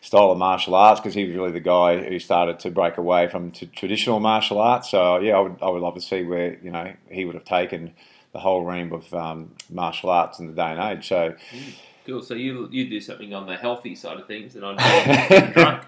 style 0.00 0.30
of 0.30 0.38
martial 0.38 0.76
arts 0.76 1.00
because 1.00 1.14
he 1.14 1.24
was 1.24 1.34
really 1.34 1.50
the 1.50 1.58
guy 1.60 2.00
who 2.00 2.20
started 2.20 2.60
to 2.60 2.70
break 2.70 2.96
away 2.96 3.28
from 3.28 3.50
traditional 3.50 4.20
martial 4.20 4.60
arts. 4.60 4.88
So 4.88 5.18
yeah, 5.18 5.36
I 5.36 5.40
would 5.40 5.56
I 5.60 5.68
would 5.68 5.82
love 5.82 5.96
to 5.96 6.00
see 6.00 6.22
where 6.22 6.56
you 6.62 6.70
know 6.70 6.92
he 7.10 7.24
would 7.24 7.34
have 7.34 7.44
taken 7.44 7.92
the 8.32 8.38
whole 8.38 8.64
realm 8.64 8.92
of 8.92 9.12
um, 9.12 9.56
martial 9.68 10.10
arts 10.10 10.38
in 10.38 10.46
the 10.46 10.52
day 10.52 10.70
and 10.70 10.78
age. 10.80 11.08
So. 11.08 11.34
Mm. 11.52 11.72
Cool. 12.04 12.20
So 12.20 12.34
you 12.34 12.68
you 12.72 12.90
do 12.90 13.00
something 13.00 13.32
on 13.32 13.46
the 13.46 13.56
healthy 13.56 13.94
side 13.94 14.18
of 14.18 14.26
things, 14.26 14.56
and 14.56 14.64
I'm 14.64 14.76
drunk. 15.52 15.84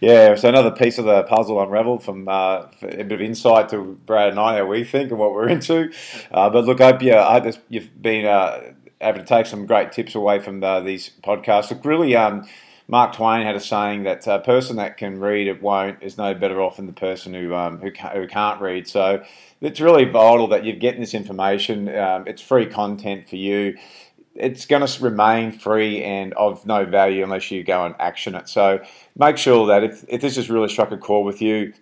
yeah. 0.00 0.34
So 0.36 0.48
another 0.48 0.70
piece 0.70 0.96
of 0.96 1.04
the 1.04 1.24
puzzle 1.24 1.62
unravelled 1.62 2.02
from 2.02 2.26
uh, 2.28 2.66
a 2.80 3.04
bit 3.04 3.12
of 3.12 3.20
insight 3.20 3.68
to 3.70 3.98
Brad 4.06 4.30
and 4.30 4.40
I 4.40 4.56
how 4.56 4.64
we 4.64 4.84
think 4.84 5.10
and 5.10 5.18
what 5.18 5.32
we're 5.32 5.48
into. 5.48 5.92
Uh, 6.32 6.48
but 6.48 6.64
look, 6.64 6.80
I 6.80 6.92
hope 6.92 7.02
you, 7.02 7.14
I 7.14 7.40
hope 7.40 7.54
you've 7.68 8.00
been 8.00 8.24
uh, 8.24 8.72
able 9.02 9.18
to 9.18 9.24
take 9.24 9.44
some 9.44 9.66
great 9.66 9.92
tips 9.92 10.14
away 10.14 10.38
from 10.38 10.64
uh, 10.64 10.80
these 10.80 11.10
podcasts. 11.22 11.70
Look, 11.70 11.84
really. 11.84 12.16
Um, 12.16 12.46
Mark 12.88 13.14
Twain 13.14 13.44
had 13.44 13.54
a 13.54 13.60
saying 13.60 14.04
that 14.04 14.26
a 14.26 14.38
person 14.38 14.76
that 14.76 14.96
can 14.96 15.20
read 15.20 15.46
it 15.46 15.62
won't 15.62 16.02
is 16.02 16.16
no 16.16 16.34
better 16.34 16.60
off 16.60 16.76
than 16.76 16.86
the 16.86 16.92
person 16.92 17.34
who 17.34 17.54
um, 17.54 17.78
who, 17.78 17.90
can't, 17.90 18.14
who, 18.14 18.26
can't, 18.26 18.60
read. 18.60 18.88
So 18.88 19.22
it's 19.60 19.80
really 19.80 20.04
vital 20.04 20.48
that 20.48 20.64
you're 20.64 20.76
getting 20.76 21.00
this 21.00 21.14
information. 21.14 21.94
Um, 21.94 22.26
it's 22.26 22.42
free 22.42 22.66
content 22.66 23.28
for 23.28 23.36
you 23.36 23.76
it's 24.34 24.66
going 24.66 24.86
to 24.86 25.02
remain 25.02 25.52
free 25.52 26.02
and 26.02 26.32
of 26.34 26.64
no 26.66 26.84
value 26.84 27.22
unless 27.22 27.50
you 27.50 27.62
go 27.62 27.84
and 27.84 27.94
action 27.98 28.34
it. 28.34 28.48
So 28.48 28.82
make 29.16 29.36
sure 29.36 29.66
that 29.66 29.84
if, 29.84 30.04
if 30.08 30.20
this 30.20 30.36
has 30.36 30.48
really 30.48 30.68
struck 30.68 30.90
a 30.90 30.96
chord 30.96 31.26
with 31.26 31.42
you, 31.42 31.72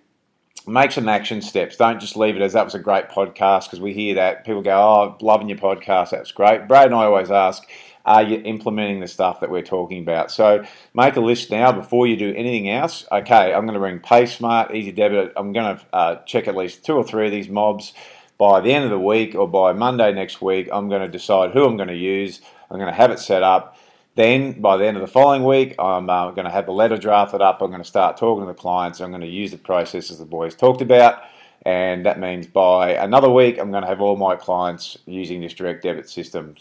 make 0.67 0.93
some 0.93 1.09
action 1.09 1.43
steps. 1.43 1.77
Don't 1.77 2.01
just 2.01 2.17
leave 2.17 2.37
it 2.37 2.43
as 2.43 2.53
that 2.53 2.65
was 2.65 2.75
a 2.75 2.79
great 2.79 3.09
podcast 3.09 3.65
because 3.65 3.81
we 3.81 3.93
hear 3.93 4.15
that 4.17 4.45
people 4.45 4.63
go, 4.63 4.73
"Oh, 4.73 5.17
loving 5.21 5.49
your 5.49 5.59
podcast, 5.59 6.11
that's 6.11 6.33
great." 6.33 6.69
Brad 6.69 6.87
and 6.87 6.95
I 6.95 7.05
always 7.05 7.31
ask, 7.31 7.67
"Are 8.05 8.23
you 8.23 8.43
implementing 8.45 9.01
the 9.01 9.09
stuff 9.09 9.41
that 9.41 9.51
we're 9.51 9.63
talking 9.63 10.03
about?" 10.03 10.31
So 10.31 10.65
make 10.95 11.17
a 11.17 11.21
list 11.21 11.51
now 11.51 11.73
before 11.73 12.07
you 12.07 12.17
do 12.17 12.35
anything 12.35 12.69
else. 12.69 13.07
Okay, 13.11 13.55
I'm 13.55 13.65
going 13.65 13.75
to 13.75 13.81
bring 13.81 14.01
PaySmart, 14.01 14.71
Ezidebit. 14.71 15.33
I'm 15.37 15.53
going 15.53 15.77
to 15.77 15.87
uh, 15.93 16.17
check 16.25 16.47
at 16.49 16.57
least 16.57 16.85
two 16.85 16.95
or 16.95 17.05
three 17.05 17.27
of 17.27 17.33
these 17.33 17.49
mobs 17.49 17.93
by 18.41 18.59
the 18.59 18.73
end 18.73 18.85
of 18.85 18.91
the 18.91 18.99
week 18.99 19.35
or 19.35 19.47
by 19.47 19.75
Monday 19.75 20.11
next 20.15 20.41
week, 20.41 20.67
I'm 20.73 20.89
going 20.89 21.03
to 21.03 21.09
decide 21.09 21.51
who 21.51 21.67
I'm 21.67 21.77
going 21.77 21.91
to 21.91 21.95
use. 21.95 22.41
I'm 22.71 22.79
going 22.79 22.91
to 22.91 22.97
have 22.97 23.11
it 23.11 23.19
set 23.19 23.43
up. 23.43 23.77
Then, 24.15 24.63
by 24.63 24.79
the 24.79 24.87
end 24.87 24.97
of 24.97 25.03
the 25.03 25.13
following 25.13 25.45
week, 25.45 25.75
I'm 25.79 26.09
uh, 26.09 26.31
going 26.31 26.47
to 26.47 26.51
have 26.51 26.65
the 26.65 26.73
letter 26.73 26.97
drafted 26.97 27.43
up. 27.43 27.61
I'm 27.61 27.69
going 27.69 27.83
to 27.83 27.89
start 27.89 28.17
talking 28.17 28.47
to 28.47 28.51
the 28.51 28.59
clients. 28.59 29.01
I'm 29.01 29.11
going 29.11 29.21
to 29.21 29.27
use 29.27 29.51
the 29.51 29.59
processes 29.59 30.19
the 30.19 30.25
boys 30.25 30.55
talked 30.55 30.81
about. 30.81 31.23
And 31.67 32.07
that 32.07 32.19
means 32.19 32.47
by 32.47 32.93
another 32.93 33.29
week, 33.29 33.59
I'm 33.59 33.71
going 33.71 33.83
to 33.83 33.89
have 33.89 34.01
all 34.01 34.17
my 34.17 34.37
clients 34.37 34.97
using 35.05 35.43
this 35.43 35.53
direct 35.53 35.83
debit 35.83 36.09
system. 36.09 36.57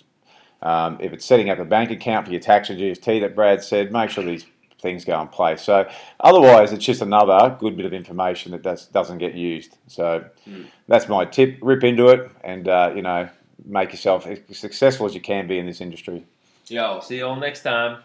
Um, 0.62 0.98
if 1.00 1.14
it's 1.14 1.24
setting 1.24 1.50
up 1.50 1.60
a 1.60 1.66
bank 1.66 1.92
account 1.92 2.26
for 2.26 2.34
your 2.34 2.42
tax 2.42 2.70
and 2.70 2.78
GST 2.78 3.22
that 3.22 3.36
Brad 3.36 3.64
said, 3.64 3.94
make 3.94 4.10
sure 4.10 4.26
these 4.26 4.46
things 4.82 5.06
go 5.06 5.20
in 5.22 5.28
place. 5.28 5.62
So 5.62 5.90
otherwise, 6.20 6.72
it's 6.74 6.86
just 6.86 7.02
another 7.02 7.56
good 7.60 7.76
bit 7.78 7.86
of 7.86 7.94
information 7.94 8.52
that 8.52 8.62
does, 8.62 8.88
doesn't 8.88 9.18
get 9.18 9.36
used. 9.36 9.78
So 9.88 10.26
mm. 10.48 10.68
that's 10.88 11.08
my 11.08 11.26
tip. 11.26 11.58
Rip 11.62 11.84
into 11.84 12.08
it, 12.08 12.32
and 12.44 12.68
uh, 12.68 12.92
you 12.96 13.02
know, 13.02 13.30
make 13.66 13.92
yourself 13.92 14.28
as 14.28 14.40
successful 14.58 15.06
as 15.06 15.14
you 15.14 15.22
can 15.22 15.48
be 15.48 15.60
in 15.60 15.66
this 15.66 15.82
industry. 15.82 16.26
Yo, 16.68 17.00
see 17.00 17.18
you 17.18 17.26
all 17.26 17.36
next 17.36 17.64
time. 17.64 18.04